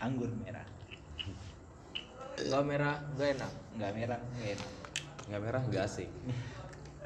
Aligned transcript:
Anggur 0.00 0.32
Merah. 0.40 0.64
Enggak 2.40 2.64
merah, 2.64 2.96
enggak 3.12 3.28
enak. 3.36 3.52
Nggak 3.76 3.92
merah, 3.92 4.20
nggak 4.32 4.50
enak. 4.56 4.70
nggak 5.30 5.46
merah 5.46 5.62
nggak 5.62 5.86
asik 5.86 6.10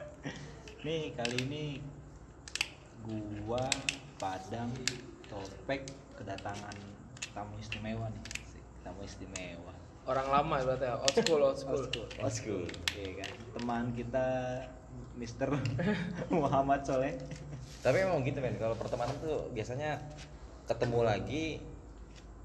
Nih 0.89 1.13
kali 1.13 1.37
ini 1.45 1.65
gua 3.45 3.69
Padang 4.17 4.73
Topek 5.29 5.85
kedatangan 6.17 6.73
tamu 7.35 7.59
istimewa 7.61 8.09
nih. 8.09 8.25
Tamu 8.81 9.03
istimewa. 9.05 9.75
Orang 10.09 10.29
lama 10.33 10.55
ya 10.61 10.65
berarti 10.69 10.87
ya, 10.89 10.95
old 10.97 11.17
school, 11.17 11.41
old 11.43 11.59
school. 11.59 11.83
old 12.23 12.33
school 12.33 12.65
Iya 12.97 13.25
kan. 13.25 13.31
Teman 13.59 13.85
kita 13.93 14.27
Mr. 15.19 15.49
Muhammad 16.41 16.87
Soleh. 16.87 17.19
tapi 17.85 18.01
emang 18.01 18.25
gitu 18.25 18.41
men 18.41 18.57
kalau 18.57 18.73
pertemanan 18.81 19.13
tuh 19.21 19.53
biasanya 19.53 20.01
ketemu 20.65 21.01
lagi 21.05 21.61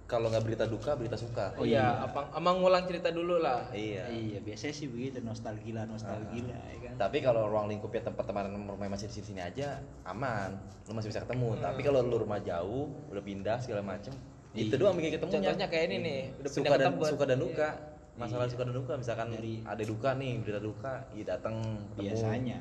kalau 0.09 0.26
nggak 0.27 0.41
berita 0.41 0.66
duka 0.66 0.98
berita 0.98 1.13
suka 1.13 1.54
Oh 1.54 1.62
iya, 1.62 2.02
apa 2.02 2.34
emang 2.34 2.58
ngulang 2.58 2.84
cerita 2.84 3.08
dulu 3.09 3.38
lah. 3.38 3.70
iya 3.70 4.09
Iya, 4.09 4.41
biasanya 4.41 4.73
sih 4.73 4.90
begitu 4.90 5.22
nostalgia 5.22 5.85
nostalgia 5.85 6.58
ya 6.58 6.77
kan. 6.84 6.94
tapi 6.98 7.22
kalau 7.22 7.45
ruang 7.45 7.70
lingkupnya 7.70 8.02
tempat 8.04 8.26
teman 8.26 8.49
rumah 8.66 8.90
masih 8.90 9.05
di 9.05 9.22
sini 9.22 9.38
aja 9.38 9.77
aman 10.04 10.58
lu 10.84 10.98
masih 10.98 11.08
bisa 11.08 11.22
ketemu 11.22 11.54
tapi 11.55 11.80
kalau 11.80 12.02
lu 12.02 12.18
rumah 12.18 12.41
jauh 12.41 12.90
udah 13.07 13.21
pindah 13.21 13.62
segala 13.62 13.85
macem 13.85 14.10
itu 14.52 14.65
Iya. 14.68 14.82
doang 14.82 14.98
bikin 14.98 15.13
ketemunya 15.13 15.37
Contohnya 15.46 15.68
kayak 15.70 15.85
ini 15.85 15.98
nih, 16.02 16.20
udah 16.35 16.49
pindah 16.49 16.49
suka 16.49 16.65
ke 16.68 16.82
dan 16.82 16.90
Tebet. 16.91 17.07
suka 17.07 17.24
dan 17.24 17.37
duka 17.37 17.70
Iya. 17.70 18.18
masalah 18.18 18.46
suka 18.49 18.63
dan 18.65 18.76
duka 18.76 18.93
misalkan 18.96 19.27
Dari- 19.32 19.62
ada 19.63 19.84
duka 19.85 20.10
nih 20.12 20.32
berita 20.40 20.60
duka 20.60 20.93
ya 21.13 21.24
datang 21.30 21.55
ketemu. 21.93 22.02
Biasanya. 22.10 22.57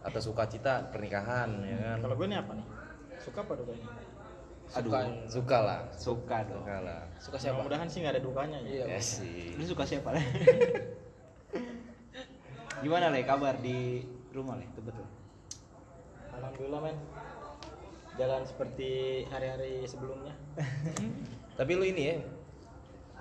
atau 0.00 0.20
sukacita 0.20 0.88
pernikahan 0.88 1.50
ya 1.60 1.76
kan 1.76 1.96
Kalau 2.00 2.14
gue 2.14 2.26
nih 2.26 2.38
apa 2.38 2.52
nih? 2.54 2.66
Suka 3.18 3.38
apa 3.40 3.52
dukanya? 3.54 3.86
Aduh, 4.68 4.92
Suka. 4.92 5.00
suka 5.26 5.58
lah 5.58 5.80
suka 5.90 6.36
dong. 6.44 6.60
suka 6.60 6.76
lah 6.84 7.00
Suka 7.16 7.36
siapa? 7.36 7.56
Mudah-mudahan 7.56 7.88
sih 7.88 7.98
nggak 8.00 8.14
ada 8.14 8.22
dukanya 8.22 8.58
ya. 8.60 8.68
Iya. 8.68 8.84
ya 8.92 9.00
sih 9.00 9.56
Lu 9.56 9.64
suka 9.64 9.82
siapa 9.82 10.12
Le? 10.12 10.20
Gimana 12.78 13.08
Le 13.08 13.24
kabar 13.24 13.56
di 13.58 14.04
rumah 14.30 14.54
Le? 14.54 14.64
Itu 14.66 14.80
betul. 14.84 15.06
Alhamdulillah 16.30 16.80
men. 16.84 16.96
Jalan 18.14 18.42
seperti 18.44 18.90
hari-hari 19.26 19.82
sebelumnya. 19.84 20.34
Tapi 21.58 21.72
lu 21.72 21.82
ini 21.82 22.02
ya, 22.04 22.16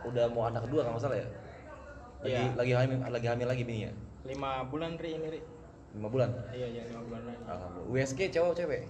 udah 0.03 0.25
mau 0.29 0.45
anak 0.45 0.65
kedua 0.65 0.85
kalau 0.85 0.97
nggak 0.97 1.05
salah 1.05 1.17
ya? 1.17 1.27
Lagi 2.17 2.33
Iya. 2.33 2.41
lagi 2.53 2.71
hamil 2.73 2.97
lagi 3.07 3.27
hamil 3.29 3.47
lagi 3.47 3.63
bini 3.63 3.79
ya? 3.85 3.91
Lima 4.25 4.65
bulan 4.65 4.97
ri 4.97 5.09
ini 5.15 5.27
ri. 5.31 5.39
Lima 5.93 6.09
bulan. 6.09 6.29
Iya 6.51 6.67
iya 6.67 6.81
lima 6.85 7.01
bulan 7.03 7.21
lagi. 7.23 7.41
Alhamdulillah. 7.45 7.93
USG 7.93 8.19
cowok 8.29 8.53
cewek? 8.53 8.81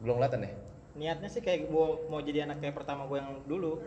Belum 0.00 0.14
kelihatan 0.18 0.46
ya? 0.46 0.52
Niatnya 0.94 1.26
sih 1.26 1.38
kayak 1.38 1.66
gue 1.66 1.86
mau 2.06 2.18
jadi 2.18 2.44
anak 2.44 2.58
kayak 2.58 2.74
pertama 2.74 3.04
gue 3.04 3.18
yang 3.18 3.42
dulu. 3.44 3.82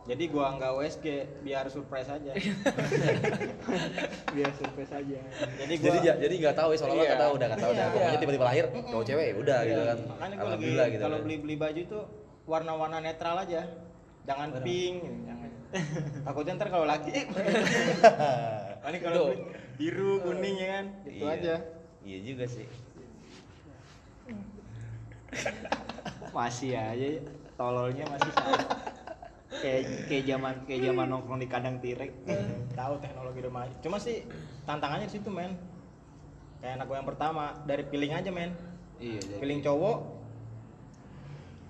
Jadi 0.00 0.24
gua 0.26 0.56
nggak 0.56 0.72
USG 0.74 1.06
biar 1.44 1.68
surprise 1.68 2.08
aja. 2.08 2.32
biar 4.34 4.50
surprise 4.56 4.88
aja. 4.90 5.18
Jadi 5.60 5.74
gua 5.76 5.86
Jadi 5.86 5.98
ja- 6.02 6.16
jadi 6.16 6.34
nggak 6.40 6.56
tahu 6.56 6.68
ya 6.72 6.78
soalnya 6.80 6.96
Iya. 6.96 7.04
nggak 7.06 7.20
tahu 7.20 7.32
udah 7.36 7.46
nggak 7.46 7.60
tahu 7.60 7.70
dah. 7.70 7.84
Iya. 7.84 7.92
Pokoknya 7.92 8.18
tiba-tiba 8.18 8.44
lahir 8.44 8.64
cowok 8.82 9.04
cewek 9.04 9.26
ya 9.28 9.34
udah 9.36 9.58
gitu 9.62 9.80
kan. 9.82 9.98
Makanya 10.00 10.08
gue 10.08 10.24
lagi 10.24 10.40
Alhamdulillah 10.40 10.86
gitu. 10.88 11.02
kalau 11.04 11.14
kan. 11.14 11.24
beli 11.24 11.36
beli 11.38 11.54
baju 11.54 11.82
tuh 11.84 12.04
warna-warna 12.48 12.98
netral 12.98 13.36
aja. 13.38 13.60
Jangan 14.24 14.48
pink, 14.64 14.96
jangan. 15.22 15.48
Takutnya 16.24 16.52
ntar 16.56 16.68
kalau 16.68 16.86
laki, 16.88 17.12
paling 18.82 19.00
kalau 19.00 19.24
biru, 19.76 20.12
kuning 20.20 20.56
ya 20.56 20.68
kan, 20.72 20.84
gitu 21.04 21.22
Iya. 21.22 21.34
aja. 21.36 21.54
Iya 22.00 22.18
juga 22.24 22.44
sih. 22.48 22.66
Masih 26.30 26.78
aja 26.78 27.06
tololnya 27.58 28.04
masih 28.08 28.30
sama. 28.32 28.58
kayak 29.50 30.08
kayak 30.08 30.24
zaman 30.30 30.54
kayak 30.64 30.80
zaman 30.88 31.06
nongkrong 31.10 31.40
di 31.42 31.48
kandang 31.50 31.76
tirek. 31.82 32.14
Tahu 32.72 32.94
teknologi 33.02 33.44
maju. 33.44 33.74
Cuma 33.82 33.98
sih 33.98 34.24
tantangannya 34.64 35.10
di 35.10 35.14
situ 35.18 35.28
men. 35.28 35.58
Kayak 36.62 36.80
anak 36.80 36.86
gue 36.88 36.96
yang 36.96 37.08
pertama 37.08 37.44
dari 37.66 37.82
feeling 37.90 38.12
aja 38.14 38.30
men. 38.30 38.54
Iya, 39.00 39.20
jadi 39.20 39.40
Feeling 39.40 39.60
cowok. 39.64 39.98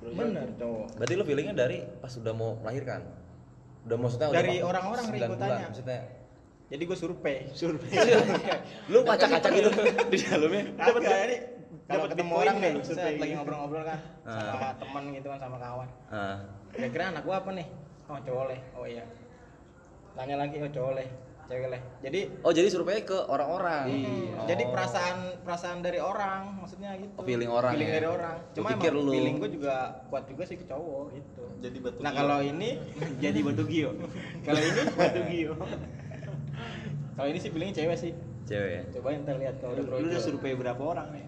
Bener 0.01 0.49
cowok. 0.59 0.87
Berarti 0.99 1.15
lu 1.15 1.25
feelingnya 1.25 1.55
dari 1.55 1.79
pas 2.03 2.13
udah 2.15 2.35
mau 2.35 2.59
melahirkan? 2.59 3.01
Udah 3.87 3.97
maksudnya 3.97 4.29
udah 4.29 4.39
Dari 4.43 4.57
orang-orang, 4.61 5.05
Ri, 5.05 5.09
sembilan 5.09 5.29
gua 5.29 5.39
bulan, 5.39 5.51
tanya. 5.51 5.67
Maksudnya 5.73 6.01
Jadi 6.71 6.83
gue 6.87 6.99
survei. 6.99 7.39
survei. 7.59 7.91
lu 8.93 8.99
ngacak-ngacak 9.07 9.51
gitu 9.57 9.71
di 10.11 10.19
dalamnya. 10.23 10.63
Dapat 10.79 11.03
kalau 11.91 11.99
dapat 12.01 12.13
ketemu 12.13 12.33
orang 12.37 12.55
nggak 12.55 12.71
nih, 12.71 12.81
set, 12.81 12.95
survei? 12.95 13.19
lagi 13.19 13.33
ngobrol-ngobrol 13.35 13.83
kan 13.85 13.99
sama 14.47 14.63
Ah. 14.63 14.75
teman 14.77 15.03
gitu 15.11 15.27
kan 15.27 15.39
sama 15.39 15.57
kawan. 15.59 15.89
Ah. 16.09 16.37
Kira-kira 16.71 17.05
anak 17.11 17.23
gua 17.23 17.37
apa 17.37 17.51
nih? 17.53 17.67
Oh 18.07 18.19
cowok 18.19 18.45
leh. 18.47 18.61
Oh 18.73 18.85
iya. 18.85 19.05
Tanya 20.13 20.37
lagi 20.37 20.57
oh 20.57 20.69
cowok 20.69 20.93
leh, 20.95 21.09
cewek 21.45 21.69
leh. 21.69 21.83
Jadi 22.01 22.21
Oh 22.41 22.51
jadi 22.51 22.67
survei 22.67 23.03
ke 23.03 23.15
orang-orang. 23.17 23.85
Iya. 23.87 24.11
Oh. 24.33 24.47
jadi 24.47 24.63
perasaan 24.67 25.17
perasaan 25.41 25.79
dari 25.81 25.99
orang 25.99 26.43
maksudnya 26.57 26.95
gitu. 26.97 27.11
Oh, 27.13 27.23
feeling 27.23 27.49
orang 27.49 27.73
Feeling 27.73 27.89
ya? 27.89 27.97
dari 27.97 28.09
orang. 28.09 28.37
Cuma 28.53 28.69
emang 28.73 28.95
lu- 28.97 29.11
feeling 29.11 29.37
gua 29.37 29.51
juga 29.51 29.75
kuat 30.07 30.25
juga 30.27 30.43
sih 30.45 30.57
ke 30.57 30.65
cowok 30.65 31.05
gitu. 31.13 31.45
Jadi 31.61 31.77
batu 31.79 31.99
Nah 31.99 32.13
kalau 32.13 32.39
ini 32.41 32.71
jadi 33.25 33.39
batu 33.41 33.63
gio. 33.65 33.91
kalau 34.47 34.61
ini 34.61 34.81
batu 34.93 35.21
gio. 35.27 35.53
kalau 37.13 37.29
ini 37.29 37.39
sih 37.39 37.51
feelingnya 37.51 37.77
cewek 37.77 37.97
sih. 37.97 38.13
Cewek 38.43 38.71
ya. 38.73 38.83
Coba 38.91 39.15
ntar 39.17 39.37
lihat 39.37 39.55
kalau 39.59 39.73
Lu, 39.73 39.81
udah 39.81 39.91
lu 39.93 40.07
udah 40.09 40.11
brojol. 40.13 40.23
survei 40.25 40.55
berapa 40.55 40.83
orang 40.83 41.09
nih? 41.13 41.25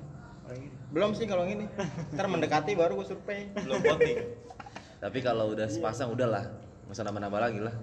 Belum 0.93 1.11
sih 1.17 1.25
kalau 1.25 1.45
ini. 1.45 1.65
Ntar 2.13 2.27
mendekati 2.29 2.77
baru 2.77 3.01
gua 3.01 3.07
survei. 3.07 3.49
Belum 3.55 3.81
voting. 3.81 4.19
Tapi 4.99 5.19
kalau 5.19 5.51
udah 5.51 5.67
sepasang 5.67 6.13
udahlah, 6.13 6.47
nggak 6.87 6.95
usah 6.95 7.03
nambah-nambah 7.03 7.41
lagi 7.41 7.59
lah. 7.59 7.75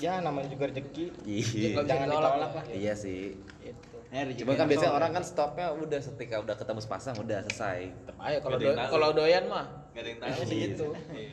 Ya 0.00 0.18
namanya 0.18 0.48
juga 0.48 0.72
rezeki. 0.72 1.06
Iya. 1.26 1.84
Jangan 1.84 2.06
ditolak 2.08 2.34
lah. 2.38 2.50
Iya 2.70 2.94
sih. 2.96 3.36
Gitu. 3.60 3.96
Eh, 4.12 4.22
rezeki 4.24 4.40
Cuma 4.44 4.52
kan 4.54 4.66
biasanya 4.68 4.92
orang 4.92 5.10
kan 5.12 5.24
stopnya 5.24 5.66
udah 5.72 6.00
ketika 6.00 6.36
udah 6.40 6.54
ketemu 6.56 6.80
sepasang 6.80 7.14
udah 7.18 7.38
selesai. 7.44 7.80
Aja 8.16 8.38
kalau 8.40 8.56
do- 8.56 8.76
kalau 8.76 9.08
doyan 9.12 9.44
mah. 9.48 9.66
Nggak 9.92 10.00
ada 10.00 10.08
yang 10.08 10.18
Kayaknya 10.18 10.36
tahu 10.36 10.48
sih 10.48 10.58
gitu. 10.64 10.86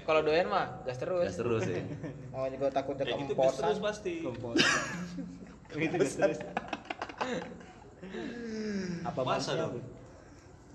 Kalau 0.03 0.21
doyan 0.23 0.47
mah 0.51 0.65
gas 0.83 0.97
terus. 0.99 1.23
Gas 1.23 1.37
terus 1.39 1.63
ya. 1.63 1.83
Namanya 2.35 2.51
juga 2.55 2.67
takutnya 2.71 3.03
Kayak 3.07 3.19
gitu 3.23 3.33
terus 3.35 3.79
pasti. 3.79 4.13
Itu 5.79 5.95
terus. 5.95 6.39
Apa 9.05 9.21
Masa 9.23 9.51
dong? 9.55 9.98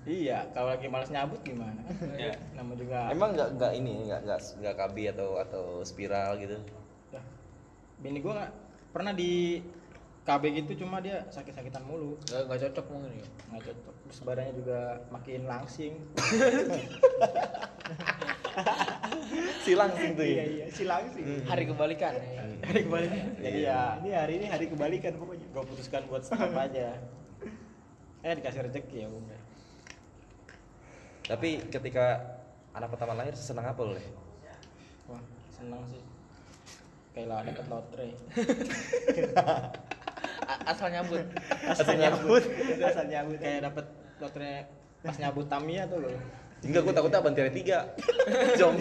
Iya, 0.05 0.53
kalau 0.53 0.69
lagi 0.69 0.85
malas 0.85 1.09
nyabut 1.09 1.41
gimana? 1.41 1.81
Iya. 2.13 2.37
Nama 2.57 2.73
juga. 2.75 2.99
Emang 3.09 3.33
nggak 3.33 3.57
nggak 3.57 3.73
ini 3.75 3.93
nggak 4.05 4.21
nggak 4.23 4.41
nggak 4.61 4.75
KB 4.77 4.97
atau 5.11 5.29
atau 5.39 5.65
spiral 5.81 6.37
gitu. 6.37 6.61
Dah. 7.09 7.25
Bini 7.99 8.21
gua 8.21 8.33
nggak 8.39 8.53
pernah 8.93 9.13
di 9.13 9.65
KB 10.25 10.43
gitu 10.55 10.85
cuma 10.85 11.01
dia 11.01 11.25
sakit-sakitan 11.29 11.85
mulu. 11.85 12.21
Nggak 12.23 12.69
cocok 12.69 12.87
mungkin 12.91 13.17
ya. 13.17 13.27
Nggak 13.49 13.63
cocok. 13.67 13.95
Terus 14.05 14.21
badannya 14.21 14.55
juga 14.55 14.79
makin 15.11 15.41
langsing. 15.45 15.93
Si 19.65 19.73
langsing 19.73 20.13
tuh 20.13 20.23
Iya 20.23 20.37
ya. 20.37 20.45
iya, 20.47 20.67
si 20.69 20.85
langsing. 20.85 21.25
Hari 21.43 21.65
kebalikan. 21.65 22.13
ya. 22.15 22.45
Hari 22.63 22.81
kebalikan. 22.85 23.25
Jadi 23.35 23.61
ya 23.65 23.97
Ini 23.99 24.11
hari 24.15 24.33
ini 24.39 24.47
hari 24.47 24.67
kebalikan 24.69 25.13
pokoknya. 25.17 25.47
gua 25.51 25.65
putuskan 25.65 26.05
buat 26.07 26.23
stop 26.23 26.53
aja. 26.65 27.01
Eh 28.21 28.33
dikasih 28.35 28.61
rezeki 28.63 28.97
ya 28.99 29.09
udah. 29.09 29.41
Tapi 31.25 31.65
ketika 31.73 32.21
anak 32.77 32.93
pertama 32.93 33.17
lahir 33.17 33.33
senang 33.33 33.65
apa 33.65 33.81
lo? 33.81 33.97
Le? 33.97 34.05
Wah, 35.09 35.23
seneng 35.49 35.81
sih. 35.89 36.03
Kayak 37.17 37.27
lah 37.31 37.39
dapet 37.49 37.67
lotre. 37.73 38.09
Asal 40.71 40.89
nyambut. 40.93 41.25
Asal 41.65 41.97
nyambut. 41.97 42.45
Asal 42.83 43.05
nyambut. 43.09 43.39
Kayak 43.45 43.61
dapet 43.73 43.87
lotre 44.21 44.53
pas 45.01 45.17
nyabut 45.17 45.47
Tamiya 45.49 45.89
tuh 45.89 46.05
loh. 46.05 46.13
Enggak, 46.65 46.81
gue 46.81 46.95
takutnya 46.97 47.19
abang 47.21 47.37
tiga 47.37 47.53
tiga. 47.53 47.79
Jong. 48.61 48.77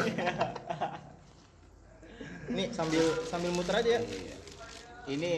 Nih 2.52 2.68
sambil 2.76 3.04
sambil 3.28 3.52
muter 3.56 3.76
aja 3.80 3.90
ya. 3.96 4.00
Iya. 4.04 4.36
Ini 5.04 5.32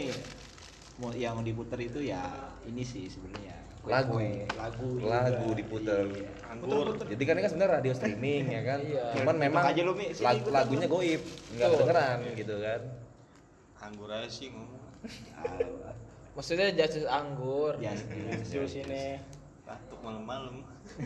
yang 1.18 1.42
diputer 1.44 1.78
itu 1.81 2.00
ya 2.07 2.22
ini 2.63 2.86
sih 2.86 3.12
sebenarnya 3.12 3.64
Lagu. 3.85 4.17
Lagu 4.55 4.87
juga. 4.97 5.09
Lagu 5.11 5.47
diputer. 5.53 6.05
Iya. 6.09 6.29
Anggur. 6.47 6.85
Jadi 6.97 7.23
kan 7.23 7.33
ini 7.35 7.41
kan 7.41 7.51
sebenarnya 7.51 7.73
radio 7.75 7.93
streaming 7.93 8.43
ya 8.47 8.61
kan. 8.63 8.79
Iya. 8.81 9.03
Cuman 9.15 9.35
memang 9.37 9.63
aja 9.65 9.81
lu, 9.81 9.93
Mi. 9.93 10.05
Sini, 10.09 10.25
lag- 10.25 10.41
gua 10.41 10.53
lagunya 10.55 10.87
goib, 10.87 11.21
nggak 11.53 11.67
kedengeran 11.69 12.17
gitu 12.33 12.55
kan. 12.59 12.81
Anggur 13.77 14.09
aja 14.09 14.29
sih 14.29 14.47
ngomong. 14.49 14.81
Maksudnya 16.35 16.67
jasus 16.75 17.05
anggur. 17.05 17.77
ya, 17.79 17.93
Terus 18.43 18.71
sini 18.71 19.21
Batuk 19.63 19.99
malam-malam. 20.01 20.61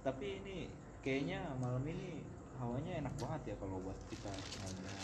Tapi 0.00 0.26
ini 0.38 0.70
kayaknya 1.02 1.42
malam 1.58 1.82
ini 1.82 2.22
hawanya 2.56 3.04
enak 3.04 3.14
banget 3.20 3.52
ya 3.52 3.54
kalau 3.60 3.76
buat 3.82 3.98
kita 4.08 4.32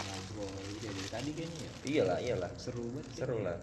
ngobrol 0.00 0.48
ya 0.80 0.88
dari 0.88 1.04
tadi 1.10 1.30
kayaknya 1.36 1.58
ya 1.58 1.72
Iyalah, 1.84 2.18
iyalah. 2.22 2.50
seru 2.56 2.86
banget 2.88 3.06
Seru 3.12 3.36
lah. 3.42 3.58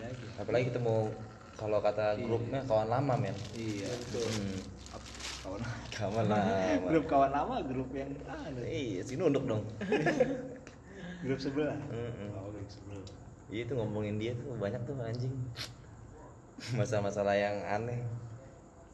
Ada 0.00 0.06
aja. 0.08 0.26
Apalagi 0.40 0.64
kita 0.72 0.80
mau 0.80 1.12
kalau 1.54 1.78
kata 1.78 2.16
grupnya 2.16 2.64
kawan 2.64 2.88
lama 2.88 3.12
men. 3.20 3.36
Iya 3.52 3.90
hmm. 4.16 4.56
kawan 5.44 5.60
kawan 5.92 6.24
lama. 6.26 6.52
Grup 6.90 7.04
kawan 7.04 7.30
lama 7.30 7.54
grup 7.60 7.90
yang 7.92 8.10
anu 8.24 8.64
iya 8.64 9.04
si 9.04 9.20
nunduk 9.20 9.44
dong. 9.44 9.64
Grup 11.24 11.36
sebelah? 11.36 11.76
Mm-mm. 11.92 12.32
oh 12.32 12.48
grup 12.48 12.68
sebelah. 12.72 13.04
Iya 13.52 13.68
itu 13.68 13.72
ngomongin 13.76 14.16
dia 14.16 14.32
tuh 14.32 14.56
banyak 14.56 14.80
tuh 14.88 14.96
anjing. 15.04 15.34
Masalah-masalah 16.80 17.36
yang 17.36 17.56
aneh. 17.68 18.00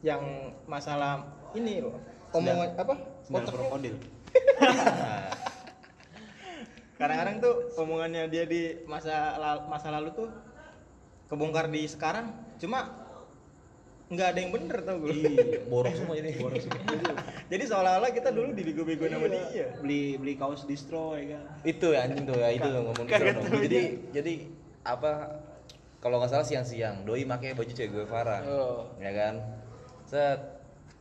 Yang 0.02 0.22
masalah 0.66 1.22
ini 1.54 1.78
loh 1.86 1.94
omongan 2.34 2.74
apa? 2.74 2.94
Sendal 3.22 3.42
Otaknya- 3.46 3.54
krokodil. 3.54 3.96
Kadang-kadang 6.96 7.36
tuh 7.44 7.54
omongannya 7.76 8.24
dia 8.32 8.48
di 8.48 8.80
masa 8.88 9.36
la- 9.36 9.64
masa 9.68 9.92
lalu 9.92 10.08
tuh 10.16 10.28
kebongkar 11.26 11.66
di 11.70 11.86
sekarang 11.90 12.30
cuma 12.56 13.06
nggak 14.06 14.28
ada 14.30 14.38
yang 14.38 14.52
bener 14.54 14.78
tau 14.86 15.02
gue 15.02 15.10
iya 15.18 15.66
borok 15.66 15.90
semua 15.98 16.14
jadi 16.22 16.38
jadi 17.50 17.64
seolah-olah 17.66 18.10
kita 18.14 18.30
dulu 18.30 18.54
dibego-bego 18.54 19.10
sama 19.10 19.26
dia. 19.26 19.66
Beli 19.82 20.14
beli 20.14 20.38
kaos 20.38 20.62
distro 20.62 21.18
ya 21.18 21.34
kan? 21.34 21.42
Itu 21.66 21.90
ya 21.90 22.06
anjing 22.06 22.22
tuh 22.22 22.38
ya 22.38 22.54
itu 22.54 22.66
ngomong 22.70 23.02
tahu 23.02 23.58
jadi 23.66 23.98
jadi 24.14 24.32
apa 24.86 25.42
kalau 25.98 26.22
nggak 26.22 26.30
salah 26.30 26.46
siang-siang 26.46 27.02
doi 27.02 27.26
pakai 27.26 27.58
baju 27.58 27.72
cewek 27.74 27.90
Guevara 27.90 28.46
Oh. 28.46 28.86
ya 29.02 29.10
kan? 29.10 29.42
Set 30.06 30.38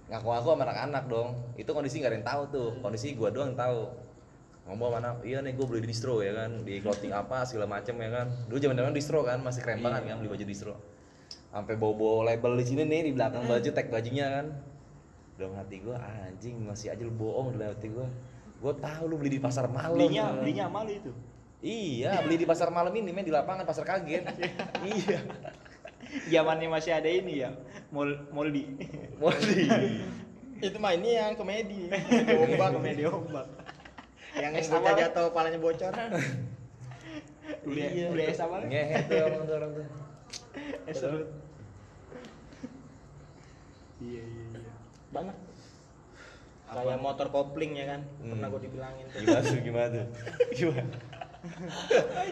ngaku-ngaku 0.10 0.48
sama 0.58 0.64
anak-anak 0.66 1.04
dong. 1.06 1.30
Itu 1.62 1.70
kondisi 1.78 2.02
nggak 2.02 2.10
ada 2.10 2.18
yang 2.18 2.26
tahu 2.26 2.42
tuh. 2.50 2.70
Kondisi 2.82 3.14
gua 3.14 3.30
doang 3.30 3.54
yang 3.54 3.60
tahu 3.62 3.86
ngomong 4.66 4.98
mana 4.98 5.10
iya 5.22 5.46
nih 5.46 5.54
gue 5.54 5.66
beli 5.70 5.86
di 5.86 5.94
distro 5.94 6.26
ya 6.26 6.34
kan. 6.34 6.66
Di 6.66 6.82
clothing 6.82 7.14
apa 7.14 7.46
segala 7.46 7.70
macem 7.70 7.94
ya 8.02 8.10
kan. 8.10 8.28
Dulu 8.50 8.58
zaman 8.58 8.76
zaman 8.78 8.94
distro 8.98 9.20
kan 9.22 9.40
masih 9.42 9.62
keren 9.62 9.80
banget 9.86 10.10
kan 10.10 10.18
beli 10.18 10.30
baju 10.34 10.46
distro. 10.46 10.76
Sampai 11.54 11.78
bawa-bawa 11.80 12.34
label 12.34 12.60
di 12.60 12.66
sini 12.68 12.84
nih 12.84 13.02
di 13.08 13.12
belakang 13.14 13.46
baju 13.46 13.70
tag 13.70 13.88
bajunya 13.94 14.42
kan. 14.42 14.46
Dalam 15.36 15.54
hati 15.60 15.84
ah, 15.92 16.32
anjing 16.32 16.56
masih 16.66 16.96
aja 16.96 17.04
lu 17.06 17.14
bohong 17.14 17.54
dalam 17.56 17.78
hati 17.78 17.88
gua. 17.94 18.10
Gua 18.60 18.74
tahu 18.74 19.04
lu 19.14 19.16
beli 19.22 19.38
di 19.38 19.42
pasar 19.42 19.70
malam 19.70 19.94
belinya 19.94 20.34
ya. 20.34 20.40
belinya 20.42 20.66
malu 20.66 20.92
itu? 20.92 21.12
Iya 21.66 22.22
beli 22.26 22.36
di 22.42 22.48
pasar 22.50 22.70
malam 22.74 22.94
ini 22.98 23.14
men 23.14 23.26
di 23.26 23.34
lapangan 23.34 23.64
pasar 23.64 23.86
kaget. 23.86 24.26
Iya. 24.86 25.20
Zamannya 26.30 26.70
masih 26.70 26.94
ada 26.96 27.10
ini 27.10 27.42
ya 27.42 27.54
mol 27.90 28.14
moldi. 28.30 28.66
Moldi. 29.18 29.66
Itu 30.66 30.78
mah 30.80 30.96
ini 30.96 31.20
yang 31.20 31.36
komedi. 31.36 31.92
Ombak 32.46 32.70
komedi 32.80 33.04
ombak 33.04 33.65
yang 34.36 34.52
bocah 34.54 34.80
apa? 34.80 35.00
jatuh 35.00 35.26
palanya 35.32 35.60
bocor. 35.60 35.94
Beli 37.66 37.82
Iya. 37.82 38.08
beli 38.10 38.24
es 38.26 38.42
apa 38.42 38.58
ngehe 38.62 38.98
tuh 39.06 39.22
orang 39.22 39.42
tuh 39.46 39.56
orang 39.58 39.72
tuh. 39.74 39.86
Es 40.90 40.98
serut 40.98 41.30
iya 44.02 44.22
iya 44.22 44.46
iya. 44.54 44.74
Banyak. 45.14 45.38
Kayak 46.66 47.00
motor 47.00 47.28
kopling 47.32 47.78
ya 47.78 47.86
kan? 47.96 48.02
Pernah 48.20 48.48
Hmm. 48.50 48.54
gue 48.58 48.62
dibilangin 48.68 49.06
tuh. 49.08 49.20
gimana 49.22 49.42
tuh 49.42 49.60
gimana 49.62 49.88
tuh? 49.88 50.06
Gimana? 50.58 50.96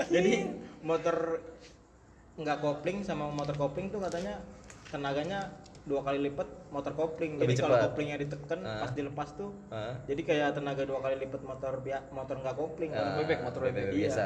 Jadi 0.10 0.34
motor 0.82 1.16
nggak 2.34 2.58
kopling 2.60 3.06
sama 3.06 3.30
motor 3.30 3.54
kopling 3.56 3.94
tuh 3.94 4.02
katanya 4.02 4.42
tenaganya 4.90 5.54
dua 5.86 6.02
kali 6.02 6.18
lipat 6.28 6.50
motor 6.74 6.92
kopling 6.92 7.38
jadi 7.38 7.46
Lebih 7.46 7.58
kalau 7.60 7.78
cepat. 7.78 7.86
koplingnya 7.88 8.18
ditekan 8.20 8.60
Ah. 8.60 8.82
pas 8.82 8.92
dilepas 8.92 9.30
tuh 9.32 9.54
Hah? 9.70 9.94
jadi 10.04 10.22
kayak 10.22 10.50
tenaga 10.58 10.84
dua 10.84 11.00
kali 11.00 11.16
lipat 11.20 11.42
motor 11.42 11.74
motor 12.10 12.36
nggak 12.36 12.56
kopling 12.56 12.92
Ah, 12.92 13.16
bebek, 13.16 13.40
motor 13.40 13.62
bebek. 13.64 13.84
Iya. 13.86 13.94
biasa 13.94 14.24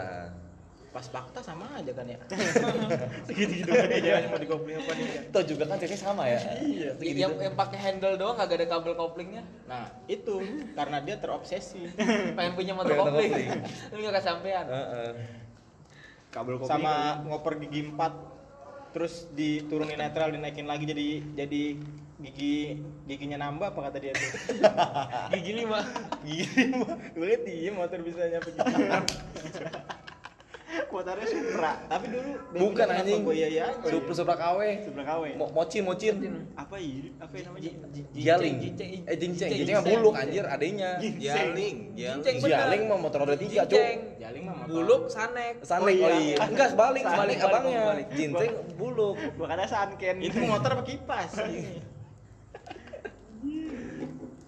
pas 0.87 1.03
fakta 1.05 1.43
sama 1.43 1.67
aja 1.75 1.91
kan 1.91 2.07
ya 2.07 2.17
segitu 3.27 3.53
gitu 3.59 3.69
aja 3.69 4.25
mau 4.25 4.39
dikopling 4.39 4.81
apa 4.81 4.91
nih 4.93 5.07
Toh 5.29 5.43
juga 5.43 5.63
kan 5.67 5.77
ceknya 5.77 5.99
sama 5.99 6.23
ya 6.25 6.39
iya 6.57 6.89
yang 6.97 7.37
yang 7.37 7.53
pakai 7.53 7.77
handle 7.77 8.15
doang 8.15 8.33
kagak 8.33 8.63
ada 8.63 8.67
kabel 8.71 8.95
koplingnya 8.95 9.43
nah 9.67 9.93
itu 10.07 10.41
karena 10.73 10.97
dia 10.99 11.19
terobsesi 11.19 11.85
pengen 12.39 12.55
punya 12.55 12.73
motor 12.73 12.95
motor 12.95 13.13
kopling 13.13 13.29
kopling. 13.35 13.49
tapi 13.91 13.99
nggak 13.99 14.15
kesampean 14.15 14.65
Heeh. 14.65 15.11
kabel 16.27 16.55
kopi 16.57 16.67
sama 16.67 16.93
ngoper 17.21 17.53
gigi 17.59 17.81
empat 17.85 18.13
terus 18.89 19.29
diturunin 19.29 19.99
netral 19.99 20.31
dinaikin 20.31 20.65
lagi 20.65 20.87
jadi 20.87 21.07
jadi 21.35 21.63
gigi 22.17 22.81
giginya 23.05 23.37
nambah 23.37 23.77
apa 23.77 23.79
kata 23.89 23.97
dia 24.01 24.13
tuh? 24.17 24.29
Gigi 25.37 25.51
lima. 25.53 25.85
Gigi 26.25 26.49
lima. 26.65 26.89
Gue 27.13 27.25
liat 27.29 27.43
iya 27.45 27.69
motor 27.69 28.01
bisa 28.01 28.25
nyampe 28.25 28.49
gigi 28.49 28.73
enam. 28.73 29.03
motornya 30.87 31.27
Supra. 31.29 31.71
Tapi 31.85 32.05
dulu 32.09 32.31
bukan 32.57 32.87
anjing. 32.89 33.21
Gue 33.21 33.35
iya 33.37 33.47
iya 33.53 33.65
Supra 33.77 34.13
Supra 34.17 34.33
KW 34.33 34.59
Supra 34.81 35.03
KW 35.05 35.23
Mo- 35.37 35.51
mocin 35.53 35.85
mocin. 35.85 36.15
Apa 36.57 36.81
ini 36.81 37.13
apa 37.21 37.33
namanya? 37.37 37.69
Jinceng, 38.17 38.55
eh 39.05 39.15
jinceng 39.21 39.49
jinceng, 39.53 39.75
mah 39.77 39.85
buluk 39.85 40.13
anjir 40.17 40.45
adanya 40.49 40.97
Jaling, 40.97 41.93
jaling. 41.93 42.35
Gialing. 42.41 42.81
Mah 42.89 42.97
motor 42.97 43.29
roda 43.29 43.37
tiga 43.37 43.69
cuk. 43.69 43.77
Jaling 44.17 44.41
mah 44.41 44.55
motor. 44.65 44.73
Buluk 44.73 45.01
sanek. 45.13 45.61
Sanek 45.61 45.85
Oh 45.85 45.89
iya. 45.93 46.09
iya. 46.17 46.35
Enggak 46.49 46.73
sebalik 46.73 47.05
sebalik 47.05 47.37
balik, 47.37 47.45
abangnya. 47.45 47.81
jinceng 48.17 48.53
buluk. 48.73 49.15
Kata 49.37 49.65
Sanken. 49.69 50.15
Itu 50.17 50.41
motor 50.49 50.81
apa 50.81 50.83
kipas 50.83 51.29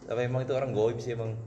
tapi 0.09 0.25
emang 0.25 0.41
itu 0.41 0.53
orang 0.57 0.73
goib 0.73 0.97
sih 0.97 1.13
emang. 1.13 1.38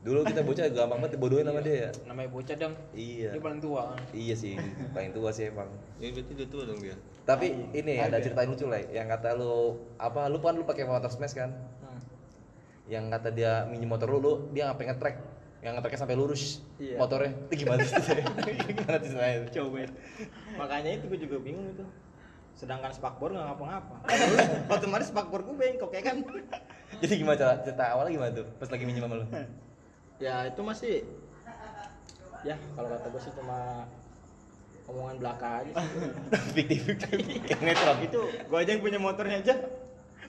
Dulu 0.00 0.24
kita 0.24 0.40
bocah 0.40 0.64
gampang 0.72 1.04
banget 1.04 1.20
dibodohin 1.20 1.44
sama 1.44 1.60
dia 1.60 1.76
ya. 1.76 1.90
Namanya 2.08 2.32
bocah 2.32 2.56
dong. 2.56 2.72
iya. 2.96 3.36
Dia 3.36 3.42
paling 3.44 3.60
tua. 3.60 3.92
iya 4.16 4.32
sih 4.32 4.56
paling 4.96 5.12
tua 5.12 5.28
sih 5.28 5.52
emang. 5.52 5.68
Ya 6.00 6.08
berarti 6.08 6.32
udah 6.32 6.48
tua 6.48 6.62
dong 6.64 6.80
dia. 6.80 6.96
tapi 7.28 7.52
ini 7.70 8.00
ada 8.00 8.16
cerita 8.18 8.42
lucu 8.42 8.64
lah 8.66 8.80
yang 8.90 9.06
kata 9.06 9.36
lu 9.36 9.76
apa 10.00 10.26
lu 10.26 10.40
kan 10.40 10.56
lu 10.56 10.64
pakai 10.64 10.88
motor 10.88 11.12
smash 11.12 11.36
kan? 11.36 11.52
Hmm. 11.78 12.00
yang 12.88 13.06
kata 13.06 13.30
dia 13.30 13.68
minjem 13.70 13.86
motor 13.86 14.08
lu, 14.08 14.18
lu 14.18 14.32
dia 14.50 14.66
ngapain 14.66 14.88
ngetrek? 14.90 15.20
Yang 15.60 15.72
ngetreknya 15.76 16.00
sampai 16.00 16.16
lurus 16.16 16.64
Iya. 16.80 16.96
motornya. 16.96 17.36
Itu 17.46 17.54
gimana 17.60 17.84
sih 17.84 18.00
gimana 18.72 18.96
sih 19.04 19.12
saya 19.12 19.44
coba. 19.52 19.84
Makanya 20.56 20.90
itu 20.96 21.04
gue 21.06 21.20
juga 21.20 21.36
bingung 21.38 21.68
itu 21.68 21.84
sedangkan 22.60 22.92
spakbor 22.92 23.32
nggak 23.32 23.46
ngapa-ngapa. 23.48 23.96
Otomatis 24.76 25.08
spakbor 25.08 25.40
gue 25.48 25.56
bengkok 25.56 25.96
ya 25.96 26.04
kan? 26.04 26.20
Jadi 27.00 27.14
gimana 27.16 27.40
cara 27.40 27.56
cerita 27.64 27.96
awalnya 27.96 28.12
gimana 28.12 28.30
tuh 28.36 28.46
pas 28.60 28.68
lagi 28.68 28.84
minjem 28.84 29.08
sama 29.08 29.16
lu? 29.16 29.26
Ya 30.20 30.44
itu 30.44 30.60
masih 30.60 31.08
ya 32.44 32.56
kalau 32.76 32.88
kata 32.92 33.06
gue 33.08 33.20
sih 33.24 33.32
cuma 33.32 33.88
omongan 34.84 35.16
belaka 35.16 35.48
aja 35.64 35.72
sih. 35.72 35.86
fiktif 36.60 36.80
fiktif. 36.84 37.48
Kayak 37.48 37.60
netral. 37.64 37.96
Itu 38.04 38.20
gue 38.28 38.58
aja 38.60 38.70
yang 38.76 38.82
punya 38.84 39.00
motornya 39.00 39.40
aja. 39.40 39.56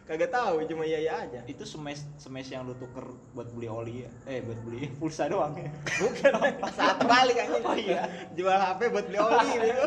Kagak 0.08 0.32
tahu 0.32 0.64
cuma 0.72 0.88
iya 0.88 1.04
iya 1.04 1.14
aja. 1.28 1.44
Itu 1.52 1.68
smash 1.68 2.08
smash 2.16 2.56
yang 2.56 2.64
lu 2.64 2.80
tuker 2.80 3.12
buat 3.36 3.52
beli 3.52 3.68
oli 3.68 3.96
ya? 4.08 4.12
Eh 4.24 4.40
buat 4.40 4.60
beli 4.64 4.88
pulsa 4.96 5.28
doang 5.28 5.52
ya? 5.60 5.68
Bukan. 6.00 6.32
Saat 6.80 7.04
balik 7.04 7.44
anjing 7.44 7.64
Oh 7.68 7.76
iya. 7.76 8.08
jual 8.40 8.56
HP 8.56 8.88
buat 8.88 9.06
beli 9.12 9.20
oli 9.20 9.48
gitu 9.60 9.84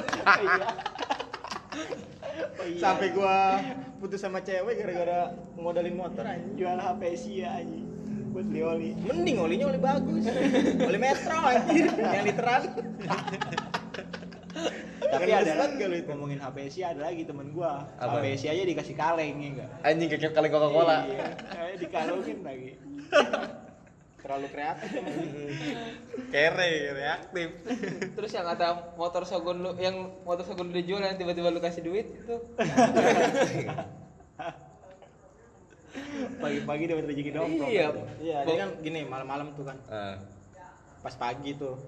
oh 2.60 2.66
iya. 2.66 2.80
Sampai 2.80 3.14
gua 3.14 3.62
putus 4.02 4.20
sama 4.20 4.42
cewek 4.42 4.80
gara-gara 4.80 5.32
modalin 5.58 5.96
motor. 5.96 6.24
Anjing. 6.26 6.58
Jual 6.58 6.78
HP 6.78 7.02
Sia 7.16 7.62
aja 7.62 7.78
buat 8.34 8.46
beli 8.50 8.62
oli. 8.66 8.90
Mending 9.06 9.36
olinya 9.38 9.70
oli 9.70 9.78
bagus. 9.78 10.26
Oli 10.90 10.98
metro 10.98 11.38
anjir. 11.38 11.86
Yang 11.94 12.24
literan. 12.34 12.62
Tapi 15.04 15.30
ada 15.30 15.70
gak 15.70 15.86
lu 15.86 15.96
itu? 16.02 16.10
ngomongin 16.10 16.42
HP 16.42 16.56
Sia 16.74 16.90
ada 16.90 17.06
lagi 17.06 17.22
temen 17.22 17.54
gua. 17.54 17.86
Apa? 18.02 18.18
HP 18.18 18.42
Sia 18.42 18.50
aja 18.58 18.66
dikasih 18.66 18.94
kaleng 18.98 19.38
ya 19.38 19.48
enggak? 19.54 19.70
Anjing 19.86 20.08
kayak 20.10 20.34
kali 20.34 20.48
coca 20.50 20.68
cola 20.74 20.98
iya 21.06 21.26
dikalungin 21.78 22.38
lagi 22.42 22.70
terlalu 24.24 24.48
kreatif. 24.48 24.88
Kere, 26.32 26.72
reaktif. 26.96 27.48
Terus 28.16 28.30
yang 28.32 28.48
kata 28.48 28.96
motor 28.96 29.22
Shogun 29.22 29.60
lu 29.60 29.70
yang 29.76 29.94
motor 30.24 30.42
Shogun 30.42 30.72
lu 30.72 30.74
dijual 30.74 31.04
yang 31.04 31.14
tiba-tiba 31.14 31.52
lu 31.52 31.60
kasih 31.60 31.84
duit 31.84 32.08
itu. 32.08 32.36
pagi-pagi 36.34 36.84
dapat 36.84 37.06
rezeki 37.06 37.30
nongkrong 37.32 37.70
Iya. 37.70 37.86
iya 38.18 38.38
dia 38.42 38.56
kan 38.58 38.70
gini 38.82 39.06
malam-malam 39.06 39.54
tuh 39.54 39.62
kan 39.62 39.78
Ah. 39.86 40.18
pas 41.00 41.14
pagi 41.14 41.54
tuh 41.54 41.78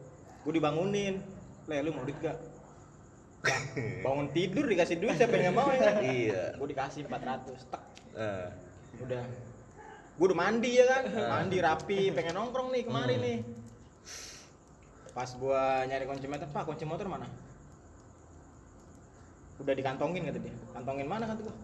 gua 0.40 0.52
dibangunin 0.54 1.18
le 1.66 1.76
lu 1.82 1.90
mau 1.90 2.06
duit 2.06 2.14
gak 2.22 2.38
bangun 4.02 4.30
tidur 4.30 4.62
dikasih 4.62 4.98
duit 4.98 5.18
siapa 5.18 5.34
yang 5.34 5.50
nggak 5.50 5.58
mau 5.58 5.68
ya 5.68 5.90
iya 6.00 6.42
gua 6.54 6.68
dikasih 6.70 7.02
400 7.04 7.66
tek 7.66 7.82
Ah. 8.14 8.48
udah 9.02 9.22
gua 10.16 10.26
udah 10.32 10.38
mandi 10.38 10.70
ya 10.80 10.84
kan? 10.88 11.02
Mandi 11.12 11.56
rapi 11.60 12.10
pengen 12.10 12.34
nongkrong 12.36 12.72
nih 12.72 12.82
kemari 12.88 13.14
Hmm. 13.16 13.24
nih. 13.24 13.38
Pas 15.12 15.30
gua 15.36 15.84
nyari 15.84 16.04
kunci 16.04 16.26
motor 16.28 16.48
pak 16.48 16.64
kunci 16.64 16.84
motor 16.84 17.06
mana? 17.08 17.28
Udah 19.56 19.72
dikantongin 19.72 20.28
kata 20.28 20.40
dia. 20.40 20.52
Kantongin 20.72 21.08
mana? 21.08 21.24
kata 21.28 21.40
gua. 21.44 21.56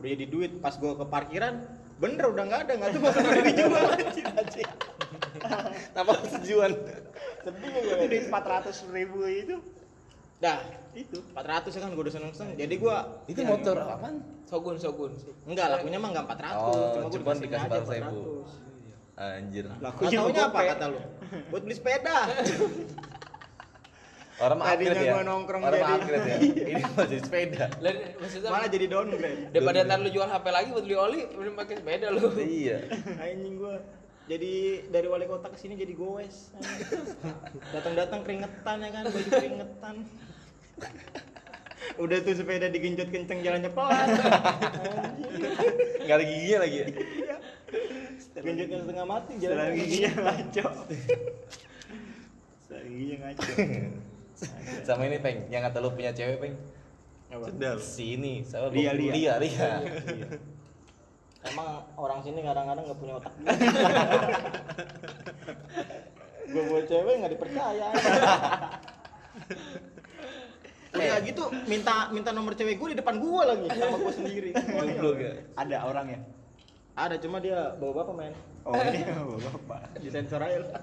Udah 0.00 0.08
jadi 0.08 0.26
duit. 0.28 0.52
Pas 0.60 0.76
gua 0.76 0.96
ke 0.96 1.04
parkiran 1.08 1.54
bener 2.00 2.24
udah 2.28 2.44
nggak 2.48 2.60
ada. 2.68 2.72
Nggak 2.76 2.90
tuh 2.96 3.00
motor 3.00 3.22
udah 3.22 3.44
dijual. 3.44 3.84
Anjir 3.92 4.26
anjir 4.32 4.68
apa 5.92 6.12
tujuan. 6.40 6.72
Sedih 7.44 7.68
gua. 7.68 7.80
Itu 8.00 8.04
duit 8.08 8.24
400 8.28 8.96
ribu 8.96 9.16
itu 9.28 9.56
dah 10.42 10.58
itu 10.92 11.22
400 11.30 11.70
ya 11.70 11.80
kan 11.80 11.90
gue 11.90 12.02
udah 12.02 12.12
seneng 12.12 12.32
seneng 12.34 12.54
jadi 12.58 12.74
gue 12.74 12.96
Itu 13.24 13.40
motor 13.46 13.78
apaan? 13.78 14.14
Sogun, 14.44 14.76
Sogun. 14.76 15.14
enggak 15.46 15.70
lakunya 15.70 15.96
mah 15.96 16.10
enggak 16.10 16.26
400 16.28 16.52
Oh, 16.52 16.92
cuma 16.92 17.06
gue 17.06 17.12
cuman 17.16 17.36
dikasih 17.38 17.68
dikasih 17.70 17.96
aja 17.96 18.10
400.000. 18.10 19.14
Anjir. 19.14 19.64
Gak 19.70 20.10
taunya 20.10 20.42
apa 20.42 20.60
kata 20.66 20.84
lu? 20.88 20.98
Buat 21.48 21.62
beli 21.62 21.74
sepeda. 21.74 22.16
Orang 24.40 24.58
mah 24.58 24.74
upgrade 24.74 24.98
ya. 24.98 25.12
gua 25.14 25.22
nongkrong 25.22 25.62
Orang 25.62 25.72
mah 25.72 25.86
jadi- 25.86 26.00
upgrade 26.00 26.26
ya. 26.26 26.38
Ini 26.72 26.82
masih 26.90 27.20
sepeda. 27.22 27.64
Maksudnya 28.18 28.50
Malah 28.50 28.66
jadi 28.66 28.86
downgrade. 28.88 29.54
daripada 29.54 29.78
ntar 29.86 29.98
lu 30.00 30.10
jual 30.10 30.26
HP 30.26 30.46
lagi 30.50 30.68
buat 30.72 30.82
beli 30.82 30.96
oli, 30.98 31.20
mending 31.30 31.54
pakai 31.54 31.74
sepeda 31.78 32.06
lu. 32.10 32.26
Iya. 32.34 32.78
Anjing 33.22 33.54
gua. 33.54 33.78
Jadi 34.30 34.86
dari 34.86 35.06
wali 35.10 35.26
kota 35.26 35.50
ke 35.50 35.58
sini 35.58 35.74
jadi 35.74 35.92
goes. 35.98 36.54
Datang-datang 37.74 38.22
keringetan 38.22 38.76
ya 38.78 38.90
kan, 38.94 39.04
baju 39.10 39.30
keringetan. 39.34 39.96
Udah 41.98 42.18
tuh 42.22 42.34
sepeda 42.38 42.70
digenjot 42.70 43.10
kenceng 43.10 43.42
jalannya 43.42 43.70
pelan. 43.74 44.08
Enggak 46.06 46.16
ada 46.16 46.24
giginya 46.24 46.58
lagi 46.62 46.76
ya. 46.78 46.86
Genjotnya 48.32 48.78
setengah 48.80 49.06
mati 49.06 49.32
jalan 49.42 49.74
giginya 49.74 50.10
ngaco. 50.22 50.66
Giginya 52.70 53.16
ngaco. 53.26 53.52
Sama 54.86 55.06
ini 55.06 55.22
peng, 55.22 55.46
yang 55.50 55.62
kata 55.62 55.78
lu 55.78 55.94
punya 55.94 56.10
cewek 56.10 56.38
peng. 56.42 56.54
Sedal. 57.32 57.76
Si 57.80 58.18
ini, 58.18 58.44
siapa? 58.44 58.68
Lia, 58.74 58.92
Lia. 58.92 59.12
Lia, 59.14 59.34
Lia. 59.40 59.68
Emang 61.42 61.82
orang 61.98 62.22
sini 62.22 62.40
kadang-kadang 62.46 62.84
nggak 62.86 63.00
punya 63.02 63.14
otak. 63.18 63.34
gue 66.52 66.62
buat 66.68 66.84
cewek 66.86 67.14
nggak 67.18 67.32
dipercaya. 67.34 67.88
Udah 70.92 71.18
gitu 71.24 71.42
minta 71.66 72.12
minta 72.14 72.30
nomor 72.30 72.54
cewek 72.54 72.78
gue 72.78 72.88
di 72.94 72.98
depan 73.00 73.18
gue 73.18 73.42
lagi 73.42 73.66
sama 73.74 73.96
gue 73.98 74.12
sendiri. 74.14 74.50
Goblok 74.54 75.18
ya. 75.18 75.32
Ada 75.58 75.76
orangnya. 75.82 76.20
Ada 76.92 77.16
cuma 77.18 77.40
dia 77.40 77.74
bawa 77.80 78.04
bapak 78.04 78.14
men. 78.14 78.34
Oh 78.62 78.78
ini 78.78 79.02
bapak. 79.42 79.80
Di 79.98 80.08
sensor 80.12 80.38
aja. 80.44 80.62
lah. 80.62 80.78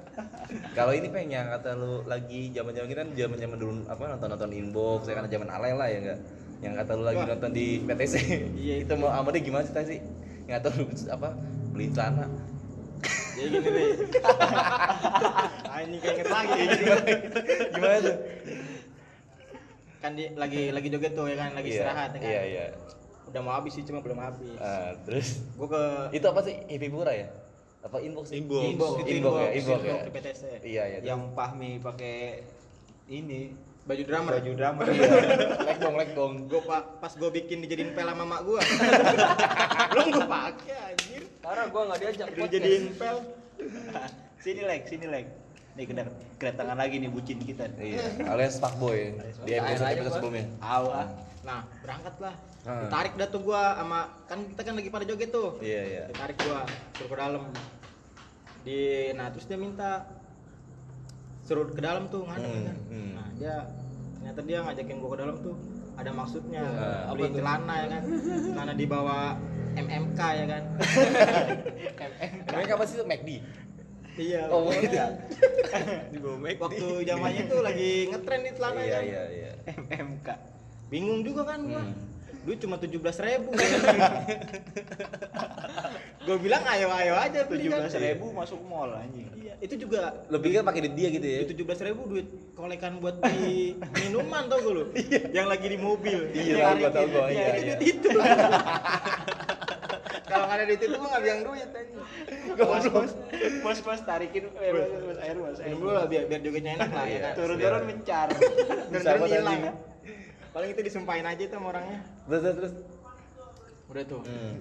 Kalau 0.76 0.92
ini 0.92 1.08
peng 1.08 1.32
yang 1.32 1.48
kata 1.48 1.78
lu 1.80 2.04
lagi 2.04 2.52
zaman-zaman 2.52 2.88
kita 2.92 3.00
kan 3.08 3.12
zaman-zaman 3.16 3.56
dulu 3.56 3.74
apa 3.88 4.04
nonton-nonton 4.18 4.52
inbox, 4.52 5.08
ya 5.08 5.16
kan 5.16 5.32
zaman 5.32 5.48
alay 5.48 5.72
lah 5.72 5.88
ya 5.88 6.00
enggak? 6.04 6.20
Yang 6.60 6.74
kata 6.84 6.92
lu 7.00 7.04
lagi 7.08 7.22
Wah. 7.24 7.30
nonton 7.32 7.52
di 7.56 7.66
PTC. 7.88 8.16
Iya, 8.58 8.76
itu 8.84 8.94
mau 9.00 9.16
dia 9.32 9.40
gimana 9.40 9.64
sih? 9.64 10.00
Yang 10.50 10.66
kata 10.66 10.68
lu 10.74 10.84
apa? 11.14 11.30
Beliin 11.70 11.92
celana. 11.94 12.26
Jadi 13.38 13.48
gini 13.54 13.70
deh. 13.70 13.90
Anjing 15.78 16.02
kayak 16.02 16.18
inget 16.18 16.28
lagi. 16.34 16.62
Gimana 17.78 17.98
tuh? 18.02 18.18
kan 20.00 20.16
di, 20.16 20.32
lagi 20.32 20.72
lagi 20.72 20.88
joget 20.88 21.12
tuh 21.12 21.28
ya 21.28 21.36
kan, 21.36 21.52
lagi 21.52 21.70
Iya, 21.70 21.76
istirahat 21.84 22.10
ya 22.16 22.20
kan. 22.24 22.32
Iya, 22.32 22.42
iya. 22.50 22.66
Udah 23.30 23.42
mau 23.46 23.54
habis 23.54 23.78
sih 23.78 23.84
cuma 23.86 24.02
belum 24.02 24.18
habis. 24.18 24.58
Ah, 24.58 24.96
terus 25.06 25.44
Gue 25.54 25.68
ke 25.70 25.84
itu 26.18 26.26
apa 26.26 26.42
sih? 26.42 26.56
Happy 26.66 26.88
Pura 26.90 27.14
ya? 27.14 27.28
Apa 27.86 28.02
inbox 28.02 28.34
sih? 28.34 28.42
Inbox. 28.42 28.64
inbox, 28.74 28.92
itu 29.06 29.22
Inbox 29.22 29.36
ya, 29.38 29.50
inbox 29.54 29.80
ya. 29.86 30.00
di 30.02 30.12
PTC. 30.12 30.42
Iya, 30.66 30.84
iya. 30.88 30.98
Yang 31.14 31.22
Pahmi 31.38 31.84
pakai 31.84 32.48
ini 33.12 33.54
Baju 33.90 34.04
drummer. 34.06 34.32
baju 34.38 34.52
drummer. 34.54 34.86
Iya. 34.94 35.10
Leg 35.66 35.78
dong, 35.80 35.96
leg 35.98 36.10
dong. 36.14 36.34
Gue 36.46 36.62
pa, 36.62 36.78
pas 36.96 37.10
gue 37.12 37.30
bikin 37.34 37.58
dijadiin 37.60 37.92
pel 37.92 38.06
sama 38.06 38.22
mak 38.24 38.42
gue. 38.44 38.62
belum 39.92 40.06
gue 40.12 40.26
pakai 40.30 40.78
anjir. 40.88 41.22
Karena 41.40 41.64
gua 41.68 41.82
nggak 41.88 42.00
diajak 42.00 42.28
dijadiin 42.30 42.86
pel. 42.94 43.18
sini 44.44 44.62
leg, 44.62 44.82
sini 44.86 45.08
leg. 45.08 45.26
Nih 45.74 45.86
kedar- 45.86 46.14
kedatangan 46.38 46.78
lagi 46.78 46.96
nih 46.98 47.10
bucin 47.10 47.40
kita. 47.40 47.66
Iya, 47.74 48.30
alias 48.30 48.62
fuckboy 48.62 49.16
di 49.42 49.52
episode 49.52 49.90
episode 49.90 50.14
sebelumnya. 50.16 50.46
Awa. 50.60 51.10
Nah, 51.42 51.64
berangkat 51.82 52.16
lah. 52.20 52.36
Ah. 52.64 52.86
Ditarik 52.86 53.14
dah 53.16 53.28
tuh 53.28 53.42
gua 53.42 53.74
sama 53.74 54.00
kan 54.28 54.44
kita 54.46 54.62
kan 54.62 54.74
lagi 54.76 54.90
pada 54.92 55.06
joget 55.08 55.30
tuh. 55.30 55.58
Iya, 55.60 55.82
iya. 55.84 56.04
Ditarik 56.06 56.38
gua 56.38 56.62
suruh 56.94 57.10
ke 57.10 57.18
dalam. 57.18 57.44
Di 58.62 58.80
nah 59.16 59.32
terus 59.32 59.48
dia 59.48 59.56
minta 59.56 60.06
suruh 61.42 61.66
ke 61.66 61.80
dalam 61.80 62.06
tuh 62.08 62.22
ngadep 62.24 62.46
Hmm, 62.46 62.64
kan. 62.64 62.78
hmm. 62.86 63.12
Nah, 63.16 63.28
dia 63.34 63.56
ternyata 64.20 64.42
dia 64.44 64.58
ngajakin 64.62 64.96
gua 65.00 65.10
ke 65.10 65.20
dalam 65.20 65.36
tuh 65.40 65.56
ada 65.96 66.12
maksudnya 66.12 66.64
Ah, 66.64 67.12
beli 67.12 67.28
apa 67.28 67.36
celana 67.36 67.74
ya 67.76 67.88
kan. 67.90 68.02
Celana 68.46 68.74
dibawa 68.74 69.18
MMK 69.74 70.20
ya 70.20 70.46
kan. 70.46 70.64
Emangnya 72.48 72.68
kapan 72.70 72.86
sih 72.86 72.96
itu 72.96 73.06
McD? 73.06 73.30
iya. 74.18 74.42
Oh, 74.52 74.68
gitu. 74.68 74.96
Di 76.12 76.18
bawah 76.20 76.38
McD. 76.38 76.60
Waktu 76.60 76.86
zamannya 77.06 77.44
tuh 77.46 77.60
lagi 77.62 77.92
ngetren 78.08 78.40
di 78.42 78.52
celana 78.52 78.80
Iya, 78.80 78.92
kan. 78.92 79.04
iya, 79.06 79.22
iya. 79.30 79.52
MMK. 79.70 80.28
Bingung 80.90 81.20
juga 81.22 81.42
kan 81.46 81.60
gua. 81.64 81.80
Hmm. 81.80 81.96
Duit 82.40 82.58
cuma 82.58 82.76
tujuh 82.76 82.98
belas 82.98 83.18
ribu. 83.18 83.54
gue 86.20 86.38
bilang 86.38 86.62
ayo 86.68 86.88
ayo 86.94 87.14
aja 87.16 87.44
beli 87.44 87.64
Tujuh 87.64 87.70
kan. 87.70 87.80
belas 87.82 87.96
ribu 87.96 88.32
masuk 88.32 88.60
mall 88.62 88.94
anjing. 88.94 89.26
Iya, 89.34 89.54
itu 89.60 89.74
juga 89.80 90.14
Lo 90.28 90.38
pikir 90.38 90.62
pakai 90.62 90.82
duit 90.82 90.94
dia 90.94 91.08
gitu 91.10 91.24
ya? 91.24 91.40
tujuh 91.46 91.64
belas 91.64 91.80
ribu 91.80 92.06
duit 92.06 92.28
kolekan 92.54 93.00
buat 93.00 93.18
beli 93.18 93.80
minuman 93.98 94.46
tau 94.46 94.60
gue 94.60 94.74
lu 94.74 94.84
yang 95.30 95.48
lagi 95.48 95.66
di 95.66 95.78
mobil 95.78 96.30
Iya, 96.30 96.54
tahu 96.62 96.78
gua, 96.78 96.90
tahu 96.92 97.06
gua, 97.10 97.22
Iya, 97.26 97.34
iya, 97.34 97.50
itu 97.50 97.58
iya. 97.58 97.76
duit 97.76 97.98
itu 97.98 98.08
kalau 100.30 100.46
nggak 100.46 100.54
ada 100.54 100.66
duit 100.66 100.80
itu 100.80 100.92
gue 100.92 101.08
nggak 101.08 101.22
bilang 101.24 101.42
duit 101.42 101.70
aja 101.72 101.94
Bos 102.52 102.86
bos 102.86 103.12
bos 103.64 103.80
bos 103.82 104.00
tarikin 104.04 104.44
eh, 104.54 104.70
bos 104.70 104.90
bos 105.02 105.18
air 105.18 105.36
bos 105.36 105.58
air. 105.58 105.74
dulu 105.74 105.90
lah 105.90 106.06
biar 106.06 106.24
biar 106.26 106.40
jogetnya 106.40 106.72
enak 106.78 106.90
lah 106.92 107.02
ya 107.02 107.10
Iya. 107.10 107.20
kan 107.20 107.34
Turun-turun 107.36 107.84
mencar. 107.86 108.28
turun 108.30 109.02
turun 109.02 109.26
hilang. 109.26 109.62
Paling 110.50 110.70
itu 110.70 110.82
disumpahin 110.82 111.24
aja 111.24 111.44
tuh 111.44 111.56
sama 111.56 111.68
orangnya 111.70 112.00
Terus, 112.26 112.42
terus, 112.42 112.56
terus. 112.58 112.74
udah 113.88 114.04
tuh 114.04 114.22
Hmm. 114.22 114.56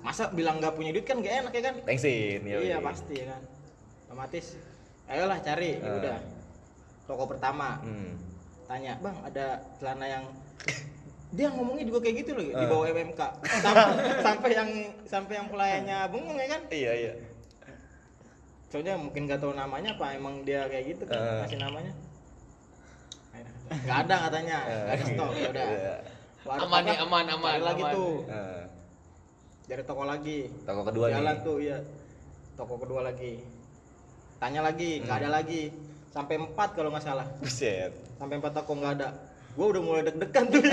masa 0.00 0.28
bilang 0.30 0.56
nggak 0.58 0.74
punya 0.74 0.90
duit 0.90 1.02
kan 1.02 1.16
gak 1.18 1.34
enak 1.42 1.52
ya 1.52 1.62
kan 1.62 1.74
Thanksin, 1.82 2.40
ya. 2.42 2.56
iya 2.60 2.76
pasti 2.78 3.14
ya 3.16 3.26
kan 3.26 3.40
otomatis 4.06 4.46
ayolah 5.06 5.38
cari 5.38 5.68
ya 5.74 5.78
Ah. 5.80 5.96
udah 5.98 6.16
toko 7.04 7.24
pertama 7.26 7.80
Hmm. 7.80 8.12
tanya 8.64 8.96
bang 8.98 9.16
ada 9.22 9.46
celana 9.74 10.06
yang 10.06 10.24
dia 11.36 11.48
ngomongnya 11.48 11.84
juga 11.84 11.98
kayak 12.00 12.16
gitu 12.20 12.30
loh 12.32 12.44
di 12.44 12.52
Ah. 12.54 12.68
bawah 12.68 12.86
MMK 12.86 13.20
sampai, 13.58 13.84
sampai 14.20 14.50
yang 14.52 14.70
sampai 15.04 15.34
yang 15.34 15.48
pelayannya 15.48 15.98
bengong 16.08 16.36
ya 16.36 16.48
kan 16.50 16.62
Iya, 16.68 16.92
iya. 16.94 17.12
soalnya 18.66 18.94
mungkin 18.94 19.24
gak 19.24 19.38
tahu 19.38 19.52
namanya 19.52 19.94
apa 19.94 20.12
emang 20.12 20.42
dia 20.42 20.66
kayak 20.66 20.84
gitu 20.90 21.04
kan 21.06 21.16
Ah. 21.16 21.40
kasih 21.44 21.58
namanya 21.58 21.92
nggak 23.76 23.98
ada 24.00 24.16
katanya 24.22 24.58
nggak 24.62 24.90
ada 24.90 25.04
stok 25.04 25.30
ya 25.32 25.48
udah 25.48 25.66
Iya. 25.66 25.94
Waduh, 26.44 26.62
Aman 26.62 26.80
nih, 26.82 26.92
apa? 26.92 27.02
aman, 27.02 27.24
aman, 27.30 27.50
Cari 27.50 27.64
lagi 27.64 27.82
aman. 27.82 27.94
tuh 27.94 28.14
Nah, 28.26 28.62
dari 29.64 29.82
toko 29.82 30.02
lagi 30.04 30.38
toko 30.60 30.80
kedua 30.82 31.06
jalan 31.08 31.32
nih. 31.32 31.42
tuh 31.42 31.56
iya 31.58 31.78
toko 32.54 32.74
kedua 32.76 33.00
lagi 33.02 33.32
tanya 34.36 34.60
lagi 34.62 35.00
nggak 35.00 35.10
Hmm. 35.10 35.20
ada 35.20 35.28
lagi 35.32 35.60
sampai 36.06 36.34
empat 36.36 36.68
kalau 36.72 36.88
nggak 36.88 37.02
salah 37.02 37.26
Buset. 37.38 37.90
sampai 38.14 38.34
empat 38.36 38.52
toko 38.54 38.70
nggak 38.74 38.92
ada 38.94 39.08
gue 39.50 39.66
udah 39.66 39.80
mulai 39.80 40.02
deg-degan 40.02 40.44
tuh 40.48 40.60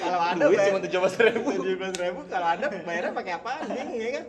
kalau 0.00 0.20
ada 0.22 0.42
Duit 0.42 0.58
cuma 0.60 0.78
tujuh 0.80 0.98
belas 0.98 1.16
ribu. 1.18 1.48
tujuh 1.54 1.76
belas 1.76 1.94
ribu 1.96 2.20
kalau 2.26 2.46
ada 2.50 2.66
bayarnya 2.68 3.12
pakai 3.12 3.32
apaan 3.34 3.64
bingung 3.66 3.96
ya 3.96 4.10
kan 4.12 4.24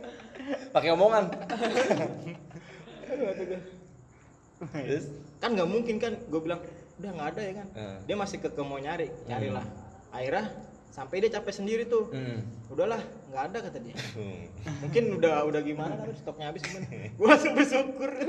Pakai 0.71 0.89
omongan. 0.89 1.29
Gua. 4.61 4.77
Terus? 4.79 5.05
kan 5.37 5.49
nggak 5.51 5.65
mungkin 5.67 5.95
kan 5.97 6.13
gue 6.21 6.37
bilang 6.39 6.61
udah 6.95 7.11
nggak 7.11 7.27
ada 7.31 7.41
ya 7.41 7.53
kan 7.55 7.67
Hmm. 7.73 7.97
dia 8.05 8.13
masih 8.13 8.37
ke 8.37 8.61
mau 8.61 8.77
nyari 8.77 9.09
carilah 9.25 9.65
akhirnya 10.11 10.53
sampai 10.87 11.17
dia 11.17 11.31
capek 11.31 11.49
sendiri 11.51 11.83
tuh 11.85 12.07
Hmm. 12.07 12.45
udahlah 12.67 13.01
nggak 13.25 13.43
ada 13.43 13.57
kata 13.63 13.77
dia 13.79 13.95
Hmm. 14.13 14.45
mungkin 14.79 15.17
udah 15.17 15.35
udah 15.43 15.61
gimana 15.61 15.93
kan 15.95 16.13
stoknya 16.13 16.45
habis 16.47 16.61
cuman 16.61 16.81
gue 17.09 17.25
langsung 17.25 17.53
bersyukur 17.53 18.09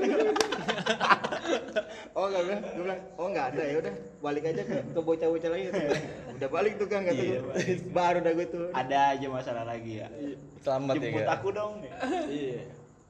oh 2.13 2.25
nggak 2.27 2.43
bilang 2.43 2.61
gue 2.67 2.83
bilang 2.83 3.01
oh 3.15 3.27
nggak 3.29 3.47
ada 3.51 3.63
ya 3.63 3.77
udah 3.79 3.95
balik 4.21 4.45
aja 4.47 4.63
ke 4.63 4.77
ke 4.89 5.01
bocah-bocah 5.01 5.49
lagi 5.49 5.63
Kata 5.67 5.81
gua. 5.83 5.99
udah 6.33 6.49
balik 6.51 6.73
tuh 6.75 6.89
kan 6.89 7.01
kata 7.03 7.23
Iya, 7.23 7.39
baru 7.89 8.19
dah 8.21 8.33
gue 8.33 8.47
tuh 8.49 8.67
Ada 8.73 8.99
aja 9.13 9.27
masalah 9.29 9.65
lagi 9.65 9.93
ya. 9.99 10.09
Selamat 10.59 10.95
ya, 10.95 11.01
Jemput 11.03 11.23
Kak. 11.23 11.35
aku 11.37 11.49
dong. 11.51 11.73
iya 12.27 12.63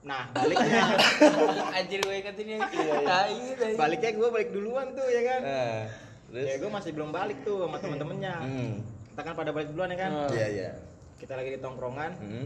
nah 0.03 0.27
baliknya 0.29 0.83
Anjir 1.79 1.99
gue 2.01 2.15
ingetin 2.17 2.47
ya. 2.49 2.59
Iya, 2.67 2.95
Tai, 3.03 3.39
tai. 3.55 3.73
baliknya 3.75 4.11
gue 4.13 4.29
balik 4.29 4.49
duluan 4.51 4.87
tuh 4.93 5.07
ya 5.07 5.21
kan 5.25 5.41
Nah, 5.41 5.81
terus? 6.29 6.45
ya 6.45 6.53
gue 6.59 6.69
masih 6.69 6.91
belum 6.91 7.09
balik 7.11 7.39
tuh 7.43 7.57
sama 7.63 7.77
temen-temennya 7.79 8.35
Hmm. 8.37 8.73
kita 9.09 9.21
kan 9.23 9.33
pada 9.33 9.51
balik 9.51 9.69
duluan 9.71 9.89
ya 9.89 9.99
kan 10.01 10.11
Hmm. 10.13 10.29
Iya, 10.33 10.47
iya. 10.49 10.71
kita 11.17 11.33
lagi 11.33 11.49
di 11.51 11.59
tongkrongan 11.59 12.11
Hmm. 12.17 12.45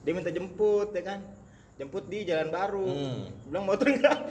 dia 0.00 0.12
minta 0.12 0.28
jemput 0.28 0.90
ya 0.90 1.02
kan 1.02 1.18
jemput 1.74 2.04
di 2.06 2.18
jalan 2.22 2.48
baru 2.48 2.84
Hmm. 2.84 3.18
bilang 3.46 3.64
motor 3.64 3.86
enggak 3.88 4.16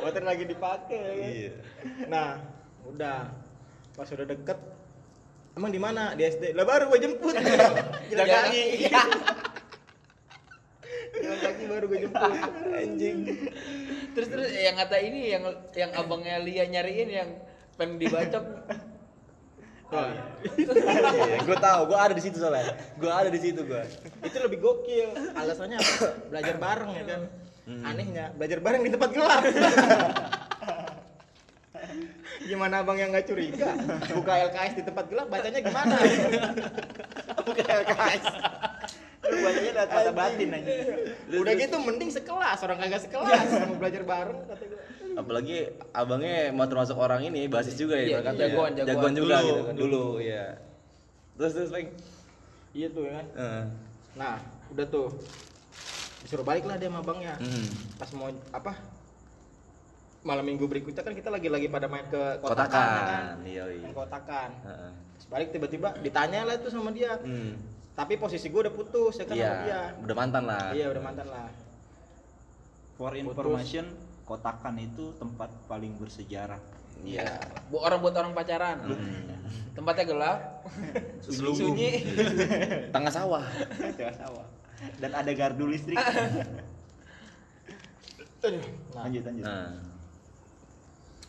motor 0.00 0.22
lagi 0.22 0.42
dipakai 0.44 0.98
ya 0.98 1.14
kan? 1.14 1.30
Iya. 1.30 1.50
nah 2.08 2.26
udah 2.84 3.16
pas 3.92 4.08
udah 4.08 4.24
deket 4.24 4.56
emang 5.52 5.68
di 5.68 5.76
mana 5.76 6.14
di 6.14 6.22
SD 6.22 6.52
lah 6.52 6.64
baru 6.64 6.88
gue 6.88 6.98
jemput 7.00 7.32
jalan 7.34 7.72
jalan 8.08 8.26
kaki 8.26 8.62
baru 11.68 11.84
gue 11.86 11.98
jemput. 12.08 12.32
Anjing. 12.82 13.18
Terus 14.16 14.28
terus 14.32 14.48
yang 14.56 14.74
kata 14.74 14.96
ini 14.98 15.20
yang 15.30 15.44
yang 15.76 15.90
abangnya 15.94 16.40
Lia 16.40 16.64
nyariin 16.66 17.08
yang 17.12 17.28
pengen 17.76 18.00
dibacok. 18.00 18.44
Iya, 19.88 21.48
gue 21.48 21.56
tahu, 21.56 21.80
gue 21.88 21.96
ada 21.96 22.12
di 22.12 22.20
situ 22.20 22.36
soalnya. 22.36 22.76
Gue 23.00 23.08
ada 23.08 23.32
di 23.32 23.40
situ 23.40 23.64
gue. 23.64 23.84
itu 24.20 24.36
lebih 24.36 24.60
gokil. 24.60 25.16
Alasannya 25.32 25.80
apa? 25.80 26.08
belajar 26.28 26.56
bareng 26.60 26.90
ya 26.92 27.04
kan? 27.08 27.20
Hmm. 27.68 27.84
anehnya 27.84 28.32
belajar 28.32 28.64
bareng 28.64 28.80
di 28.80 28.90
tempat 28.96 29.10
gelap. 29.12 29.44
Gimana 32.48 32.80
abang 32.80 32.96
yang 32.96 33.12
nggak 33.12 33.28
curiga? 33.28 33.76
Buka 34.12 34.32
LKS 34.48 34.72
di 34.80 34.84
tempat 34.88 35.04
gelap 35.12 35.28
bacanya 35.28 35.60
gimana? 35.60 35.96
Buka 37.44 37.64
LKS 37.84 38.24
Lu 39.28 39.36
bacanya 39.38 39.72
lewat 39.74 39.88
mata 39.90 40.12
batin 40.12 40.48
aja. 40.50 40.72
udah 41.30 41.54
gitu 41.54 41.76
mending 41.78 42.10
sekelas 42.10 42.58
orang 42.60 42.78
kagak 42.78 43.02
sekelas 43.02 43.40
mau 43.64 43.76
belajar 43.76 44.02
bareng 44.02 44.38
kata 44.42 44.64
gue 44.64 44.80
Apalagi 45.14 45.58
abangnya 45.90 46.48
mau 46.50 46.64
termasuk 46.64 46.94
orang 46.94 47.20
ini 47.24 47.44
basis 47.46 47.74
juga 47.74 47.94
ya, 47.94 48.04
Iya, 48.04 48.10
ibarat 48.14 48.24
kata 48.24 48.38
jagoan, 48.40 48.70
ya. 48.72 48.84
jagoan. 48.86 49.12
juga 49.12 49.34
Dulu. 49.34 49.44
gitu 49.44 49.60
kan 49.60 49.74
dulu, 49.76 50.04
iya. 50.18 50.46
Terus 51.34 51.52
terus 51.52 51.70
Peng. 51.70 51.88
iya 52.70 52.86
tuh 52.88 53.02
ya 53.02 53.12
kan 53.14 53.26
Heeh. 53.34 53.64
nah 54.14 54.34
udah 54.68 54.86
tuh 54.86 55.08
disuruh 56.20 56.42
balik 56.42 56.64
lah 56.64 56.76
dia 56.76 56.86
sama 56.86 57.00
abangnya 57.00 57.34
Hmm. 57.36 57.66
pas 57.94 58.10
mau 58.12 58.26
apa 58.50 58.72
malam 60.20 60.44
minggu 60.44 60.64
berikutnya 60.64 61.00
kan 61.00 61.12
kita 61.12 61.28
lagi 61.28 61.46
lagi 61.46 61.66
pada 61.66 61.86
main 61.86 62.04
ke 62.04 62.20
kotakan, 62.38 62.42
ya 62.42 62.54
kan? 62.58 62.66
Kotakan, 62.66 63.36
iya 63.44 63.64
iya. 63.70 63.82
Main 63.82 63.94
kotakan 63.94 64.50
Heeh. 64.60 64.90
Terus 65.14 65.26
balik 65.28 65.48
tiba-tiba 65.50 65.88
ditanya 65.96 66.40
lah 66.44 66.54
tuh 66.56 66.70
sama 66.70 66.90
dia 66.90 67.16
Hmm. 67.18 67.54
Tapi 67.98 68.14
posisi 68.14 68.46
gue 68.46 68.60
udah 68.62 68.70
putus 68.70 69.18
ya 69.18 69.26
kan 69.26 69.34
sama 69.34 69.42
dia 69.58 69.66
Iya, 69.66 69.82
udah 69.98 70.14
mantan 70.14 70.42
lah. 70.46 70.70
iya 70.70 70.86
udah 70.86 71.02
mantan 71.02 71.26
lah 71.26 71.50
For 72.94 73.14
information, 73.14 73.94
kotakan 74.22 74.74
itu 74.76 75.14
tempat 75.14 75.46
paling 75.70 75.94
bersejarah. 75.94 76.58
Iya. 76.98 77.38
Bu 77.70 77.78
orang 77.78 78.02
buat 78.02 78.10
orang 78.12 78.34
pacaran 78.34 78.82
Hmm. 78.82 79.38
tempatnya 79.70 80.02
gelap 80.04 80.38
sunyi 81.22 82.02
Tengah 82.94 83.12
sawah. 83.14 83.46
Tengah 83.94 84.16
sawah. 84.18 84.42
Dan 84.98 85.14
ada 85.14 85.30
gardu 85.30 85.70
listrik. 85.70 85.94
nah 88.94 89.02
lanjut 89.02 89.22
lanjut. 89.22 89.44
Nah. 89.44 89.70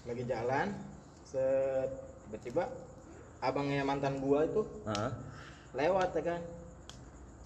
lagi 0.06 0.24
jalan 0.26 0.68
set 1.22 1.90
tiba-tiba 2.26 2.66
abangnya 3.40 3.86
mantan 3.86 4.18
gua 4.18 4.42
itu 4.42 4.66
Heeh. 4.86 5.12
lewat 5.76 6.18
ya 6.18 6.24
kan 6.26 6.42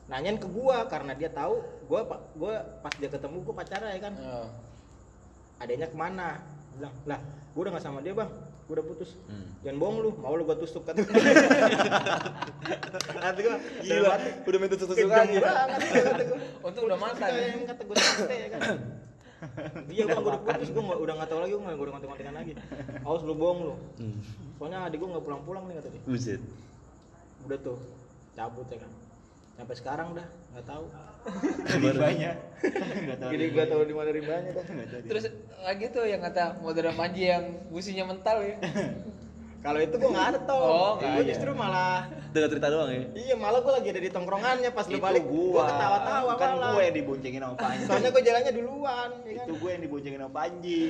nanyain 0.03 0.35
ke 0.35 0.47
gua 0.47 0.83
karena 0.85 1.15
dia 1.15 1.29
tahu 1.29 1.59
gua 1.87 2.03
gua 2.35 2.53
pas 2.79 2.91
dia 2.93 3.07
ketemu 3.07 3.39
gua 3.41 3.55
pacaran 3.55 3.89
ya 3.89 4.01
kan? 4.01 4.13
Oh. 4.19 4.47
adanya 5.57 5.87
ke 5.87 5.95
mana? 5.95 6.43
Bilang 6.75 6.93
lah 7.05 7.19
gua 7.51 7.61
udah 7.63 7.71
nggak 7.71 7.85
sama 7.85 7.99
dia 7.99 8.11
bang. 8.11 8.27
Gua 8.63 8.73
udah 8.79 8.85
putus. 8.85 9.15
Hmm. 9.27 9.47
jangan 9.59 9.77
bohong 9.77 9.97
lu 9.99 10.09
mau 10.19 10.35
lu 10.35 10.43
gua 10.43 10.55
tusuk 10.55 10.83
kata 10.83 10.99
gua. 11.01 11.15
Kata 12.99 13.39
gua 13.39 13.55
Gila, 13.83 14.15
udah 14.43 14.59
minta 14.59 14.75
banget 14.75 15.79
kata 16.03 16.23
gua. 16.25 16.37
Untung 16.63 16.83
udah 16.83 16.99
mantan. 16.99 17.29
Yang 17.31 17.63
kata 17.65 17.81
gua 17.83 17.95
santai 17.95 18.37
ya 18.37 18.47
kan? 18.51 18.59
Iya 19.87 20.03
bang 20.05 20.19
gua 20.19 20.31
udah 20.31 20.41
putus. 20.41 20.69
Gua 20.69 20.83
nggak- 20.83 21.01
udah 21.01 21.13
nggak 21.15 21.29
tahu 21.29 21.39
lagi 21.39 21.51
gua 21.53 21.63
nggak 21.63 21.77
udah 21.77 21.91
ngontek-ngontekan 21.95 22.35
lagi. 22.35 22.53
Awas 23.03 23.21
lu 23.23 23.33
bohong 23.33 23.59
lu. 23.63 23.75
Hmm. 23.99 24.19
soalnya 24.59 24.79
adik 24.83 24.97
gua 24.99 25.09
nggak 25.15 25.23
pulang-pulang 25.23 25.63
nih 25.67 25.75
kata 25.79 25.87
dia. 25.89 26.01
Udah 27.43 27.59
tuh 27.59 27.77
cabut 28.33 28.67
ya 28.67 28.79
kan 28.79 28.91
sampai 29.53 29.75
sekarang 29.75 30.07
dah 30.13 30.27
nggak 30.51 30.65
tahu 30.65 30.85
Rimbanya. 31.79 32.31
Enggak 32.59 33.17
tahu. 33.17 33.29
jadi 33.31 33.45
gua 33.49 33.65
tahu 33.65 33.81
di 33.83 33.93
mana 33.95 34.09
rimbanya 34.11 34.49
dah 34.51 34.63
Nggak 34.65 34.87
tahu. 34.91 35.01
terus 35.07 35.23
lagi 35.57 35.85
tuh 35.87 36.03
yang 36.03 36.19
kata 36.19 36.59
modern 36.59 36.93
panji 36.93 37.23
yang 37.25 37.43
businya 37.69 38.03
mental 38.05 38.37
ya 38.39 38.55
kalau 39.65 39.79
itu 39.79 39.95
gua 39.95 40.09
nggak 40.11 40.27
ada 40.27 40.39
tau 40.43 40.59
Oh, 40.59 40.91
nggak 40.97 41.07
gua 41.07 41.21
ada. 41.21 41.29
justru 41.31 41.49
malah 41.53 41.99
Dengar 42.33 42.49
cerita 42.49 42.67
doang 42.67 42.89
ya. 42.89 43.03
iya 43.15 43.35
malah 43.37 43.59
gua 43.61 43.73
lagi 43.77 43.87
ada 43.87 44.01
di 44.01 44.09
tongkrongannya 44.09 44.69
pas 44.69 44.85
lu 44.85 44.97
balik 44.97 45.23
gua, 45.23 45.47
gua 45.53 45.63
ketawa-tawa 45.69 46.31
kan 46.33 46.49
malah 46.51 46.71
gue 46.73 46.83
yang 46.83 46.95
diboncengin 46.97 47.41
sama 47.41 47.55
Panji. 47.55 47.83
soalnya 47.85 48.09
gua 48.09 48.21
jalannya 48.21 48.51
duluan 48.51 49.09
ya 49.21 49.31
kan 49.33 49.45
itu 49.45 49.53
gue 49.55 49.69
yang 49.71 49.81
diboncengin 49.81 50.19
sama 50.19 50.33
Panji. 50.33 50.81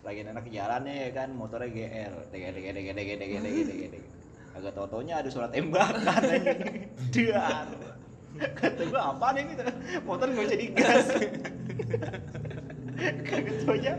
Lagi 0.00 0.24
enak 0.24 0.46
jalannya 0.48 0.94
ya 0.96 1.10
kan, 1.12 1.28
motornya 1.30 1.68
GL. 1.68 2.14
Dege 2.32 2.48
dege 2.56 2.70
dege 2.72 2.90
dege 2.96 3.14
dege 3.20 3.36
dege 3.36 3.62
dege 3.68 3.86
dege. 3.92 4.08
Agak 4.50 4.72
tau 4.74 4.86
taunya 4.86 5.18
ada 5.18 5.28
suara 5.30 5.46
tembakan. 5.46 6.02
Dar. 7.14 7.66
Kata 8.56 8.82
gue 8.82 9.00
apa 9.00 9.26
nih 9.34 9.42
ini? 9.42 9.54
Motor 10.02 10.26
nggak 10.28 10.44
bisa 10.46 10.56
digas. 10.56 11.06
Kagak 13.24 13.56
taunya 13.64 13.92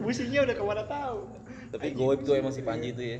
businya 0.00 0.40
udah 0.42 0.54
ke 0.54 0.64
mana 0.64 0.82
tahu. 0.86 1.18
Tapi 1.70 1.86
goib 1.92 2.20
tuh 2.22 2.34
emang 2.34 2.50
si 2.50 2.62
Panji 2.62 2.90
itu 2.90 3.02
ya. 3.02 3.18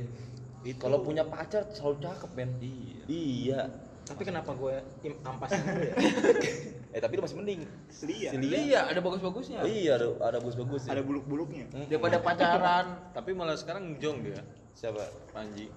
Kalau 0.77 1.01
punya 1.01 1.25
pacar 1.25 1.65
selalu 1.73 2.05
cakep, 2.05 2.31
men. 2.37 2.49
Iya. 2.61 3.01
Iya. 3.07 3.61
tapi 4.01 4.27
kenapa 4.27 4.51
gue 4.51 4.75
im 5.07 5.13
ampas 5.23 5.55
dulu 5.55 5.87
ya 5.87 5.95
Eh 6.93 6.99
tapi 6.99 7.15
lu 7.15 7.23
masih 7.23 7.37
mending. 7.39 7.63
Lia. 8.03 8.29
Si 8.33 8.37
Lia. 8.37 8.57
iya 8.59 8.79
ada 8.83 8.99
bagus-bagusnya 8.99 9.63
Iya, 9.63 9.95
ada 9.95 10.07
ada 10.19 10.37
bagus-bagus 10.43 10.83
Ada 10.91 10.99
buluk-buluknya. 10.99 11.71
daripada 11.87 12.19
pacaran 12.19 12.85
Tapi 13.15 13.31
malah 13.31 13.55
sekarang 13.55 13.95
jong 14.03 14.25
dia, 14.27 14.43
Siapa? 14.75 14.99
Panji. 15.31 15.71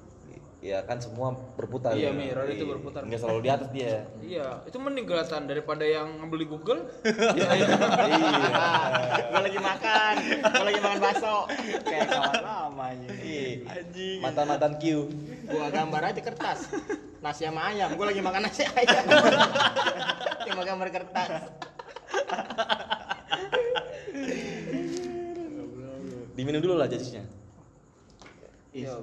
Iya 0.64 0.80
kan 0.80 0.96
semua 0.96 1.28
berputar. 1.54 1.92
Iya, 1.92 2.08
ya. 2.08 2.16
Mi, 2.16 2.32
roda 2.32 2.48
itu 2.48 2.64
Iya. 2.64 2.72
berputar. 2.72 3.00
Nggak 3.04 3.20
selalu 3.20 3.40
di 3.40 3.50
atas 3.52 3.68
dia. 3.68 4.08
iya 4.24 4.64
itu 4.64 4.76
mending 4.80 5.04
kelihatan 5.04 5.44
daripada 5.44 5.84
yang 5.84 6.08
ngambil 6.16 6.38
di 6.40 6.48
Google 6.48 6.80
iya. 7.36 7.68
gue 9.28 9.40
lagi 9.44 9.60
makan 9.60 10.14
gue 10.40 10.64
lagi 10.64 10.80
makan 10.80 10.98
bakso 10.98 11.36
Kayak 11.84 12.08
kawan 12.08 12.34
lama 12.40 12.84
aja. 12.88 13.08
Iya. 13.12 13.44
Mantan-mantan 14.18 14.72
Q. 14.80 14.84
gua 15.44 15.68
gambar 15.68 16.02
aja 16.08 16.20
kertas 16.20 16.72
nasi 17.20 17.44
sama 17.44 17.68
ayam 17.68 17.92
gua 17.94 18.08
lagi 18.08 18.20
makan 18.20 18.42
nasi 18.42 18.64
ayam 18.66 19.04
cuma 20.42 20.62
gambar 20.62 20.88
kertas 20.90 21.44
Diminum 26.34 26.58
dulu 26.58 26.74
lah 26.74 26.88
jadinya. 26.88 27.22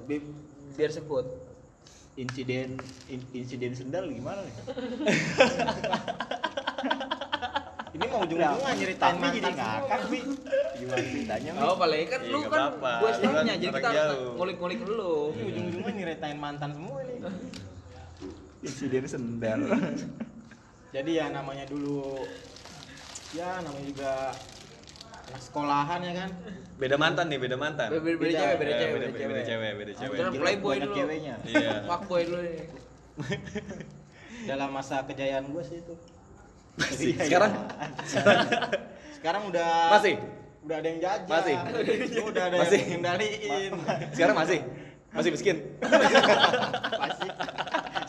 Bi- 0.04 0.26
biar 0.72 0.90
sebut 0.90 1.24
insiden 2.12 2.76
in- 3.08 3.30
insiden 3.32 3.72
sendal 3.72 4.04
gimana 4.08 4.44
nih? 4.44 4.54
ini 7.92 8.04
mau 8.08 8.24
ujung-ujungnya 8.24 8.72
nyeritain 8.72 9.14
Tapi 9.16 9.26
jadi 9.36 9.52
mantan 9.52 9.56
ngakak. 9.60 10.00
Mi. 10.08 10.20
Gimana 10.80 11.02
ceritanya 11.04 11.50
Mi? 11.52 11.60
Oh, 11.60 11.76
paling 11.76 12.08
kan 12.08 12.20
Iya, 12.20 12.32
lu 12.32 12.38
nggak 12.40 12.52
kan 12.52 12.72
gue 12.80 13.10
kan 13.28 13.44
jadi 13.44 13.66
kita 13.68 13.88
harus 13.88 14.18
ngulik-ngulik 14.36 14.80
dulu. 14.84 15.12
Ini 15.36 15.44
ujung-ujungnya 15.48 15.92
nyeritain 15.92 16.38
mantan 16.40 16.70
semua 16.76 16.98
nih 17.04 17.16
Insiden 18.62 19.04
sendal. 19.08 19.60
jadi 20.94 21.10
ya 21.10 21.26
namanya 21.32 21.64
dulu 21.64 22.20
ya 23.32 23.64
namanya 23.64 23.84
juga 23.88 24.12
sekolahan 25.38 26.00
ya 26.02 26.12
kan 26.24 26.30
Beda 26.72 26.98
mantan 26.98 27.30
nih, 27.30 27.38
beda 27.38 27.54
mantan. 27.54 27.94
Beda, 27.94 28.02
beda, 28.02 28.18
Beda. 28.18 28.34
cewek, 28.34 28.56
beda 28.58 28.72
cewek, 28.74 28.90
beda, 28.90 29.06
beda 29.06 29.06
beda 29.06 29.22
cewek. 29.22 29.46
cewek, 29.46 29.72
beda 29.78 29.92
cewek. 29.94 30.16
Jelek 30.18 30.34
playboy 30.34 30.76
dulu. 30.76 30.94
ceweknya. 30.98 31.34
Iya. 31.46 31.70
Fuckboy 31.88 32.22
dulu 32.26 32.40
nih. 32.42 32.66
dalam 34.42 34.68
masa 34.74 34.96
kejayaan 35.06 35.46
gua 35.46 35.62
sih 35.62 35.78
itu 35.78 35.94
Iya, 36.98 37.22
Sekarang? 37.22 37.52
sekarang 39.20 39.42
udah 39.46 39.70
Masih? 39.94 40.14
udah 40.62 40.76
ada 40.80 40.88
yang 40.88 40.98
jajah 40.98 41.28
Masih? 41.30 41.56
udah 42.24 42.42
ada 42.50 42.56
Masih? 42.58 42.80
yang 42.80 42.90
kendaliin 42.98 43.72
Sekarang 44.10 44.34
masih? 44.34 44.58
Masih 45.12 45.30
miskin? 45.30 45.56
pasti 47.06 47.28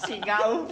Singau. 0.01 0.65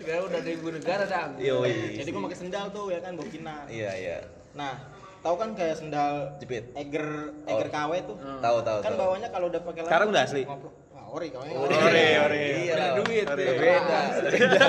Sekarang 0.00 0.24
udah 0.26 0.38
ada 0.38 0.50
ibu 0.50 0.68
negara 0.70 1.04
dang. 1.04 1.30
Yoi. 1.36 1.72
jadi 1.94 2.08
gua 2.08 2.22
pakai 2.24 2.38
sendal 2.38 2.66
tuh 2.70 2.88
ya 2.88 2.98
kan 2.98 3.12
bokinan 3.14 3.68
Iya, 3.68 3.92
iya. 3.94 4.16
nah 4.50 4.80
tahu 5.20 5.36
kan 5.36 5.52
kayak 5.52 5.76
sendal 5.76 6.32
Jepit. 6.40 6.72
Eger 6.72 7.04
Eger 7.44 7.68
Oh. 7.68 7.70
KW 7.70 7.92
tuh 8.02 8.16
Hmm. 8.16 8.40
Tahu, 8.40 8.58
tahu, 8.60 8.78
kan 8.80 8.90
tahu. 8.90 8.98
bawahnya 8.98 9.28
kalau 9.28 9.46
udah 9.46 9.60
pakai 9.60 9.80
Sekarang 9.84 10.08
udah 10.08 10.22
asli? 10.22 10.42
ngobrol. 10.42 10.72
Wah, 10.90 11.04
ori 11.10 11.28
kawenya 11.28 11.54
Ori, 11.54 11.76
ori. 11.76 12.06
ori. 12.18 12.40
Iya. 12.62 12.74
Ada 12.74 12.86
duit. 12.98 13.24
Ori. 13.26 13.44
tuh. 13.44 13.54
Beda. 13.54 13.98
Beda. 14.24 14.68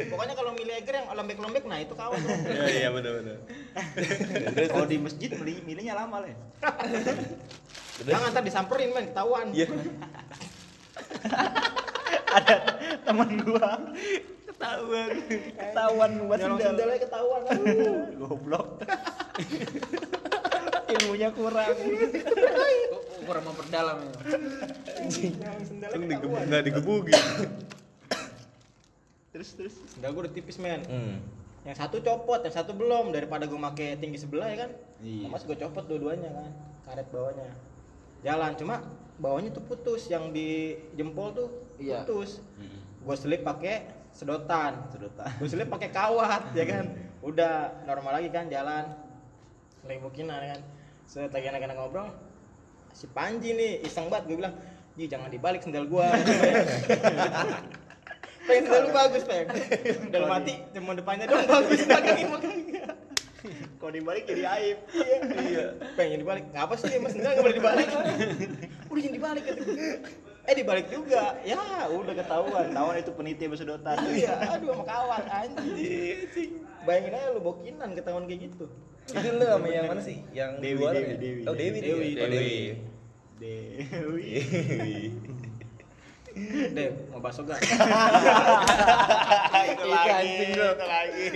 pokoknya 0.00 0.34
kalau 0.34 0.50
milih 0.52 0.74
Eger 0.76 0.94
yang 0.96 1.06
lembek-lembek 1.12 1.64
nah 1.64 1.78
itu 1.78 1.90
KW 1.92 2.12
tuh 2.16 2.30
Iya, 2.48 2.66
iya 2.68 2.88
benar 2.90 3.12
benar. 3.16 3.36
Kalau 4.68 4.86
di 4.86 4.96
masjid 4.96 5.30
milih 5.32 5.56
milihnya 5.64 5.94
lama 5.94 6.16
lah. 6.20 6.34
jangan 8.00 8.28
ntar 8.28 8.42
disamperin 8.42 8.90
men 8.90 9.06
ketahuan 9.06 9.46
Iya. 9.50 9.66
Ada 12.30 12.54
teman 13.02 13.28
gua 13.40 13.68
ketahuan 14.48 15.08
ketahuan 15.54 16.10
buat 16.22 16.38
sendal. 16.38 16.66
sendalnya 16.66 16.98
ketahuan 16.98 17.40
aduh 17.46 17.96
Goblok. 18.18 18.66
Ilmunya 20.90 21.28
kurang. 21.30 21.72
Gua- 21.74 23.04
gua 23.06 23.22
kurang 23.24 23.44
memperdalam 23.46 23.96
ya. 24.00 24.12
enggak 25.94 26.62
digebukin. 26.64 27.22
Terus 29.30 29.48
terus. 29.52 29.74
sendal 29.88 30.10
gua 30.10 30.22
udah 30.24 30.32
tipis 30.32 30.56
men 30.56 30.80
Hmm. 30.84 31.16
yang 31.62 31.76
satu 31.76 32.00
copot 32.00 32.40
yang 32.40 32.54
satu 32.54 32.72
belum 32.72 33.10
daripada 33.10 33.44
gue 33.44 33.56
make 33.56 33.96
tinggi 33.96 34.16
sebelah 34.16 34.48
ya 34.48 34.56
kan 34.58 34.70
Iya. 34.98 35.28
mas 35.28 35.42
gue 35.42 35.52
copot 35.54 35.84
dua-duanya 35.84 36.30
kan 36.30 36.48
karet 36.82 37.06
bawahnya 37.08 37.50
jalan 38.20 38.50
cuma 38.54 38.80
bawahnya 39.16 39.50
tuh 39.50 39.60
putus 39.62 40.06
yang 40.06 40.32
di 40.32 40.48
jempol 40.94 41.28
tuh 41.30 41.48
Iya. 41.78 42.02
putus. 42.04 42.42
Mm-mm. 42.58 43.06
gue 43.06 43.16
selip 43.16 43.42
pakai 43.46 43.86
sedotan. 44.12 44.84
Sedotan. 44.90 45.30
gue 45.38 45.48
selip 45.48 45.68
pakai 45.70 45.88
kawat 45.94 46.52
ya 46.52 46.64
kan? 46.66 46.84
Udah 47.22 47.72
normal 47.86 48.18
lagi 48.18 48.28
kan 48.34 48.50
jalan. 48.50 48.84
Lembukin 49.86 50.28
kan? 50.28 50.60
Set 51.08 51.32
lagi 51.32 51.48
anak-anak 51.48 51.76
ngobrol. 51.78 52.10
Si 52.92 53.06
Panji 53.08 53.54
nih 53.54 53.86
iseng 53.86 54.10
banget 54.10 54.28
gue 54.28 54.36
bilang 54.42 54.54
Ji 54.98 55.06
jangan 55.06 55.30
dibalik 55.30 55.62
sendal 55.62 55.86
gua. 55.86 56.10
Pengen 58.50 58.62
sendal 58.66 58.82
lu 58.82 58.90
bagus 58.90 59.22
pengen 59.28 59.46
dalam 60.10 60.26
hati 60.34 60.58
cuma 60.74 60.98
depannya 60.98 61.30
dong 61.30 61.46
bagus. 61.46 61.86
Belakangnya 61.86 62.26
mah 62.26 62.40
kagak 62.42 62.90
Kalau 63.78 63.92
dibalik 63.94 64.26
jadi 64.26 64.42
aib. 64.58 64.78
iya. 65.46 65.66
Pengen 65.94 66.26
dibalik. 66.26 66.50
Ngapa 66.50 66.74
sih 66.74 66.98
mas 66.98 67.14
sendal 67.14 67.38
nggak 67.38 67.44
boleh 67.46 67.56
dibalik? 67.62 67.86
Udah 68.90 69.00
jangan 69.06 69.14
dibalik. 69.14 69.42
kata 69.46 69.60
gue. 69.62 69.90
Eh 70.48 70.54
dibalik 70.54 70.88
juga 70.88 71.36
ya 71.42 71.60
udah 71.86 72.14
ketahuan 72.14 72.72
Tahuan 72.72 72.96
itu 72.96 73.12
peniti 73.12 73.44
bersedotan. 73.44 74.00
iya 74.16 74.32
aduh 74.48 74.72
sama 74.72 74.84
kawan 74.84 75.24
anjing 75.28 76.50
bayangin 76.82 77.12
aja 77.12 77.28
lu 77.30 77.40
bokinan 77.42 77.92
ketahuan 77.92 78.24
kayak 78.24 78.48
gitu 78.48 78.64
Itu 79.08 79.28
lu 79.30 79.44
sama 79.44 79.68
yang 79.68 79.86
mana 79.86 80.00
sih? 80.00 80.24
Yang 80.32 80.50
Dewi, 80.58 80.78
luar 80.78 80.92
Dewi, 80.92 81.04
ya? 81.04 81.16
Dewi. 81.16 81.40
Oh, 81.44 81.54
Dewi. 81.54 81.78
Dewi. 81.78 82.08
Oh, 82.14 82.28
Dewi. 82.28 82.56
Dewi. 83.38 83.80
Dewi. 83.88 85.12
deh 86.70 86.88
mau 87.10 87.18
bakso 87.18 87.42
gak 87.42 87.56
itu 89.64 89.82
Iya, 89.82 89.90
lagi. 89.90 90.12
anjing 90.12 90.50
lu. 90.54 90.68
Itu 90.70 90.86
lagi. 90.86 91.26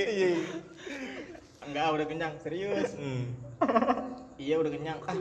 enggak 1.63 1.87
udah 1.91 2.07
kenyang 2.07 2.35
serius 2.39 2.91
Hmm. 2.95 3.23
Iya 4.37 4.55
udah 4.57 4.71
kenyang 4.71 4.99
ah 5.01 5.17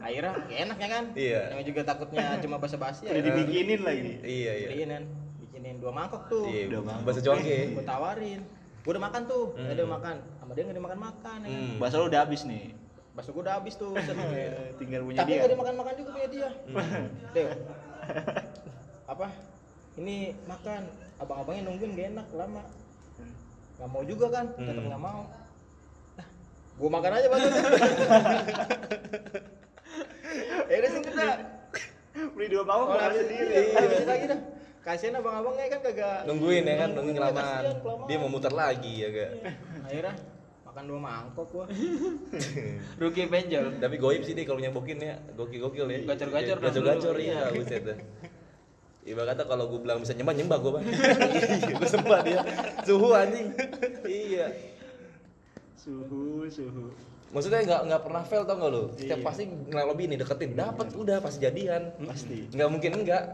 akhirnya 0.00 0.32
gak 0.40 0.58
enak 0.60 0.76
ya 0.76 0.88
kan 0.88 1.04
Iya. 1.12 1.40
yang 1.52 1.64
juga 1.64 1.80
takutnya 1.84 2.38
cuma 2.38 2.56
basa-basi 2.56 3.02
ya 3.02 3.12
Udah 3.12 3.24
dibikinin 3.24 3.80
lagi. 3.80 4.12
Iya, 4.20 4.52
iya. 4.56 4.68
bikinin 4.70 5.02
bikinin 5.40 5.76
dua 5.76 5.92
mangkok 5.92 6.22
tuh 6.26 6.44
Iya, 6.44 6.68
Udah 6.68 6.80
mangkok. 6.82 7.04
bahasa 7.04 7.20
Cuangke. 7.20 7.58
gue 7.70 7.84
tawarin 7.84 8.40
gue 8.80 8.90
udah 8.90 9.02
makan 9.02 9.22
tuh 9.24 9.44
Hmm. 9.52 9.68
ada 9.68 9.82
makan 9.84 10.14
sama 10.34 10.50
dia 10.52 10.62
nggak 10.64 10.76
dimakan 10.76 11.00
makan 11.02 11.38
ya 11.38 11.48
kan 11.48 11.60
Hmm. 11.60 11.76
Bahasa 11.78 11.94
lu 11.96 12.06
udah 12.06 12.20
habis 12.20 12.42
nih. 12.44 12.64
bakso 13.10 13.30
gue 13.30 13.42
udah 13.42 13.54
habis 13.56 13.74
tuh 13.74 13.90
set. 13.96 14.14
Tinggal 14.80 15.02
punya 15.02 15.18
tapi 15.18 15.30
dia. 15.30 15.38
nggak 15.40 15.52
dimakan 15.52 15.74
makan 15.76 15.94
juga 15.94 16.10
punya 16.12 16.28
dia 16.30 16.48
deh 17.34 17.46
apa 19.04 19.26
ini 19.96 20.16
makan 20.44 20.82
abang-abangnya 21.18 21.62
nungguin 21.66 21.92
gak 21.92 22.08
enak 22.08 22.26
lama 22.32 22.62
nggak 23.76 23.88
mau 23.88 24.02
juga 24.04 24.26
kan 24.30 24.46
tetap 24.50 24.74
Hmm. 24.74 24.86
nggak 24.86 25.02
mau 25.02 25.20
gue 26.80 26.88
makan 26.90 27.12
aja 27.12 27.26
bakso 27.28 27.48
ya 30.70 30.76
udah 30.78 30.90
sih 30.90 31.02
kita 31.02 31.26
Beli 32.10 32.46
dua 32.50 32.64
mangkok 32.64 32.86
kalau 32.86 32.96
makan 32.98 33.06
habis 33.06 33.22
sendiri. 33.22 33.52
iya, 33.54 33.78
habis 33.78 34.02
lagi 34.02 34.24
dah 34.26 34.40
kasihan 34.80 35.14
abang-abangnya 35.20 35.66
kan 35.68 35.80
kagak 35.84 36.18
Nungguin 36.24 36.64
ya 36.64 36.74
kan, 36.78 36.88
nungguin 36.96 37.16
kelamaan. 37.16 37.62
Dia 38.08 38.16
mau 38.16 38.28
muter 38.28 38.50
lagi 38.50 38.92
ya 38.96 39.08
gak? 39.12 39.30
akhirnya 39.84 40.14
makan 40.64 40.84
dua 40.88 40.98
mangkok 40.98 41.46
gua 41.52 41.64
Rugi 43.00 43.22
benjol. 43.26 43.76
Tapi 43.76 43.96
goib 43.96 44.22
sih 44.24 44.32
deh 44.32 44.42
kalau 44.42 44.58
nyabokin 44.58 44.98
ya, 44.98 45.20
gokil-gokil 45.36 45.86
ya. 45.86 45.98
Gacor-gacor 46.08 46.56
dah 46.56 46.64
Gacor-gacor 46.66 47.14
dulu. 47.14 47.22
iya, 47.22 47.52
buset 47.52 47.82
dah. 47.84 47.98
Ibarat 49.00 49.32
kata 49.32 49.42
kalau 49.44 49.64
gue 49.68 49.80
bilang 49.80 49.98
bisa 50.00 50.12
nyembah 50.12 50.34
nyembah 50.34 50.58
gue 50.60 50.70
bang. 50.76 50.84
Iya, 51.60 51.72
gue 51.76 51.88
sembah 51.88 52.20
dia. 52.22 52.38
Suhu 52.84 53.08
anjing. 53.12 53.48
Iya. 54.04 54.46
Suhu, 55.80 56.44
suhu. 56.52 56.92
Maksudnya 57.32 57.64
nggak 57.64 57.80
nggak 57.88 58.02
pernah 58.04 58.20
fail 58.20 58.44
tau 58.44 58.58
gak 58.58 58.68
lo? 58.68 58.82
Setiap 58.92 59.16
Iya. 59.16 59.24
pasti 59.24 59.42
ngelobi 59.48 60.04
nih 60.12 60.18
deketin, 60.20 60.52
dapat 60.52 60.92
udah 60.92 61.24
pasti 61.24 61.38
jadian. 61.40 61.88
Pasti. 62.04 62.52
Nggak 62.52 62.68
mungkin 62.68 62.90
enggak. 63.00 63.24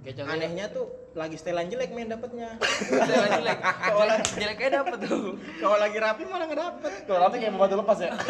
Kayak 0.00 0.14
contohnya 0.22 0.38
anehnya 0.38 0.64
tuh 0.70 0.86
lagi 1.12 1.34
setelan 1.34 1.66
jelek 1.66 1.90
main 1.90 2.06
dapetnya 2.06 2.54
jelek 3.10 3.30
jelek. 3.36 3.58
Jelek 3.90 4.20
jeleknya 4.38 4.70
dapet 4.80 4.98
tuh. 5.02 5.34
kalau 5.58 5.76
lagi 5.76 5.98
rapi 5.98 6.22
malah 6.26 6.46
nggak 6.46 6.60
dapet 6.62 6.92
Kalau 7.04 7.18
nanti 7.26 7.36
kayak 7.38 7.52
pembantu 7.58 7.76
lepas 7.82 7.98
ya. 7.98 8.10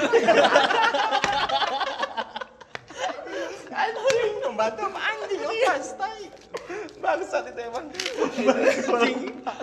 anjing 3.71 4.33
pembantu 4.43 4.81
apa 4.91 5.01
anjing 5.01 5.41
lepas 5.43 5.87
tai 5.95 6.25
Bangsat 7.01 7.45
itu 7.51 7.61
emang. 7.65 7.87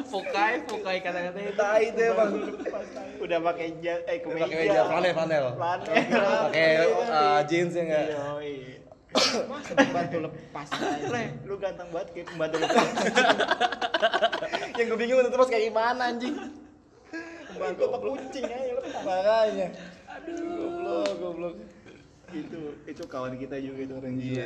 Fukai, 0.09 0.63
fukai 0.65 0.97
kata-kata 0.99 1.37
itu. 1.39 1.53
Tai 1.53 1.83
itu 1.85 2.01
emang. 2.01 2.31
Udah 3.21 3.39
pakai 3.43 3.67
jas, 3.79 4.01
eh 4.09 4.17
kemeja. 4.19 4.43
Pakai 4.47 4.57
meja 4.57 4.81
flanel 4.89 5.11
flanel. 5.13 5.45
Pakai 5.55 6.71
uh, 7.07 7.39
jeans 7.45 7.73
ya 7.77 7.83
enggak? 7.85 8.05
Masa 9.47 9.71
pembantu 9.73 10.17
lepas 10.29 10.67
Le, 11.09 11.23
lu 11.47 11.55
ganteng 11.57 11.89
banget 11.95 12.07
kayak 12.11 12.27
pembantu 12.27 12.55
lepas. 12.59 12.89
Yang 14.75 14.85
gue 14.93 14.97
bingung 14.99 15.19
itu 15.23 15.29
terus 15.31 15.47
kayak 15.47 15.63
gimana 15.71 16.03
anjing. 16.11 16.35
pembantu 17.47 17.81
apa 17.89 17.97
kucing 18.03 18.45
aja 18.45 18.71
lepas 18.77 19.01
Makanya. 19.01 19.67
Aduh, 20.17 20.37
goblok, 20.43 21.11
goblok. 21.17 21.55
Itu 22.29 22.59
itu 22.83 23.03
kawan 23.03 23.33
kita 23.33 23.55
juga 23.57 23.79
itu 23.81 23.93
orang 23.93 24.13
Iya. 24.13 24.45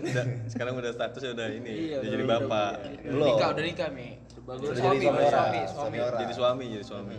Udah, 0.00 0.24
sekarang 0.46 0.74
udah 0.76 0.90
statusnya 0.90 1.30
udah 1.32 1.48
ini, 1.50 1.72
Iya, 1.72 1.74
udah 1.74 1.98
udah- 1.98 2.06
jadi 2.08 2.22
udah- 2.22 2.40
bapak. 2.40 2.72
Belum. 3.02 3.26
Nikah 3.26 3.48
udah 3.50 3.64
nikah 3.64 3.88
mi. 3.90 4.08
Bagus 4.40 4.64
Udah 4.64 4.76
suami, 4.76 4.96
jadi 4.96 5.04
suami 5.04 5.20
suami, 5.20 5.60
suami. 5.60 5.96
Suami. 5.96 5.96
Jadi 6.16 6.34
suami, 6.34 6.64
jadi 6.68 6.84
suami. 6.84 7.16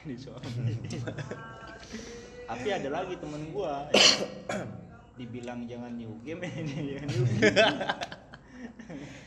Di 0.00 0.16
suami. 0.16 0.50
Tapi 2.46 2.68
ada 2.68 2.88
lagi 2.90 3.14
temen 3.14 3.42
gua 3.50 3.86
yang 3.92 4.66
dibilang 5.14 5.60
jangan 5.64 5.92
new 5.92 6.14
game 6.20 6.40
jangan 6.48 7.06
new 7.06 7.24
game. 7.28 7.50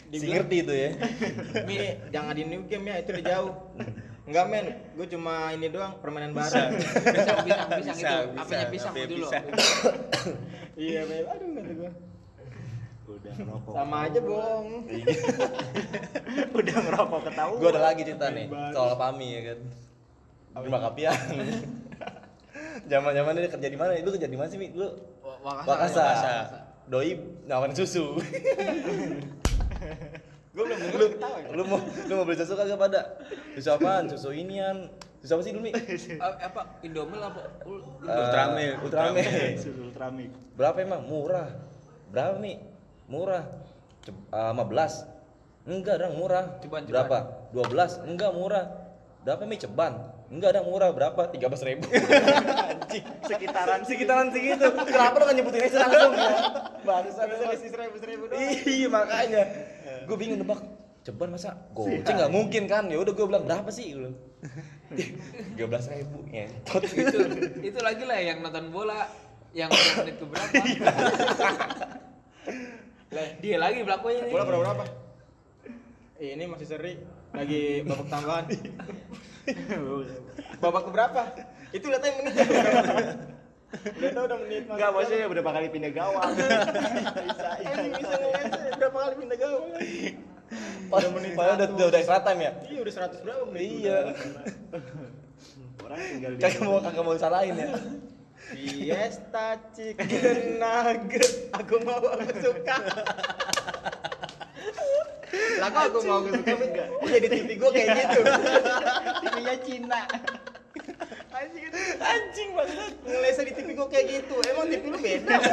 Si 0.10 0.26
ngerti 0.26 0.56
itu 0.60 0.74
ya. 0.74 0.90
mi 1.64 1.76
jangan 2.10 2.34
di 2.34 2.44
new 2.44 2.64
game 2.64 2.86
ya 2.86 2.96
itu 3.00 3.10
udah 3.12 3.26
jauh 3.26 3.54
Enggak 4.24 4.46
men, 4.48 4.66
gue 4.96 5.08
cuma 5.10 5.52
ini 5.52 5.68
doang 5.68 6.00
permainan 6.00 6.32
bareng. 6.32 6.80
Pisang, 6.80 7.44
pisang, 7.44 7.68
pisang 7.76 7.98
Bisa, 7.98 8.08
itu. 8.24 8.32
bisa, 8.32 8.40
Apanya 8.40 8.66
pisang 8.72 8.94
apanya 8.96 9.08
dulu. 9.12 9.28
pisang. 9.28 9.46
iya 10.80 11.02
men, 11.04 11.24
aduh 11.28 11.48
kata 11.52 11.72
gue. 11.76 11.92
Udah 13.04 13.34
ngerokok. 13.36 13.72
Sama 13.76 13.98
aja 14.08 14.20
bohong. 14.24 14.68
Udah 16.60 16.76
ngerokok 16.80 17.20
ketahuan. 17.28 17.60
Gue 17.60 17.70
ada 17.70 17.82
lagi 17.84 18.02
cerita 18.02 18.26
nih 18.32 18.46
soal 18.72 18.96
Pami 18.96 19.28
ya 19.28 19.42
kan. 19.52 19.60
Terima 20.54 20.80
kapian. 20.82 21.20
Zaman-zaman 22.92 23.32
dia 23.36 23.52
kerja 23.52 23.68
di 23.68 23.78
mana? 23.78 23.92
Lu 24.00 24.12
kerja 24.12 24.28
di 24.28 24.38
mana 24.40 24.48
sih, 24.48 24.58
Mi? 24.58 24.72
Lu 24.72 24.88
Wakasa. 25.44 25.68
Wakasa. 25.68 26.00
Wakasa. 26.00 26.60
Doi 26.88 27.12
nawarin 27.44 27.76
susu. 27.76 28.16
Gue 30.54 30.64
belum 30.64 30.78
lu, 30.94 31.06
ketawa 31.12 31.38
ya. 31.42 31.48
lu 31.50 31.64
mau 31.66 31.80
lu 31.82 32.14
mau 32.14 32.24
beli 32.24 32.38
susu 32.38 32.54
kagak 32.54 32.78
pada? 32.78 33.02
Susu 33.58 33.70
apaan? 33.70 34.06
Susu 34.06 34.30
inian. 34.30 34.86
Susu 35.18 35.34
apa 35.34 35.42
sih 35.42 35.52
dulu, 35.52 35.66
Mi? 35.66 35.72
A- 36.22 36.40
Apa? 36.46 36.62
Indomil 36.82 37.18
apa? 37.18 37.42
Eh, 37.66 38.06
Ultramilk, 38.06 38.78
Ultramilk. 38.86 39.26
Susu 39.58 39.82
Ultramik. 39.90 40.30
Berapa 40.54 40.78
emang? 40.78 41.02
Murah. 41.04 41.50
Berapa, 42.08 42.38
Mi? 42.38 42.62
Murah. 43.10 43.50
Cep- 44.00 44.30
eh, 44.30 44.54
15. 44.54 45.10
Enggak, 45.66 45.96
dong 45.98 46.16
murah. 46.16 46.46
Ceban. 46.60 46.86
Berapa? 46.86 47.18
12. 47.50 48.06
Enggak 48.06 48.32
murah. 48.32 48.66
Berapa, 49.26 49.42
Mi? 49.44 49.58
Ceban. 49.58 49.94
Enggak 50.30 50.54
ada 50.54 50.62
murah 50.62 50.90
berapa? 50.90 51.30
13 51.30 51.46
ribu 51.64 51.86
Anjing 51.94 53.06
Sekitaran 53.22 53.86
Sekitaran 53.90 54.34
segitu 54.34 54.66
Kenapa 54.66 55.22
lu 55.22 55.30
gak 55.30 55.36
nyebutin 55.38 55.62
aja 55.62 55.78
langsung 55.86 56.14
ya? 56.18 56.34
Bangsa 56.82 57.22
Selisih 57.24 57.70
seribu 57.70 57.96
seribu 58.02 58.24
doang. 58.26 58.42
Iya 58.42 58.88
makanya 58.90 59.44
Gue 60.08 60.18
bingung 60.20 60.40
nebak 60.40 60.62
Ceban 61.04 61.36
masa 61.36 61.60
goceng 61.76 62.16
gak 62.16 62.32
mungkin 62.32 62.64
kan 62.68 62.88
Ya 62.88 62.98
udah 63.00 63.14
gue 63.16 63.26
bilang 63.28 63.44
berapa 63.44 63.70
sih 63.72 63.92
Gue 63.94 64.12
bilang 64.12 64.18
13 65.84 65.94
ribu 66.00 66.18
Ngentot 66.30 66.84
itu 66.86 67.20
itu 67.64 67.80
lagi 67.82 68.04
lah 68.06 68.20
yang 68.20 68.44
nonton 68.44 68.70
bola 68.70 69.10
yang 69.54 69.70
udah 69.70 69.94
menit 70.02 70.16
ke 70.18 70.26
berapa 70.26 70.54
lah 73.14 73.28
dia 73.40 73.58
lagi 73.62 73.86
pelakunya 73.86 74.20
nih 74.26 74.34
Bola 74.34 74.46
berapa 74.50 74.62
berapa? 74.66 74.86
Ini 76.24 76.48
masih 76.48 76.68
seri. 76.70 76.94
Lagi 77.36 77.84
babak 77.84 78.08
tambahan. 78.08 78.46
babak 80.64 80.84
keberapa? 80.88 81.22
Itu 81.76 81.92
lihat 81.92 82.06
aja 82.06 82.14
menit. 82.22 82.36
Udah 83.74 84.10
tau 84.14 84.24
udah 84.30 84.38
menit. 84.46 84.64
Enggak, 84.70 84.90
maksudnya 84.94 85.26
udah 85.28 85.44
bakal 85.44 85.62
pindah 85.74 85.92
gawang. 85.94 86.32
bisa. 87.26 87.50
Anjing 87.64 87.94
bisa 87.98 88.14
ngeliat 88.22 88.48
berapa 88.78 88.98
kali 88.98 89.16
pindah 89.18 89.38
gawang. 89.42 89.70
Padahal 90.90 91.12
padahal 91.34 91.56
udah, 91.58 91.68
udah, 91.74 91.88
udah 91.90 92.00
extra 92.00 92.22
time 92.22 92.40
ya 92.46 92.52
Iya 92.70 92.80
udah 92.86 92.94
100 92.94 93.26
berapa 93.26 93.44
menit? 93.50 93.62
Iya 93.82 93.98
Orang 95.82 95.98
tinggal 95.98 96.32
di 96.38 96.42
Kagak 96.46 96.62
mau 96.62 96.78
kagak 96.78 97.04
mau 97.04 97.18
salahin 97.18 97.56
ya 97.58 97.70
Fiesta 98.54 99.56
chicken 99.72 100.60
nugget. 100.60 101.50
Aku 101.56 101.80
mau 101.88 101.96
aku 101.96 102.34
suka. 102.44 102.76
lah 105.64 105.70
kok 105.72 105.84
aku 105.90 106.00
mau 106.06 106.22
suka 106.28 106.54
enggak 106.54 106.88
jadi 107.08 107.28
TV 107.32 107.50
gue 107.56 107.70
kayak 107.72 107.90
gitu 107.98 108.20
TV-nya 109.24 109.56
Cina. 109.64 110.02
Anjing 111.34 111.64
anjing 112.00 112.50
banget. 112.56 112.94
Ngelesa 113.04 113.42
di 113.46 113.54
TV 113.56 113.68
gue 113.76 113.88
kayak 113.90 114.06
gitu. 114.10 114.36
Emang 114.48 114.68
TV 114.70 114.84
lu 114.90 115.00
beda? 115.00 115.36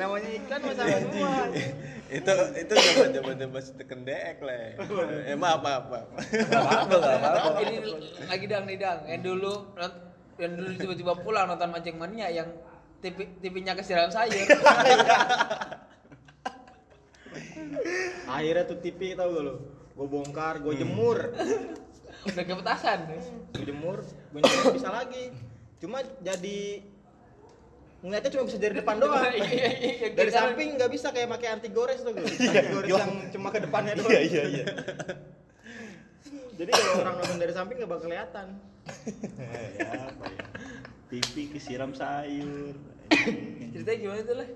Namanya 0.00 0.30
iklan 0.32 0.60
masa 0.64 0.82
semua 0.88 1.52
itu 2.06 2.32
itu 2.54 2.70
zaman 2.70 3.10
zaman 3.10 3.34
zaman 3.34 3.50
masih 3.50 3.74
teken 3.74 4.06
dek 4.06 4.38
le 4.38 4.78
eh 5.26 5.34
maaf 5.34 5.58
maaf 5.58 5.84
maaf. 5.90 6.06
Gak 6.30 6.54
apa-apa, 6.54 6.94
gak 7.02 7.18
apa-apa. 7.18 7.58
ini 7.66 7.76
lagi 8.30 8.46
dang 8.46 8.64
nih 8.64 8.78
dang 8.78 8.98
yang 9.10 9.22
dulu 9.26 9.74
yang 10.38 10.52
dulu 10.54 10.70
tiba-tiba 10.78 11.12
pulang 11.18 11.50
nonton 11.50 11.68
mancing 11.74 11.98
mania 11.98 12.30
yang 12.30 12.46
TV 13.02 13.26
TV-nya 13.42 13.74
kesiram 13.74 14.08
sayur. 14.08 14.46
Akhirnya 18.30 18.64
tuh 18.70 18.78
TV 18.78 19.18
tau 19.18 19.34
gak 19.34 19.42
lu? 19.42 19.54
Gue 19.96 20.06
bongkar 20.06 20.62
gue 20.62 20.78
jemur 20.78 21.18
udah 22.26 22.44
ke 22.44 22.54
petasan 22.58 22.98
gue 23.06 23.20
jemur 23.62 23.98
gue 24.04 24.40
nyemur 24.40 24.72
bisa 24.74 24.90
lagi 24.90 25.24
cuma 25.78 25.98
jadi 26.20 26.60
ngeliatnya 28.04 28.30
cuma 28.32 28.44
bisa 28.44 28.58
dari 28.60 28.74
depan 28.76 28.96
doang 29.00 29.24
Iya, 29.36 29.44
iya, 29.48 29.68
iya. 29.72 30.08
dari 30.12 30.30
samping 30.30 30.68
nggak 30.76 30.90
bisa 30.92 31.10
kayak 31.10 31.28
pakai 31.32 31.48
anti 31.48 31.68
gores 31.72 32.00
tuh 32.04 32.12
anti 32.12 32.36
gores 32.70 32.86
yang 32.86 33.12
cuma 33.32 33.48
ke 33.50 33.60
depannya 33.64 33.94
doang 33.96 34.12
Iya, 34.12 34.20
iya, 34.22 34.42
iya. 34.46 34.64
jadi 36.58 36.70
kalau 36.72 36.92
orang 37.04 37.14
nonton 37.20 37.38
dari 37.40 37.52
samping 37.52 37.76
nggak 37.80 37.90
bakal 37.90 38.04
kelihatan 38.08 38.46
ya, 39.76 39.90
apa 40.06 40.24
ya? 40.30 40.44
TV 41.06 41.54
kesiram 41.54 41.90
sayur. 41.94 42.74
ceritanya 43.74 43.98
gimana 43.98 44.20
tuh 44.22 44.36
lah 44.38 44.48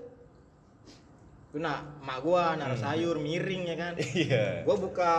nah 1.51 1.83
emak 1.99 2.17
gua 2.23 2.55
naruh 2.55 2.79
sayur 2.79 3.19
miring 3.19 3.63
ya 3.67 3.75
kan 3.75 3.93
Iya. 3.99 4.63
gua 4.63 4.75
buka 4.79 5.13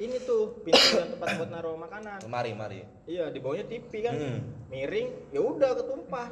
ini 0.00 0.16
tuh 0.24 0.56
pintu 0.64 0.96
dan 0.96 1.12
tempat 1.12 1.28
buat 1.36 1.50
naruh 1.50 1.76
makanan 1.76 2.18
Mari, 2.24 2.50
mari. 2.52 2.80
iya 3.04 3.28
di 3.28 3.38
bawahnya 3.38 3.68
TV 3.68 3.90
kan 4.00 4.14
Hmm. 4.16 4.40
miring 4.66 5.08
ya 5.28 5.40
udah 5.40 5.76
ketumpah 5.76 6.28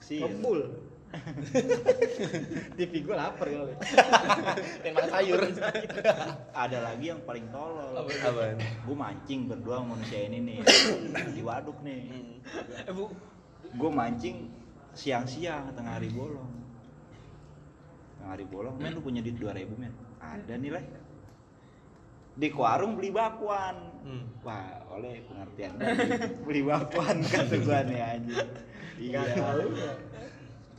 Sih. 0.00 0.18
ngebul 0.18 0.88
TV 2.78 3.02
gua 3.02 3.16
lapar 3.20 3.46
kali 3.46 3.74
Pengen 4.78 4.94
makan 4.96 5.10
sayur. 5.10 5.40
Ada 6.62 6.78
lagi 6.80 7.10
yang 7.10 7.18
paling 7.20 7.50
tolol. 7.50 7.98
Apaan? 7.98 8.62
Gue 8.86 8.94
mancing 8.94 9.50
berdua 9.50 9.82
sama 9.82 9.98
manusia 9.98 10.22
ini 10.22 10.38
nih 10.38 10.58
di 11.34 11.42
waduk 11.42 11.82
nih. 11.82 12.38
eh 12.86 12.94
bu 12.94 13.10
Gue 13.74 13.90
mancing 13.90 14.54
siang-siang 14.94 15.74
tengah 15.74 15.98
hari 15.98 16.14
bolong. 16.14 16.46
Tengah 18.14 18.30
hari 18.30 18.46
bolong, 18.46 18.78
men 18.78 18.94
lu 18.94 19.02
punya 19.02 19.18
duit 19.18 19.34
2000 19.34 19.66
men. 19.74 19.90
Ada 20.22 20.54
nih 20.56 20.70
lah. 20.70 20.84
Di 22.36 22.48
warung 22.54 22.94
beli 22.98 23.10
bakwan. 23.10 23.76
Hmm. 24.00 24.22
Wah, 24.40 24.80
oleh 24.96 25.20
pengertian 25.28 25.76
beli 26.46 26.62
bakwan 26.64 27.20
kata 27.22 27.56
gua 27.60 27.80
nih 27.84 28.00
anjing. 28.00 28.48
Iya. 29.00 29.20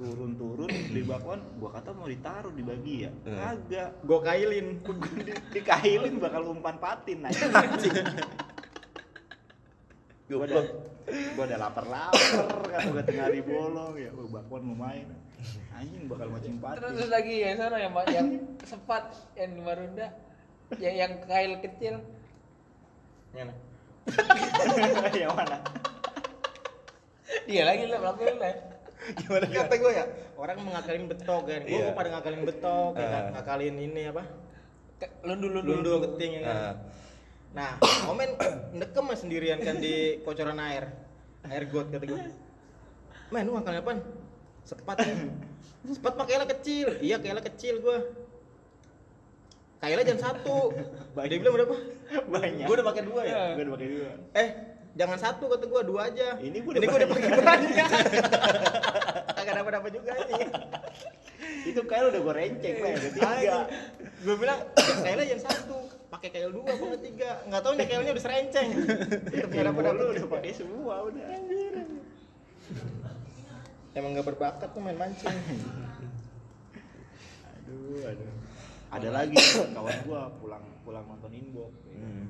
Turun-turun 0.02 0.66
beli 0.90 1.04
bakwan, 1.06 1.40
gua 1.62 1.70
kata 1.78 1.94
mau 1.94 2.10
ditaruh 2.10 2.50
dibagi 2.52 3.06
ya. 3.06 3.12
Hmm. 3.28 3.38
Kagak. 3.38 3.90
gua 4.02 4.20
kailin 4.26 4.68
Gua 4.82 4.98
di- 5.28 5.44
dikailin 5.54 6.16
bakal 6.18 6.42
umpan 6.50 6.82
patin 6.82 7.22
anjing. 7.22 7.54
Gua 10.26 10.48
udah, 10.48 10.64
gua 11.36 11.44
udah 11.44 11.60
lapar-lapar 11.60 12.64
kan 12.72 12.84
udah 12.88 13.04
tengah 13.04 13.26
hari 13.30 13.44
bolong 13.44 13.94
ya, 14.00 14.10
gua 14.16 14.42
bakwan 14.42 14.64
mau 14.64 14.90
main. 14.90 15.06
Anjing 15.78 16.06
bakal 16.06 16.30
mancing 16.30 16.58
terus, 16.62 16.78
patin. 16.78 16.94
terus 16.98 17.10
lagi 17.10 17.36
yang 17.42 17.58
sana 17.58 17.78
yang 17.78 17.94
yang 18.10 18.28
sepat 18.70 19.04
yang 19.34 19.50
di 19.54 19.62
Marunda 19.62 20.08
yang 20.80 20.96
yang 20.96 21.12
kail 21.26 21.54
kecil 21.60 21.96
Mana? 23.32 23.54
yang 25.16 25.34
mana? 25.34 25.58
dia 27.48 27.64
lagi 27.64 27.84
lah 27.88 28.00
melakukan 28.00 28.38
lah 28.38 28.56
Gimana 29.02 29.46
kata 29.50 29.76
gue 29.82 29.92
ya? 29.98 30.06
Orang 30.38 30.62
mengakalin 30.62 31.10
betok 31.10 31.50
kan. 31.50 31.66
Gue 31.66 31.74
Iya. 31.74 31.90
pada 31.98 32.14
ngakalin 32.14 32.46
betok, 32.46 32.94
ya 32.94 33.08
kan? 33.10 33.24
Ah. 33.26 33.30
ngakalin 33.34 33.76
ini 33.82 34.14
apa? 34.14 34.24
Ke- 35.02 35.10
lundu 35.26 35.50
lundu 35.50 35.74
Lundu 35.74 35.92
keting 36.06 36.32
ya 36.38 36.42
kan. 36.46 36.54
Nah, 36.54 36.74
Nah, 37.52 37.72
momen 38.06 38.30
nekem 38.78 39.02
mas 39.02 39.26
sendirian 39.26 39.58
kan 39.58 39.82
di 39.82 40.22
kocoran 40.22 40.62
air. 40.62 40.94
Air 41.50 41.66
got 41.66 41.90
kata 41.90 42.06
gue. 42.06 42.20
Men, 43.34 43.42
lu 43.42 43.58
ngakalin 43.58 43.82
apaan? 43.82 44.00
Sepat 44.70 44.98
ya. 45.02 45.16
Sepat 45.98 46.14
kayaknya 46.22 46.48
kecil. 46.54 46.88
Iya, 47.02 47.18
kayaknya 47.18 47.42
kecil 47.42 47.82
gue. 47.82 47.98
Kayaknya 49.82 50.14
jangan 50.14 50.24
satu. 50.30 50.58
Dia 51.18 51.38
bilang 51.42 51.54
berapa? 51.58 51.76
Banyak. 52.30 52.66
Gue 52.70 52.76
udah 52.78 52.88
pakai 52.88 53.04
dua 53.04 53.22
ya. 53.26 53.34
Gua 53.58 53.64
udah 53.66 53.74
pakai 53.74 53.90
dua. 53.90 54.10
Eh, 54.38 54.50
jangan 54.94 55.18
satu 55.18 55.44
kata 55.50 55.66
gue, 55.66 55.82
dua 55.90 56.02
aja. 56.06 56.28
Ini 56.38 56.58
gua 56.62 56.72
Ini 56.78 56.86
udah 56.86 56.88
gue 56.88 57.00
udah 57.02 57.10
pakai 57.10 57.30
banyak. 57.42 57.90
Kagak 59.34 59.54
dapat 59.58 59.72
dapat 59.82 59.92
juga 59.98 60.12
ini. 60.22 60.46
Itu 61.66 61.82
kayak 61.90 62.14
udah 62.14 62.22
gua 62.22 62.34
renceng 62.38 62.76
lah, 62.78 62.92
udah 62.94 63.12
tiga. 63.12 63.58
gue 64.22 64.36
bilang 64.38 64.60
kailnya 65.02 65.26
yang 65.26 65.42
satu 65.42 65.82
pakai 66.14 66.30
kail 66.30 66.54
dua 66.54 66.70
apa 66.70 66.94
tiga 67.02 67.42
nggak 67.50 67.62
tahu 67.66 67.74
nih 67.74 67.86
kailnya 67.90 68.12
udah 68.14 68.22
serenceng 68.22 68.70
tetep 69.34 69.50
nggak 69.50 69.66
dapat 69.66 69.82
dapat 69.82 69.98
Lu 69.98 70.06
udah 70.14 70.26
pakai 70.30 70.52
semua 70.54 70.96
udah. 71.10 71.26
emang 73.98 74.10
nggak 74.14 74.28
berbakat 74.30 74.70
tuh 74.70 74.78
main 74.78 74.94
mancing 74.94 75.34
Aduh, 77.66 78.06
aduh. 78.06 78.41
Ada 78.92 79.08
lagi 79.08 79.40
kawan 79.72 79.98
gua 80.04 80.28
pulang 80.44 80.66
pulang 80.84 81.06
nonton 81.08 81.32
inbox. 81.32 81.72
hmm. 81.88 82.28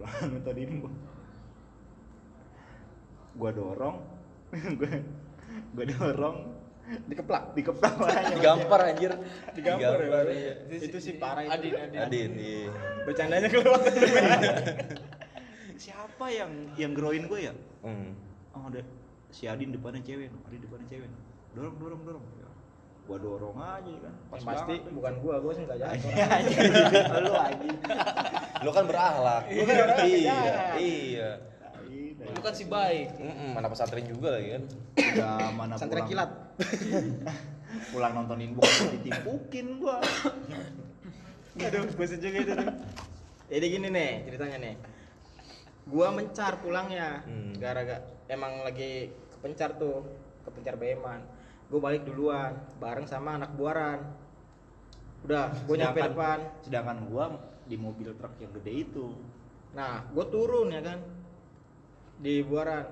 Pulang 0.00 0.16
nonton 0.32 0.56
inbox. 0.56 0.94
Gua 3.36 3.50
dorong, 3.52 3.96
gua 4.80 4.90
gua 5.76 5.84
dorong 5.84 6.38
dikeplak 6.88 7.52
dikeplak 7.52 7.94
aja. 8.00 8.32
Digampar 8.32 8.80
anjir. 8.88 9.12
digampar 9.52 10.00
ya 10.00 10.20
iya. 10.32 10.52
itu 10.72 10.96
sih 10.96 11.20
parah 11.20 11.44
itu 11.44 11.52
Adin 11.52 11.72
Adin 11.76 12.00
Adin, 12.00 12.30
iya. 12.40 12.72
bercandanya 13.04 13.48
keluar 13.52 13.76
Siapa 15.84 16.26
yang 16.32 16.72
yang 16.80 16.96
groin 16.96 17.28
gua 17.28 17.52
ya? 17.52 17.54
Hmm. 17.84 18.16
Oh, 18.56 18.72
ada 18.72 18.80
si 19.28 19.44
Adin 19.44 19.70
depannya 19.70 20.00
cewek, 20.00 20.32
Adin 20.48 20.60
depannya 20.64 20.88
cewek. 20.88 21.12
Dorong, 21.52 21.76
dorong, 21.76 22.00
dorong. 22.08 22.24
Ya. 23.08 23.10
Gua 23.10 23.18
dorong 23.18 23.56
aja 23.56 23.92
kan. 23.98 24.14
Pas 24.28 24.36
Yang 24.36 24.44
pasti 24.46 24.74
banget. 24.76 24.92
bukan 24.92 25.14
gua 25.18 25.34
gua 25.38 25.52
sih 25.54 25.62
nggak 25.64 25.78
jatuh 25.78 26.10
lu 27.24 27.32
anjing. 27.34 27.76
Lu 28.58 28.70
kan 28.70 28.84
berakhlak. 28.84 29.42
Lu 29.48 29.62
kan 29.62 29.74
orangnya 29.78 30.04
Iya, 30.04 30.36
jahat. 30.36 30.76
iya. 30.78 31.30
lu 32.28 32.40
kan 32.40 32.52
si 32.52 32.64
baik 32.66 33.08
Mm-mm, 33.16 33.50
mana 33.52 33.66
pesantren 33.66 34.04
juga 34.04 34.28
lagi 34.30 34.48
kan. 34.52 34.62
Udah 35.00 35.48
mana 35.50 35.74
pulang. 35.74 36.04
kilat 36.04 36.30
Pulang 37.90 38.12
nonton 38.14 38.38
inbox 38.38 38.68
ditipukin 38.92 39.66
gua. 39.78 39.96
aduh 41.58 41.88
bosan 41.90 42.20
juga 42.20 42.38
itu 42.38 42.52
tuh 42.54 42.70
jadi 43.48 43.66
gini 43.66 43.88
nih 43.88 44.12
ceritanya 44.22 44.56
nih 44.60 44.74
gua 45.84 46.12
mencar 46.12 46.54
pulangnya 46.56 47.24
Hmm. 47.24 47.50
gara-gara 47.56 47.98
emang 48.28 48.62
lagi 48.62 49.10
kepencar 49.32 49.74
tuh 49.74 50.06
kepencar 50.44 50.76
beman 50.76 51.18
gua 51.68 51.80
balik 51.80 52.08
duluan 52.08 52.56
bareng 52.80 53.04
sama 53.04 53.36
anak 53.36 53.52
buaran. 53.54 54.00
Udah 55.24 55.52
gua 55.68 55.76
nyampe 55.76 56.00
depan. 56.00 56.38
Sedangkan 56.64 56.98
gua 57.08 57.24
di 57.68 57.76
mobil 57.76 58.12
truk 58.16 58.34
yang 58.40 58.52
gede 58.60 58.72
itu. 58.88 59.12
nah 59.76 60.00
gua 60.16 60.24
turun 60.32 60.72
ya 60.72 60.80
kan? 60.80 60.98
Di 62.18 62.40
buaran. 62.42 62.84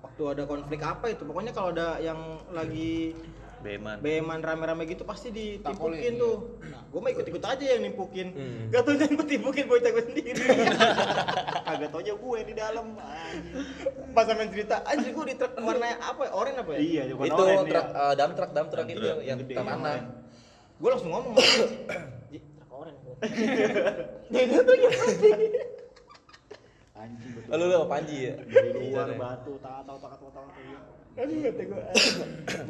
Waktu 0.00 0.22
ada 0.26 0.42
konflik 0.48 0.80
apa 0.82 1.06
itu? 1.12 1.22
Pokoknya 1.22 1.52
kalau 1.54 1.70
ada 1.70 2.00
yang 2.02 2.18
lagi 2.50 3.14
Beman. 3.60 4.00
beman 4.00 4.40
rame-rame 4.40 4.88
gitu 4.88 5.04
pasti 5.04 5.28
Tapolin, 5.28 5.60
ditimpukin 5.60 6.12
iya. 6.12 6.22
tuh. 6.22 6.36
Nah, 6.64 6.80
gue 6.82 6.96
mah 6.98 7.10
ikut-ikut 7.12 7.42
aja 7.44 7.64
yang 7.66 7.82
nimpukin. 7.82 8.26
Hmm. 8.32 8.62
Gak 8.68 8.82
tau 8.82 8.92
yang 8.94 9.12
gue 9.12 9.26
timpukin 9.28 9.64
bocah 9.64 9.90
gue 9.90 10.04
sendiri. 10.06 10.32
Kagak 11.68 11.88
taunya 11.90 12.14
gue 12.16 12.38
di 12.42 12.54
dalam. 12.54 12.96
Pas 14.10 14.24
sama 14.24 14.48
cerita, 14.48 14.80
anjir 14.82 15.12
gue 15.12 15.24
di 15.26 15.36
truk 15.36 15.52
warna 15.56 15.92
apa 15.94 16.22
ya? 16.24 16.30
Oranye 16.32 16.58
apa 16.58 16.70
ya? 16.72 16.78
Iya, 16.80 17.02
Itu 17.12 17.20
oren 17.36 17.58
truk 17.62 17.86
ya. 17.86 18.00
eh, 18.00 18.14
dump 18.16 18.32
truck, 18.34 18.50
dump 18.50 18.68
truck 18.72 18.86
Dump 18.86 18.96
itu 18.96 19.06
yang 19.22 19.38
gede, 19.38 19.54
tanah. 19.54 19.76
oren. 19.76 20.04
Gue 20.80 20.88
langsung 20.88 21.10
ngomong 21.12 21.32
sama 21.36 21.44
dia, 21.52 21.68
Ji, 22.32 22.38
truk 22.56 22.70
oranye. 22.72 23.12
Jadi 24.26 24.52
tuh 24.56 24.74
gitu. 24.74 24.98
Anjing 26.96 27.30
betul. 27.32 27.48
Lalu 27.48 27.64
lu 27.66 27.86
Panji 27.86 28.16
ya? 28.22 28.34
Dari 28.40 28.70
luar 28.72 29.08
Iya, 29.08 29.16
batu, 29.16 29.52
tak 29.60 29.84
tahu 29.84 29.98
tak 29.98 30.12
tahu 30.16 30.28
tak 30.32 30.42
tahu. 30.48 30.99
Aduh 31.18 31.38
kata 31.42 31.62
gue, 31.66 31.82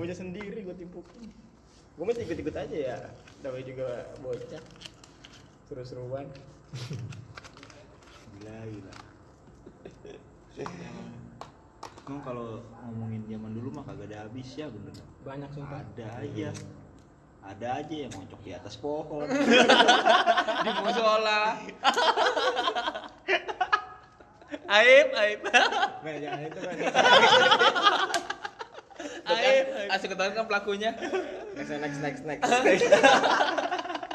bocah 0.00 0.16
sendiri 0.16 0.64
gue 0.64 0.76
timpukin. 0.76 1.28
Gue 1.96 2.04
masih 2.08 2.24
ikut-ikut 2.24 2.56
aja 2.56 2.76
ya. 2.76 2.96
Namanya 3.44 3.64
juga 3.68 3.86
bocah. 4.24 4.62
Seru-seruan. 5.68 6.26
Gila, 8.40 8.56
gila. 8.64 8.94
Emang 12.08 12.22
kalau 12.26 12.64
ngomongin 12.88 13.22
zaman 13.28 13.52
dulu 13.54 13.68
mah 13.70 13.84
kagak 13.86 14.10
ada 14.10 14.26
habis 14.26 14.48
ya 14.56 14.66
bener. 14.66 14.94
Banyak 15.22 15.50
sumpah. 15.52 15.84
Ada 15.94 16.06
aja. 16.24 16.50
ada 17.40 17.80
aja 17.80 17.94
yang 18.04 18.12
ngocok 18.12 18.40
di 18.44 18.52
atas 18.52 18.76
pohon 18.76 19.24
di 20.64 20.70
musola 20.84 21.56
Aib, 24.50 25.08
aib. 25.12 25.40
Itu 26.42 26.58
men. 26.60 26.76
aib 29.22 29.66
asik 29.90 30.08
ketahuan 30.10 30.34
kan 30.34 30.46
pelakunya 30.46 30.90
Next, 31.54 31.70
next, 31.72 32.22
next, 32.22 32.22
next. 32.22 32.44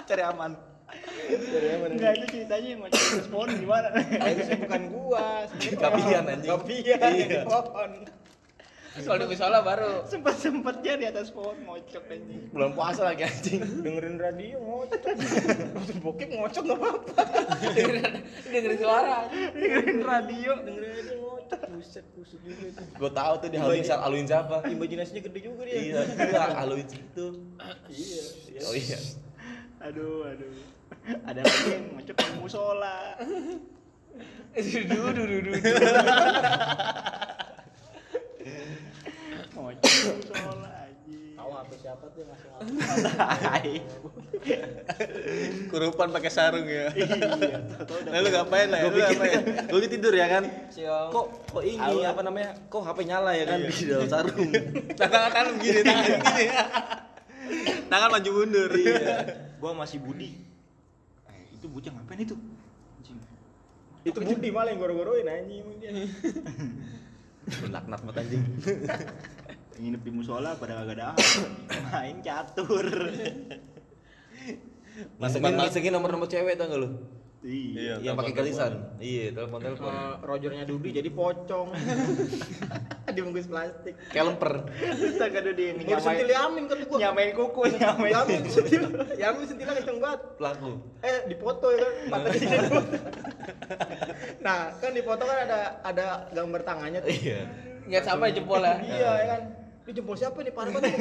cari 0.05 0.23
aman 0.23 0.51
Jadi 1.25 1.65
yang 1.65 1.81
mana? 1.81 1.93
enggak 1.97 2.11
itu 2.15 2.25
ceritanya 2.31 2.67
yang 2.69 2.81
atas 2.85 3.27
pohon 3.27 3.49
gimana 3.51 3.87
Ah, 3.91 4.29
itu 4.29 4.41
sih 4.45 4.55
bukan 4.55 4.81
gua. 4.93 5.25
orang. 6.21 6.29
anjing. 6.29 6.49
Iya. 7.09 7.41
pohon. 7.43 7.91
Kalau 9.03 9.17
di 9.19 9.25
musola 9.27 9.59
baru 9.59 10.07
sempet 10.07 10.35
sempetnya 10.39 10.93
di 10.95 11.05
atas 11.11 11.27
pohon 11.35 11.59
ngocok 11.67 12.03
anjing 12.07 12.41
Bulan 12.55 12.71
puasa 12.71 13.01
lagi 13.03 13.27
anjing. 13.27 13.59
Dengerin 13.83 14.15
radio 14.15 14.55
ngocok. 14.63 15.01
Bokep 16.03 16.29
ngocok 16.31 16.63
enggak 16.63 16.79
apa-apa. 16.79 17.23
dengerin 17.75 18.03
dengerin 18.47 18.79
suara 18.79 19.17
dengerin 19.51 19.99
radio 19.99 20.51
Dengerin 20.63 20.91
radio 20.95 21.15
ngocok. 21.19 21.59
Buset, 21.75 22.05
kusut 22.15 22.39
juga 22.39 22.63
itu. 22.71 22.83
Gue 22.95 23.11
tahu 23.11 23.33
tuh 23.43 23.49
di 23.51 23.57
haluin 23.59 23.83
siapa, 23.83 24.01
haluin 24.07 24.23
siapa. 24.23 24.55
Imajinasinya 24.63 25.21
gede 25.27 25.39
juga 25.43 25.61
dia. 25.67 25.75
Iya, 25.75 25.99
itu 26.07 26.39
haluin 26.39 26.87
situ. 26.87 27.27
Iya. 27.91 28.23
iya. 28.55 28.61
Oh 28.63 28.75
iya. 28.75 28.99
aduh 29.85 30.25
aduh 30.25 30.49
ada 31.29 31.45
lagi 31.45 31.69
yang 31.69 31.85
ngocok 31.93 32.17
di 32.17 32.33
musola 32.41 33.13
dudu 34.73 35.01
dudu 35.13 35.37
dudu 35.45 35.51
ngocok 35.61 37.24
di 38.45 39.89
musola 40.05 40.69
anjing 40.85 41.33
Tahu 41.35 41.51
apa 41.51 41.73
siapa 41.75 42.05
tuh 42.13 42.19
yang 42.23 42.29
ngasih 42.31 42.47
ngaku. 42.53 42.65
Tai. 43.43 43.73
Kurupan 45.67 46.09
pakai 46.15 46.31
sarung 46.31 46.63
ya. 46.65 46.89
iya 46.95 47.05
udah 47.83 48.11
Nah, 48.13 48.31
ngapain 48.31 48.67
lah? 48.71 48.79
ya? 48.79 48.87
Lu 48.87 48.97
ngapain? 48.97 49.39
Lu 49.67 49.77
tidur 49.83 50.13
ya 50.15 50.27
kan? 50.31 50.43
Kok 51.11 51.25
kok 51.51 51.63
ini 51.65 52.01
apa 52.05 52.21
namanya? 52.23 52.55
Kok 52.71 52.81
HP 52.81 52.99
nyala 53.03 53.31
ya 53.35 53.45
kan 53.45 53.59
di 53.61 53.83
dalam 53.85 54.07
sarung? 54.07 54.49
Tangan 54.95 55.21
tangan 55.33 55.45
begini, 55.59 55.79
tangan 55.83 56.05
begini. 56.23 56.45
Tangan 57.91 58.09
maju 58.09 58.29
mundur. 58.31 58.71
Iya. 58.73 58.97
gua 59.59 59.71
masih 59.73 59.97
Budi 59.97 60.29
eh, 61.29 61.41
itu 61.57 61.65
bocah 61.65 61.89
ngapain 61.89 62.21
itu 62.21 62.35
anjing 63.01 63.17
Itu 64.05 64.19
Budi 64.21 64.49
malah 64.53 64.69
yang 64.69 64.79
goro-goroin 64.81 65.25
anjing 65.25 65.63
emang 67.45 67.61
dia. 67.61 67.73
Nak-nak 67.77 67.99
banget 68.05 68.21
anjing. 68.25 68.43
nginep 69.75 70.01
di 70.07 70.11
musola 70.11 70.55
pada 70.55 70.79
kagak 70.83 70.95
ada 70.99 71.11
main 71.91 72.23
catur 72.23 72.87
Masengin 75.19 75.59
masengin 75.59 75.91
nomor-nomor 75.91 76.31
cewek 76.31 76.55
tau 76.55 76.71
gak 76.71 76.79
lu? 76.79 76.95
Iya 77.45 77.93
Yang 78.01 78.15
pakai 78.17 78.33
galisan. 78.33 78.73
Iya, 78.97 79.25
telepon-telepon. 79.37 79.85
Sama 79.93 80.17
Rogernya 80.25 80.63
Dudi 80.65 80.89
jadi 80.89 81.09
pocong. 81.13 81.67
Dibungkus 83.15 83.47
plastik. 83.47 83.93
Kelemper. 84.11 84.65
ada 84.65 85.51
dia 85.53 85.71
Baru 85.77 86.01
sentil 86.01 86.29
Yamin 86.29 86.63
kan 86.67 86.77
gua. 86.83 86.97
nyamain 86.99 87.31
kuku 87.31 87.61
nyamain 87.77 88.11
Yamin 88.11 88.41
sentil. 88.49 88.83
Yamin 89.15 89.45
sentilnya 89.45 89.73
kenceng 89.77 89.97
banget. 90.01 90.21
Pelaku. 90.41 90.71
Eh 91.05 91.17
dipoto 91.29 91.67
ya 91.71 91.79
kan 91.79 91.93
matanya 92.11 92.39
di 92.41 92.47
Nah, 94.45 94.59
kan 94.77 94.91
di 94.93 95.01
foto 95.05 95.23
kan 95.25 95.37
ada 95.45 95.59
ada 95.85 96.05
gambar 96.33 96.61
tangannya 96.65 96.99
tuh. 97.05 97.11
Iya. 97.13 97.41
nggak 97.85 98.01
sampai 98.01 98.33
jempolnya 98.33 98.81
Iya 98.81 99.11
ya 99.21 99.25
kan. 99.37 99.41
Ini 99.85 99.91
jempol 99.93 100.17
siapa 100.17 100.41
nih 100.41 100.49
parah 100.49 100.73
banget. 100.73 100.97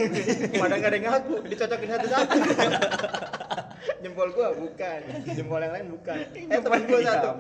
Pada 0.61 0.75
nggak 0.77 0.91
ada 0.93 0.97
yang 1.01 1.07
ngaku, 1.09 1.35
dicocokin 1.49 1.89
satu-satu. 1.89 2.37
jempol 4.03 4.29
gua 4.33 4.53
bukan, 4.55 5.01
jempol 5.29 5.61
yang 5.61 5.73
lain 5.73 5.87
bukan. 5.92 6.18
Eh 6.35 6.59
teman 6.61 6.81
gua 6.87 7.01
satu. 7.03 7.31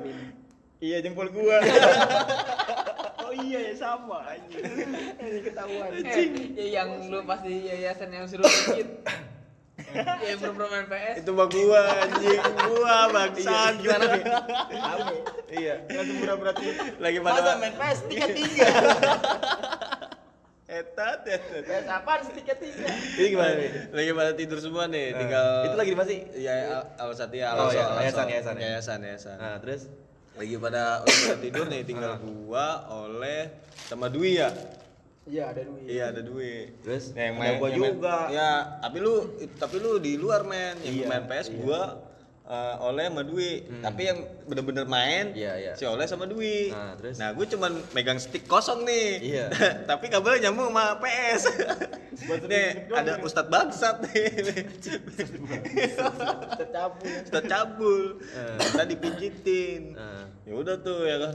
Iya 0.80 0.96
jempol 1.00 1.28
gua. 1.32 1.56
oh 3.24 3.32
iya 3.32 3.72
ya 3.72 3.74
sama 3.74 4.20
anjing 4.28 4.64
Ini 5.16 5.40
ketahuan. 5.40 5.88
eh, 5.96 6.28
ya 6.60 6.66
yang 6.82 7.08
lu 7.08 7.24
pasti 7.24 7.64
yayasan 7.64 8.12
yang 8.12 8.28
suruh 8.28 8.44
pijit 8.44 8.88
ya 9.94 10.34
pura-pura 10.38 10.66
main 10.70 10.86
PS 10.90 11.14
Itu 11.22 11.30
mah 11.34 11.46
gua 11.46 11.80
anjing, 12.02 12.40
gua 12.66 12.94
bangsat. 13.10 13.72
Gimana 13.78 14.04
nih? 14.10 14.24
Rame. 14.74 15.16
Iya. 15.54 15.74
Langsung 15.86 16.16
pura-pura 16.18 16.52
tidur. 16.54 16.86
Lagi 16.98 17.18
pada 17.22 17.50
main 17.58 17.74
PS 17.74 17.98
tiga 18.10 18.26
tiga. 18.30 18.68
Etat 20.74 21.18
etat. 21.24 21.62
PS 21.62 21.86
apaan 21.88 22.20
tiga 22.28 22.54
tiga? 22.54 22.86
Ini 23.14 23.26
gimana 23.30 23.52
nih? 23.54 23.70
Lagi 23.90 24.10
pada 24.12 24.32
tidur 24.34 24.58
semua 24.58 24.84
nih, 24.86 25.14
tinggal 25.14 25.48
Itu 25.64 25.76
lagi 25.76 25.90
di 25.90 25.96
mana 25.96 26.08
sih? 26.08 26.20
Ya, 26.34 26.54
Al- 26.74 26.88
Al 26.98 27.10
Satya, 27.12 27.46
Oh, 27.52 27.66
Al 27.66 27.70
iya, 27.70 27.84
Al- 27.84 27.98
yayasan, 28.00 28.26
yayasan, 28.26 28.54
ya. 28.54 28.62
yayasan, 28.68 28.98
yayasan. 29.00 29.36
Nah, 29.38 29.56
terus 29.58 29.82
Lagi 30.34 30.58
pada 30.58 30.82
pada 31.00 31.36
tidur 31.38 31.70
nih, 31.70 31.86
tinggal 31.86 32.18
gua, 32.18 32.66
oleh 32.90 33.54
sama 33.86 34.10
Dwi 34.10 34.34
ya. 34.34 34.50
Iya 35.24 35.54
ada 35.54 35.62
duit. 35.62 35.86
Iya 35.86 36.04
ada 36.10 36.20
Dwi. 36.20 36.54
Terus? 36.82 37.04
Nah, 37.14 37.22
yang 37.22 37.36
main 37.38 37.54
gua 37.56 37.70
juga. 37.70 38.16
Ya, 38.28 38.50
tapi 38.76 38.98
lu 38.98 39.14
tapi 39.56 39.78
lu 39.78 39.96
di 39.96 40.18
luar 40.18 40.42
men, 40.42 40.74
yang 40.82 40.94
Iya, 41.00 41.06
main 41.06 41.24
PS 41.24 41.48
iya. 41.48 41.56
gua 41.56 41.80
eh, 42.44 42.74
oleh 42.80 43.08
sama 43.08 43.22
Dwi. 43.24 43.52
Hmm. 43.64 43.82
Tapi 43.82 44.02
yang 44.04 44.18
bener-bener 44.44 44.84
main 44.84 45.32
Iya, 45.32 45.52
iya. 45.56 45.72
si 45.74 45.84
oleh 45.84 46.04
sama 46.04 46.28
Dwi. 46.28 46.68
Nah, 46.70 46.92
terus? 46.94 47.16
Nah, 47.16 47.32
gue 47.32 47.46
cuman 47.48 47.72
megang 47.92 48.20
stick 48.20 48.44
kosong 48.44 48.84
nih. 48.84 49.08
Iya. 49.20 49.46
tapi 49.90 50.12
kabelnya 50.12 50.48
nyambung 50.48 50.68
sama 50.68 51.00
PS. 51.00 51.42
nih, 52.24 52.88
ada 52.88 53.12
Ustadz 53.20 53.50
Bangsat 53.50 53.96
nih. 54.06 54.28
Tercabul. 56.58 57.08
Ustadz 57.24 57.48
cabul. 57.48 58.02
Eh. 58.22 58.56
Tadi 58.72 58.94
dipijitin. 58.94 59.82
Nah. 59.96 60.24
Ya 60.44 60.52
udah 60.54 60.76
tuh 60.78 61.08
ya 61.08 61.16
kan. 61.20 61.34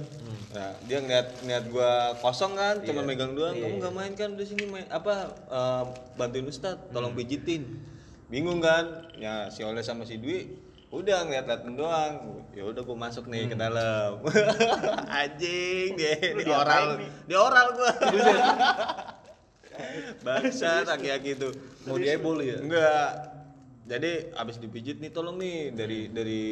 Nah, 0.50 0.72
dia 0.86 0.98
ngeliat 1.02 1.28
ngeliat 1.42 1.66
gua 1.70 2.14
kosong 2.22 2.54
kan, 2.54 2.82
cuma 2.82 3.02
Iya. 3.02 3.10
megang 3.10 3.34
doang. 3.34 3.54
Iya, 3.58 3.66
Kamu 3.66 3.74
iya. 3.74 3.82
nggak 3.82 3.94
main 3.98 4.14
kan 4.14 4.30
di 4.38 4.46
sini 4.46 4.64
main 4.66 4.86
apa 4.90 5.34
eh, 5.50 5.84
bantuin 6.14 6.46
Ustadz, 6.46 6.94
tolong 6.94 7.14
pijitin. 7.14 7.66
Bingung 8.30 8.62
kan? 8.62 9.10
Ya 9.18 9.50
si 9.50 9.66
Oleh 9.66 9.82
sama 9.82 10.06
si 10.06 10.22
Dwi 10.22 10.69
udah 10.90 11.18
ngeliat 11.26 11.46
liatin 11.46 11.74
doang. 11.78 12.14
Ya 12.54 12.64
udah 12.66 12.82
gua 12.82 12.98
masuk 12.98 13.30
nih 13.30 13.46
ke 13.46 13.56
dalam. 13.56 14.26
Anjing 15.22 15.94
dia 15.94 16.18
di 16.18 16.50
oral, 16.50 16.98
di 17.30 17.36
oral 17.38 17.68
gua. 17.78 17.94
Bangsa 20.26 20.84
aki-aki 20.84 21.40
tuh. 21.40 21.54
Mau 21.88 21.96
diebol 21.96 22.42
ya? 22.42 22.58
Enggak. 22.60 23.10
Jadi 23.90 24.34
abis 24.34 24.62
dipijit 24.62 25.02
nih 25.02 25.10
tolong 25.10 25.38
nih 25.40 25.74
dari 25.74 26.10
dari 26.10 26.44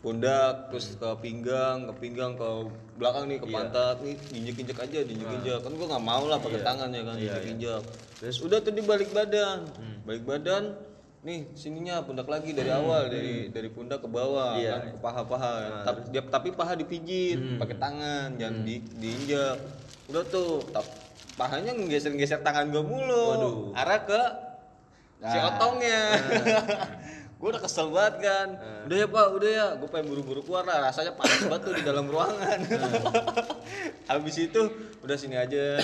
pundak 0.00 0.70
terus 0.70 0.94
ke 0.94 1.10
pinggang, 1.18 1.90
ke 1.90 1.92
pinggang 1.98 2.38
ke 2.38 2.48
belakang 2.94 3.26
nih 3.26 3.38
ke 3.42 3.46
Iya. 3.50 3.54
pantat 3.54 3.96
nih 4.02 4.14
injek-injek 4.32 4.78
aja, 4.78 4.98
diinjek-injek. 5.02 5.58
Kan 5.62 5.72
gua 5.74 5.86
nggak 5.90 6.04
mau 6.06 6.24
lah 6.26 6.38
pakai 6.38 6.62
Iya. 6.62 6.66
tangan 6.66 6.88
ya 6.94 7.02
kan, 7.02 7.16
Iya, 7.16 7.22
iya. 7.22 7.30
injek-injek. 7.34 7.82
Terus 8.22 8.38
udah 8.40 8.58
tuh 8.62 8.72
di 8.72 8.82
balik 8.82 9.10
badan. 9.10 9.58
Hmm. 9.74 9.98
Balik 10.06 10.24
badan 10.24 10.62
nih 11.26 11.50
sininya 11.58 12.06
pundak 12.06 12.30
lagi 12.30 12.54
dari 12.54 12.70
awal 12.70 13.10
dari 13.10 13.50
dari 13.50 13.66
pundak 13.66 13.98
ke 13.98 14.06
bawah 14.06 14.54
Hmm. 14.54 14.62
Iya. 14.62 14.72
kan 14.78 14.82
ke 14.94 14.98
paha-paha. 15.02 15.54
Nah, 15.58 15.82
tapi, 15.82 16.00
dia, 16.14 16.22
tapi 16.22 16.48
paha 16.54 16.72
dipijit 16.78 17.38
Hmm. 17.42 17.58
pakai 17.58 17.76
tangan, 17.82 18.28
jangan 18.38 18.62
di, 18.62 18.78
diinjek. 18.94 19.58
Udah 20.06 20.22
tuh, 20.30 20.62
tap, 20.70 20.86
pahanya 21.34 21.74
ngegeser-geser 21.74 22.46
tangan 22.46 22.70
gua 22.70 22.86
mulu. 22.86 23.26
Waduh. 23.34 23.56
Arah 23.74 24.00
ke 24.06 24.22
si 25.18 25.36
Nah. 25.36 25.50
gue 27.36 27.48
udah 27.52 27.60
kesel 27.60 27.92
banget 27.92 28.24
kan. 28.24 28.48
Nah. 28.56 28.88
Udah 28.88 28.96
ya 28.96 29.06
pak, 29.12 29.26
udah 29.36 29.50
ya. 29.52 29.66
Gue 29.76 29.88
pengen 29.92 30.06
buru-buru 30.08 30.40
keluar 30.40 30.64
lah. 30.64 30.88
Rasanya 30.88 31.12
panas 31.12 31.36
banget 31.44 31.62
tuh 31.68 31.74
di 31.76 31.84
dalam 31.84 32.08
ruangan. 32.08 32.58
Habis 34.08 34.36
itu 34.40 34.60
udah 35.04 35.16
sini 35.20 35.36
aja. 35.36 35.76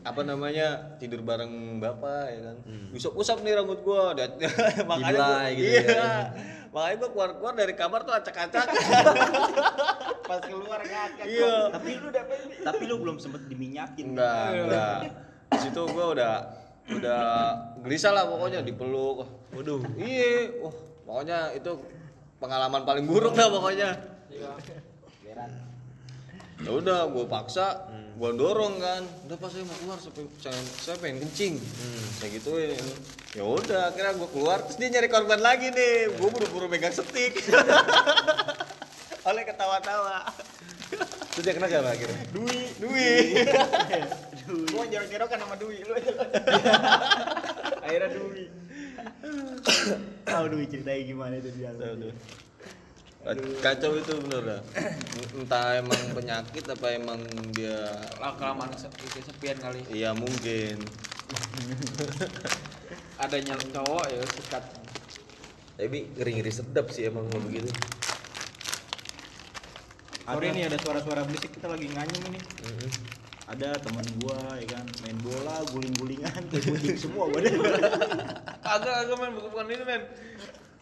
Apa 0.00 0.24
namanya 0.24 0.96
tidur 0.96 1.20
bareng 1.20 1.76
bapak 1.76 2.24
ya 2.32 2.40
kan. 2.40 2.56
Usap-usap 2.96 3.44
nih 3.44 3.60
rambut 3.60 3.84
gue. 3.84 4.02
makanya 4.88 5.20
gua, 5.20 5.52
gitu 5.52 5.76
iya. 5.76 5.84
ya. 5.92 6.12
Makanya 6.72 6.96
gue 7.04 7.08
keluar-keluar 7.12 7.52
dari 7.52 7.74
kamar 7.76 8.00
tuh 8.08 8.14
acak-acak. 8.16 8.66
Pas 10.28 10.40
keluar 10.40 10.80
ngakak. 10.80 11.24
Iya. 11.24 11.72
tapi 11.72 12.00
lu 12.00 12.08
udah 12.08 12.24
tapi 12.64 12.82
lu 12.88 12.96
belum 13.00 13.16
sempet 13.20 13.44
diminyakin 13.48 14.16
Enggak, 14.16 14.48
enggak. 14.56 14.98
Di 15.52 15.58
situ 15.68 15.80
gua 15.88 16.12
udah 16.12 16.34
udah 16.88 17.24
gelisah 17.84 18.12
lah 18.16 18.24
pokoknya 18.24 18.64
dipeluk. 18.64 19.37
Waduh, 19.54 19.80
iya. 19.96 20.52
Wah, 20.60 20.74
pokoknya 21.08 21.38
itu 21.56 21.72
pengalaman 22.38 22.82
paling 22.84 23.04
buruk 23.08 23.34
lah 23.34 23.48
pokoknya. 23.48 23.90
Ya 26.58 26.70
udah, 26.74 27.06
gua 27.14 27.24
paksa, 27.30 27.86
gua 28.18 28.34
dorong 28.34 28.82
kan. 28.82 29.06
Udah 29.30 29.36
pas 29.38 29.50
saya 29.54 29.62
mau 29.62 29.78
keluar, 29.78 29.98
saya, 30.02 30.26
saya, 30.42 30.58
saya 30.58 30.96
pengen 30.98 31.22
kencing. 31.22 31.54
Saya 32.18 32.28
gituin. 32.34 32.74
Ya 33.32 33.46
udah, 33.46 33.94
akhirnya 33.94 34.12
gua 34.18 34.28
keluar, 34.34 34.58
terus 34.66 34.76
dia 34.76 34.90
nyari 34.90 35.08
korban 35.08 35.38
lagi 35.38 35.70
nih. 35.70 36.18
Gua 36.18 36.28
buru-buru 36.34 36.66
megang 36.66 36.92
setik. 36.92 37.38
Oleh 39.28 39.42
ketawa-tawa. 39.46 40.28
Terus 41.38 41.44
dia 41.44 41.54
kena 41.54 41.68
siapa 41.70 41.94
akhirnya? 41.94 42.18
Dwi. 42.34 42.58
Dwi. 42.82 43.10
Gua 44.72 44.84
jorok-jorokan 44.88 45.38
sama 45.38 45.54
Dwi 45.60 45.78
lu. 45.84 45.94
Akhirnya 47.84 48.08
Dwi. 48.16 48.44
Dulu 50.48 50.64
ceritanya 50.68 51.00
gimana 51.04 51.34
itu 51.38 51.48
di 51.52 51.60
dalam. 51.64 51.78
Tahu 51.80 51.94
tuh. 52.00 52.12
Kacau 53.60 53.92
itu 53.98 54.12
bener 54.24 54.42
dah. 54.46 54.60
Entah 55.36 55.76
emang 55.76 56.00
penyakit 56.14 56.64
apa 56.64 56.86
emang 56.96 57.20
dia 57.52 57.92
Lah 58.16 58.32
kelamaan 58.38 58.72
se- 58.78 58.88
kesepian 59.12 59.58
kali. 59.58 59.84
Iya 59.90 60.14
mungkin. 60.16 60.80
Adanya 63.20 63.58
cowok 63.58 64.04
ya 64.08 64.22
sikat. 64.22 64.64
Tapi 65.76 65.98
ngeri-ngeri 66.16 66.52
sedap 66.54 66.88
sih 66.94 67.10
emang 67.10 67.28
kalau 67.28 67.44
begitu. 67.44 67.68
Sorry 70.28 70.48
nih 70.52 70.68
ada 70.68 70.78
suara-suara 70.80 71.24
berisik 71.24 71.52
kita 71.56 71.68
lagi 71.72 71.88
nganyem 71.88 72.22
ini. 72.32 72.40
Ada 73.48 73.80
teman 73.80 74.04
gua 74.20 74.36
ya 74.60 74.76
kan 74.76 74.84
main 75.00 75.16
bola 75.24 75.64
guling-gulingan 75.72 76.42
kucing 76.52 77.00
semua 77.00 77.32
badan. 77.32 77.56
Agak 78.60 78.94
agak 79.08 79.16
men 79.16 79.32
bukan, 79.32 79.48
bukan 79.56 79.64
itu 79.72 79.84
men. 79.88 80.02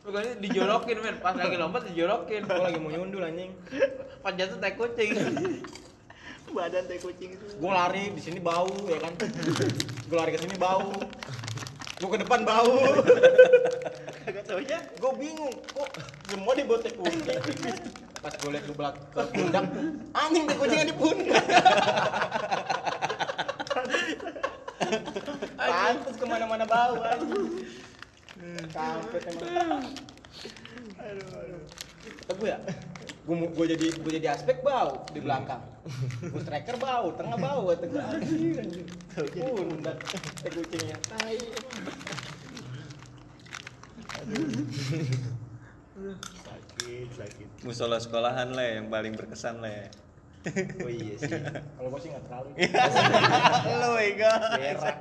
Bukan 0.02 0.20
itu 0.26 0.34
dijorokin 0.50 0.98
men. 0.98 1.16
Pas 1.22 1.38
lagi 1.38 1.54
lompat 1.54 1.86
dijorokin. 1.86 2.42
Gua 2.42 2.66
lagi 2.66 2.82
mau 2.82 2.90
nyundul 2.90 3.22
anjing. 3.22 3.54
Pas 4.18 4.34
jatuh 4.34 4.58
tai 4.58 4.74
kucing. 4.74 5.14
badan 6.54 6.82
kayak 6.90 7.02
kucing 7.02 7.30
itu. 7.38 7.44
Gua 7.62 7.72
lari 7.86 8.10
di 8.10 8.22
sini 8.22 8.42
bau 8.42 8.70
ya 8.90 8.98
kan. 8.98 9.14
Gua 10.10 10.16
lari 10.26 10.30
ke 10.34 10.40
sini 10.42 10.56
bau. 10.58 10.90
Gua 12.02 12.08
ke 12.10 12.18
depan 12.26 12.42
bau. 12.42 12.82
Kagak 14.26 14.42
taunya 14.42 14.78
Gua 14.98 15.14
bingung. 15.14 15.54
Kok 15.70 15.88
semua 16.34 16.52
di 16.58 16.66
botek 16.66 16.98
kucing. 16.98 17.30
Pas 18.26 18.34
gua 18.42 18.50
liat 18.58 18.66
ke 18.66 18.74
belakang 18.74 19.06
ke 19.14 19.22
pundak, 19.38 19.64
anjing 20.10 20.50
tuh 20.50 20.58
kucingnya 20.58 20.90
di 20.90 20.96
pundak. 20.98 21.46
Pantes 25.54 26.16
ke 26.18 26.26
mana-mana 26.26 26.66
bau 26.66 26.98
anjing. 27.06 27.70
Kampret 28.74 29.30
emang. 29.30 29.94
aduh 30.98 31.28
aduh. 31.38 31.62
Kata 32.02 32.32
gue 32.34 32.48
ya, 32.50 32.58
gue 33.30 33.36
gue 33.46 33.66
jadi 33.78 33.86
gue 33.94 34.12
jadi 34.18 34.34
aspek 34.34 34.58
bau 34.66 35.06
di 35.14 35.22
belakang, 35.22 35.62
gue 36.26 36.42
striker 36.42 36.82
bau, 36.82 37.14
tengah 37.14 37.38
bau, 37.38 37.70
kata 37.70 37.86
gue. 37.86 38.02
Pundak, 39.38 40.02
teh 40.42 40.50
kucingnya, 40.50 40.98
tai. 41.14 41.38
Sakit. 47.16 47.48
Musola 47.66 47.98
sekolahan 47.98 48.52
le 48.54 48.66
yang 48.82 48.86
paling 48.92 49.12
berkesan 49.16 49.58
le. 49.62 49.90
Oh 50.78 50.90
iya 50.90 51.14
sih. 51.18 51.32
Kalau 51.74 51.88
gue 51.90 52.00
sih 52.06 52.10
nggak 52.14 52.24
terlalu. 52.30 52.48
Lu 53.82 53.90
Ega. 53.98 54.32
Berak. 54.54 54.96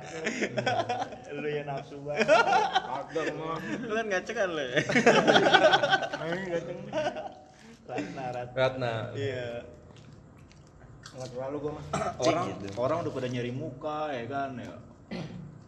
Lu 1.38 1.46
yang 1.46 1.66
nafsu 1.70 1.96
banget. 2.02 2.26
Kagak 2.26 3.26
mah. 3.38 3.58
Lu 3.86 3.92
kan 3.94 4.06
ngacak 4.10 4.34
kan 4.34 4.50
le. 4.50 4.68
Anjing 6.18 6.48
gaceng. 6.50 6.78
Ratna, 7.86 8.24
Ratna. 8.34 8.56
Ratna. 8.58 8.92
Iya. 9.14 9.50
Nggak 11.14 11.28
terlalu 11.30 11.56
gue 11.62 11.72
mah. 11.78 11.84
Orang 12.18 12.46
gitu. 12.50 12.66
orang 12.82 12.96
udah 13.06 13.12
pada 13.14 13.28
nyari 13.30 13.52
muka 13.54 14.00
ya 14.10 14.24
kan 14.26 14.50
ya. 14.58 14.74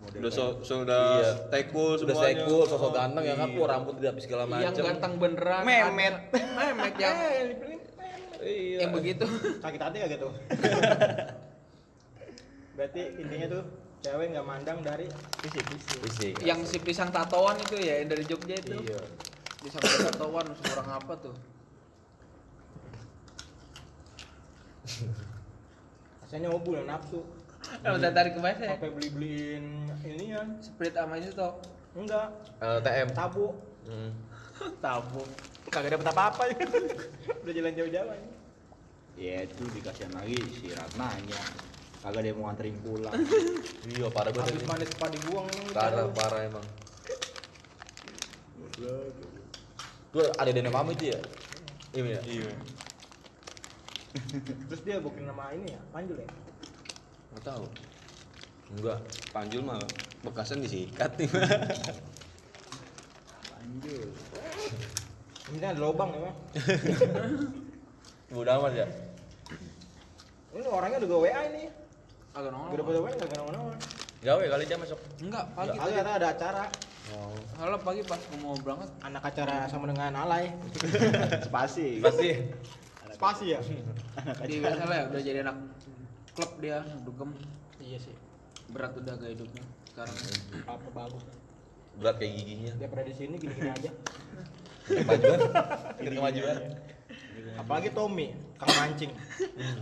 Model 0.08 0.18
Udah 0.18 0.32
so, 0.32 0.40
kayak- 0.40 0.64
sudah 0.64 1.04
Iya. 1.14 1.32
stay 1.44 1.62
cool 1.68 1.92
Sudah 1.94 2.14
saya 2.16 2.34
cool, 2.42 2.62
sosok 2.64 2.90
ganteng 2.90 3.24
ya 3.24 3.34
kan, 3.34 3.48
Iya. 3.48 3.56
tuh 3.56 3.64
rambut 3.66 3.94
tidak 3.96 4.14
segala 4.18 4.44
macam. 4.44 4.64
Yang 4.64 4.74
ganteng 4.80 5.12
beneran. 5.16 5.62
Memet. 5.62 6.14
Memet 6.32 6.94
yang 6.96 7.16
Eh. 8.38 8.54
Iya. 8.72 8.78
yang 8.86 8.92
begitu. 8.92 9.26
Sakit 9.58 9.80
hati 9.82 9.96
kagak 9.98 10.18
tuh? 10.18 10.32
Berarti 12.78 13.02
intinya 13.18 13.46
tuh 13.50 13.62
cewek 13.98 14.26
nggak 14.30 14.46
mandang 14.46 14.78
dari 14.80 15.10
fisik 15.42 15.64
fisik. 15.66 15.98
Fisik. 16.06 16.32
yang 16.40 16.62
si 16.62 16.78
pisang 16.78 17.10
tatoan 17.10 17.58
itu 17.58 17.74
ya 17.76 17.98
yang 17.98 18.08
dari 18.08 18.22
Jogja 18.22 18.54
itu. 18.54 18.78
Iya. 18.78 19.02
Pisang 19.58 19.82
tatoan 19.82 20.46
seorang 20.62 20.88
apa 20.94 21.12
tuh? 21.18 21.34
Rasanya 26.22 26.48
obul 26.48 26.78
nafsu. 26.82 27.20
Eh, 27.84 27.92
udah 27.94 28.10
tarik 28.10 28.32
ke 28.34 28.40
mana? 28.40 28.74
Sampai 28.74 28.90
beli-beliin 28.90 29.86
ini 30.02 30.34
ya. 30.34 30.42
Sprit 30.58 30.94
sama 30.96 31.20
itu 31.20 31.30
toh. 31.32 31.60
Enggak, 31.94 32.30
LTM. 32.60 33.08
tabu. 33.14 33.54
Hmm. 33.88 34.12
Tabung. 34.84 35.28
Kagak 35.68 35.98
dapet 35.98 36.06
apa-apa. 36.10 36.42
Udah 37.44 37.52
jalan 37.52 37.72
jauh-jauh 37.76 38.10
aja. 38.10 38.28
Ya 39.18 39.42
itu 39.42 39.62
dikasihan 39.74 40.12
lagi 40.14 40.38
si 40.54 40.70
Ratnanya. 40.72 41.40
Kagak 41.98 42.22
dia 42.22 42.32
mau 42.34 42.50
nganterin 42.50 42.76
pulang. 42.82 43.14
Iya, 43.88 44.12
parah 44.12 44.28
banget. 44.36 44.52
Habis 44.52 44.66
manis 44.68 44.90
padi 45.00 45.18
buang 45.24 45.48
Parah, 45.72 46.12
parah 46.12 46.44
emang. 46.44 46.66
Tuh 50.12 50.28
ada 50.36 50.50
dana 50.52 50.68
kami 50.68 50.92
itu 50.92 51.04
ya? 51.16 51.20
Iya, 51.96 52.04
ya? 52.04 52.20
Iya. 52.28 52.52
Terus 54.68 54.80
dia 54.84 55.00
booking 55.00 55.24
nama 55.24 55.56
ini 55.56 55.72
ya, 55.72 55.80
Panjul 55.88 56.20
ya? 56.20 56.28
Enggak 57.38 57.54
tahu. 57.54 57.64
Enggak. 58.74 58.98
Panjul 59.30 59.62
mah 59.62 59.78
bekasan 60.26 60.58
disikat 60.58 61.14
nih. 61.14 61.30
Lanjut. 63.54 64.10
Ini 65.54 65.62
ada 65.70 65.78
lubang 65.78 66.10
ya, 66.10 66.18
Bang. 66.26 66.36
Udah 68.34 68.58
amat 68.58 68.72
ya? 68.74 68.86
Ini 70.50 70.66
orangnya 70.66 70.98
udah 70.98 71.08
gue 71.14 71.20
WA 71.30 71.42
ini. 71.54 71.64
Agak 72.34 72.50
nongol. 72.50 72.74
dapet 72.74 72.94
WA 72.98 73.10
enggak 73.14 73.38
nongol-nongol. 73.38 73.76
Gawe 74.18 74.44
kali 74.50 74.64
dia 74.66 74.78
masuk. 74.82 74.98
Enggak, 75.22 75.44
pagi 75.54 75.78
Ada 75.78 75.86
tadi. 75.86 75.94
kata 75.94 76.10
ada 76.18 76.28
acara. 76.34 76.64
Oh. 77.14 77.38
Kalau 77.54 77.78
pagi 77.86 78.02
pas 78.02 78.18
gua 78.18 78.38
mau 78.42 78.54
berangkat, 78.58 78.90
Anak 79.06 79.22
acara 79.30 79.70
sama 79.70 79.86
dengan 79.86 80.10
alay. 80.26 80.50
Spasi. 81.46 82.02
Pasti. 82.02 82.28
Spasi 83.14 83.46
ya? 83.54 83.62
di 84.50 84.58
biasa 84.58 84.82
lah 84.90 84.96
ya 84.98 85.04
udah 85.14 85.22
jadi 85.22 85.38
anak 85.46 85.56
klub 86.38 86.54
dia, 86.62 86.86
dugem. 87.02 87.34
iya 87.82 87.98
sih. 87.98 88.14
Berat 88.70 88.94
udah 88.94 89.18
gaya 89.18 89.34
hidupnya 89.34 89.66
sekarang. 89.90 90.14
Apa 90.70 90.86
bagus. 90.94 91.26
Berat 91.98 92.14
kayak 92.22 92.32
giginya. 92.38 92.78
Dia 92.78 92.86
pada 92.86 93.02
di 93.02 93.14
sini 93.18 93.34
gini-gini 93.42 93.74
aja. 93.74 93.90
Kemajuan. 94.86 95.40
Kita 95.98 96.14
kemajuan. 96.14 96.56
Apalagi 97.58 97.90
Tommy, 97.90 98.38
kang 98.54 98.70
mancing. 98.70 99.10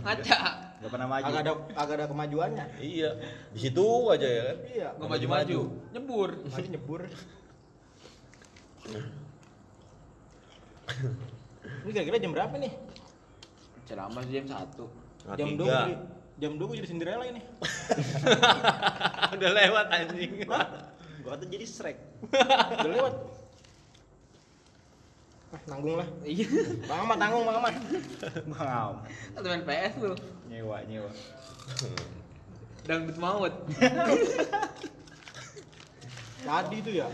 Ngaca. 0.01 0.37
Gak 0.81 0.89
pernah 0.89 1.05
maju. 1.05 1.29
Agak 1.29 1.41
ada 1.45 1.53
agak 1.77 1.93
ada 2.01 2.09
kemajuannya. 2.09 2.65
Iya. 2.81 3.21
Di 3.53 3.59
situ 3.61 3.85
aja 4.09 4.25
ya 4.25 4.41
kan. 4.49 4.57
Iya. 4.65 4.97
Gak 4.97 5.09
maju-maju, 5.13 5.59
nyebur. 5.93 6.41
Masih 6.49 6.73
nyebur. 6.73 7.05
Ini 11.85 11.91
kira-kira 11.93 12.17
jam 12.17 12.33
berapa 12.33 12.55
nih? 12.57 12.73
Ceramah 13.85 14.25
jam 14.25 14.49
1. 14.49 15.37
Jam 15.37 15.47
tiga. 15.53 16.16
2 16.37 16.45
jadi, 16.45 16.53
jam 16.53 16.53
2 16.61 16.69
gue 16.69 16.77
jadi 16.77 16.89
Cinderella 16.89 17.25
ini. 17.25 17.41
Udah 19.35 19.49
lewat 19.57 19.85
anjing. 19.89 20.45
Gua 20.45 21.33
kata 21.33 21.45
jadi 21.49 21.65
Shrek. 21.65 21.97
Udah 22.77 22.91
lewat. 22.93 23.13
Ah, 25.47 25.61
nanggung 25.65 25.95
lah. 25.97 26.07
Iya. 26.21 26.45
Bang 26.85 26.99
Ahmad 27.07 27.17
tanggung 27.17 27.43
Bang 27.47 27.57
Ahmad. 27.57 27.73
Bang, 28.53 28.95
Atau 29.33 29.47
main 29.49 29.63
PS 29.65 29.93
lu. 29.97 30.13
nyewa 30.47 30.77
nyewa. 30.85 31.11
Dangdut 32.85 33.17
maut. 33.17 33.53
Tadi 36.47 36.77
tuh 36.85 36.93
ya. 37.01 37.07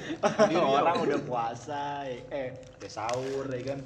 Orang 0.59 0.97
udah 1.07 1.19
puasa, 1.23 2.05
eh 2.29 2.53
udah 2.77 2.91
sahur 2.91 3.47
ya 3.49 3.73
kan. 3.73 3.79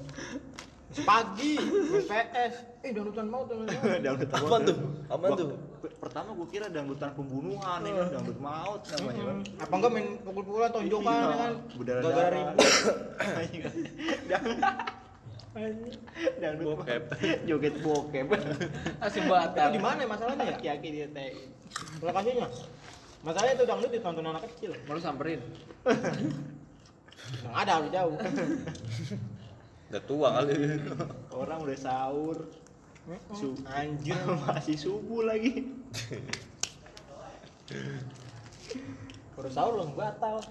Pagi 0.88 1.60
PS. 2.02 2.54
Eh 2.80 2.92
dangdutan 2.92 3.28
mau 3.28 3.44
tuh. 3.50 3.60
dangdut 4.00 4.30
Apaan 4.30 4.62
tuh? 4.64 4.78
Apaan 5.08 5.30
Gua- 5.30 5.40
tuh? 5.40 5.50
Pertama 5.98 6.30
gua 6.32 6.48
kira 6.48 6.68
dangdutan 6.68 7.12
pembunuhan 7.12 7.80
ya 7.82 7.92
kan, 7.94 8.08
dangdut 8.14 8.40
maut 8.40 8.82
namanya 8.90 9.24
kan. 9.26 9.38
Apa 9.60 9.74
enggak 9.76 9.92
main 9.92 10.08
pukul-pukulan 10.22 10.70
tonjokan 10.72 11.12
Iya, 11.12 11.28
ya 11.28 11.36
kan? 11.36 11.54
Gara-gara 11.78 12.30
ribut. 12.32 12.58
dangdut 16.38 16.66
Bokep. 16.72 17.02
joget 17.44 17.76
bokep. 17.82 18.26
Masih 18.98 19.22
Itu 19.22 19.28
batal. 19.28 19.68
di 19.74 19.80
mana 19.82 20.00
ya 20.00 20.08
masalahnya 20.08 20.44
ya? 20.46 20.58
Yakin 20.74 20.92
dia 20.94 21.08
teh. 21.10 21.34
Lokasinya. 22.00 22.48
Masalahnya 23.20 23.54
itu 23.56 23.66
dangdut 23.66 23.92
ditonton 23.92 24.26
anak 24.26 24.44
kecil. 24.48 24.72
Lu 24.78 25.00
samperin. 25.00 25.42
Yang 27.44 27.54
ada 27.54 27.72
udah 27.84 27.92
jauh. 27.92 28.18
Udah 29.88 30.02
tua 30.04 30.28
kali. 30.36 30.54
Orang 31.32 31.60
udah 31.64 31.80
sahur. 31.80 32.38
Su 33.32 33.56
Anjir. 33.72 34.20
masih 34.44 34.76
subuh 34.76 35.24
lagi. 35.24 35.72
Udah 39.40 39.52
sahur 39.52 39.80
langsung 39.80 39.96
batal. 39.96 40.44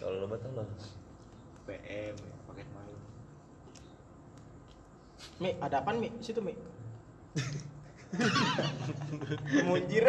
Kalau 0.00 0.16
lo 0.24 0.26
batal 0.32 0.50
lo. 0.56 0.64
PM 1.68 2.16
paket 2.48 2.68
malu. 2.72 2.96
Mi, 5.36 5.52
ada 5.60 5.84
apaan 5.84 6.00
Mi? 6.00 6.08
Situ 6.24 6.40
Mi. 6.40 6.56
Munjir. 9.68 10.08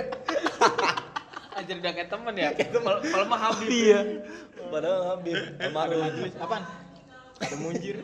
Jadi 1.51 1.83
udah 1.83 1.91
kayak 1.91 2.09
temen 2.09 2.33
ya 2.39 2.49
kalau 2.55 2.99
kalau 3.03 3.25
mah 3.27 3.39
Habib 3.39 3.67
Iya. 3.67 3.99
Padahal 4.71 5.01
Habib 5.15 5.37
almarhum. 5.59 6.31
Apaan? 6.39 6.63
Ada 7.41 7.55
munjir. 7.57 7.97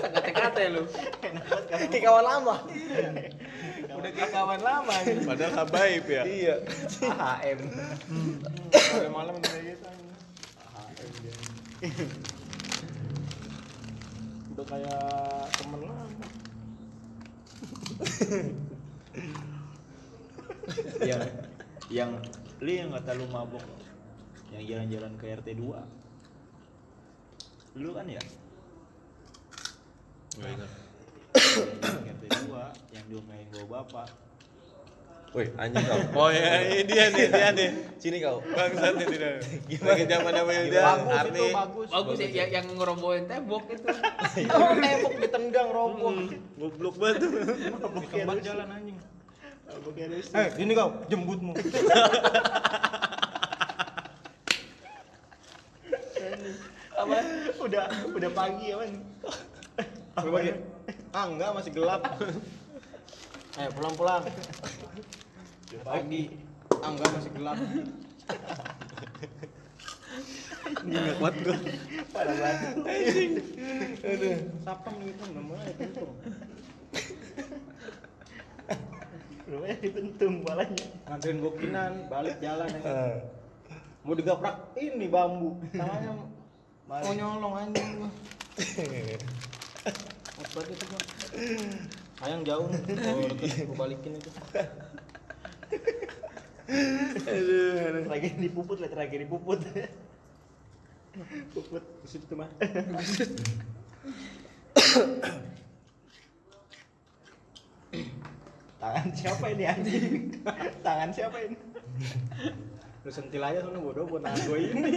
kata-kata 0.00 0.60
lu 0.72 0.84
Kayak 1.68 2.02
kawan 2.02 2.24
lama. 2.24 2.56
Udah 3.94 4.10
kayak 4.10 4.32
kawan 4.32 4.60
lama. 4.64 4.94
Padahal 5.28 5.52
habaib 5.64 6.04
ya. 6.08 6.22
Iya. 6.24 6.56
AHM 7.04 7.58
Pada 8.72 9.08
malam 9.12 9.36
kayak 9.44 9.76
gitu. 9.76 9.86
Udah 14.56 14.64
kayak 14.66 15.04
temen 15.60 15.80
lama. 15.84 16.08
yang 21.02 21.22
yang 21.90 22.10
lu 22.60 22.70
yang 22.70 22.92
kata 22.92 23.14
lu 23.18 23.26
mabok 23.28 23.62
yang 24.50 24.66
jalan-jalan 24.66 25.16
ke 25.16 25.26
RT 25.34 25.48
2 25.56 25.62
lu 27.78 27.94
kan 27.94 28.06
ya 28.06 28.20
Jalan-jalan 30.30 30.70
ke 31.30 32.10
RT 32.14 32.24
2 32.50 32.94
yang 32.94 33.04
diomelin 33.10 33.48
bawa 33.50 33.66
bapak 33.82 34.08
Woi, 35.30 35.46
anjing 35.62 35.86
kau. 35.86 36.26
Oh 36.26 36.30
ya, 36.34 36.58
ini 36.58 36.90
dia 36.90 37.06
nih, 37.14 37.30
dia 37.30 37.54
nih. 37.54 37.70
Sini 38.02 38.18
kau. 38.18 38.42
Bangsat 38.42 38.98
nih 38.98 39.06
tidak. 39.14 39.38
Lagi 39.78 40.04
zaman 40.10 40.32
zaman 40.34 40.66
dia, 40.66 40.82
Bagus 40.82 41.06
itu 41.06 41.14
Arni. 41.14 41.46
bagus. 41.54 41.86
bagus 41.86 42.18
ya 42.18 42.26
yang, 42.34 42.50
yang 42.50 42.66
ngerombohin 42.74 43.30
tembok 43.30 43.62
itu 43.70 43.86
Oh, 44.58 44.74
tembok 44.74 45.14
ditendang 45.22 45.70
roboh. 45.70 46.18
Goblok 46.58 46.98
banget. 46.98 47.30
Kembang 48.10 48.42
jalan 48.42 48.74
anjing. 48.74 48.98
Eh, 50.34 50.48
ini 50.62 50.72
kau 50.74 50.90
jembutmu. 51.06 51.52
apa 57.00 57.16
udah 57.64 57.84
udah 58.12 58.30
pagi 58.36 58.70
ya 58.70 58.76
man 58.76 58.92
Coba 60.20 60.36
lagi. 60.42 60.52
Ah, 61.16 61.24
enggak 61.32 61.50
masih 61.56 61.72
gelap. 61.72 62.02
Ayo 63.56 63.68
pulang-pulang. 63.72 64.22
Pagi. 65.80 66.22
Ah, 66.82 66.88
enggak 66.92 67.10
masih 67.16 67.30
gelap. 67.32 67.56
Enggak 70.84 71.14
kuat 71.18 71.34
gua. 71.40 71.56
parah 72.10 72.36
banget 72.36 72.74
Aduh, 74.04 74.38
sapam 74.60 74.94
gitu 75.02 75.24
namanya 75.32 75.72
kentung. 75.78 76.12
Rumahnya 79.50 79.76
ditentung 79.82 80.46
palanya 80.46 80.86
Nganterin 81.10 81.38
gokinan, 81.42 81.92
balik 82.06 82.38
jalan 82.38 82.70
ya. 82.70 83.18
Mau 84.06 84.14
digaprak 84.14 84.78
ini 84.78 85.10
bambu. 85.10 85.58
Namanya 85.74 86.14
mau 86.86 87.14
nyolong 87.14 87.54
anjing 87.58 87.88
gua. 87.98 88.10
Apa 90.40 90.58
itu 90.70 90.84
gua? 90.86 91.00
Sayang 92.22 92.42
jauh 92.46 92.66
nih. 92.70 92.82
Kalau 93.04 93.28
deket 93.34 93.66
gua 93.66 93.76
balikin 93.86 94.12
itu. 94.16 94.30
lagi 98.06 98.28
dipuput 98.38 98.78
lihat 98.78 98.94
lagi 98.94 99.18
dipuput 99.18 99.58
puput 101.50 101.82
Di 102.06 102.08
situ 102.08 102.38
mah. 102.38 102.46
tangan 108.80 109.06
siapa 109.12 109.44
ini 109.52 109.64
anjing 109.68 110.34
tangan 110.80 111.10
siapa 111.12 111.36
ini 111.44 111.56
Lu 113.00 113.08
sentil 113.08 113.40
aja 113.40 113.64
sono 113.64 113.80
bodoh 113.80 114.04
buat 114.04 114.20
nahan 114.20 114.40
gua 114.44 114.58
ini. 114.60 114.92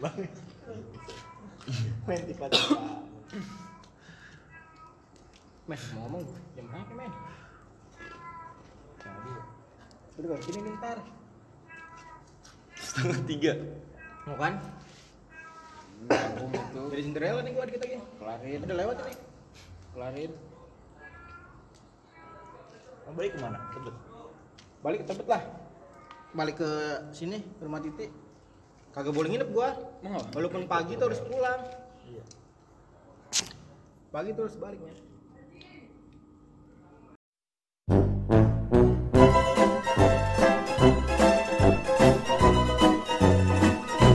bang 0.00 0.16
main 2.08 2.22
tiba-tiba 2.28 2.80
Men, 5.66 5.80
mau 5.98 6.06
ngomong 6.06 6.22
jam 6.54 6.64
berapa, 6.70 6.92
men? 6.94 7.12
Udah 10.14 10.28
kau 10.30 10.38
sini 10.46 10.62
nih 10.62 10.72
ntar. 10.78 10.98
Setengah 12.78 13.18
tiga. 13.26 13.52
Mau 14.30 14.38
kan? 14.38 14.62
Jadi 16.06 17.02
Cinderella 17.02 17.42
nih 17.42 17.52
gua 17.52 17.66
dikit 17.66 17.82
lagi. 17.82 17.98
kelarin 18.22 18.60
Udah 18.62 18.76
lewat 18.78 18.96
ini. 19.02 19.14
kelarin 19.96 20.30
balik 23.14 23.36
ke 23.36 23.38
mana 23.38 23.58
tebet 23.70 23.94
Balik 24.86 25.02
ke 25.02 25.06
Tebet 25.10 25.26
lah. 25.26 25.42
Balik 26.30 26.62
ke 26.62 26.70
sini, 27.10 27.42
ke 27.42 27.62
rumah 27.66 27.82
Titi. 27.82 28.06
Kagak 28.94 29.10
boleh 29.10 29.34
nginep 29.34 29.50
gua. 29.50 29.74
Walaupun 30.30 30.70
pagi 30.70 30.94
tuh 30.94 31.10
harus 31.10 31.18
pulang. 31.26 31.60
Pagi 34.14 34.30
tuh 34.30 34.42
harus 34.46 34.56
baliknya. 34.62 34.94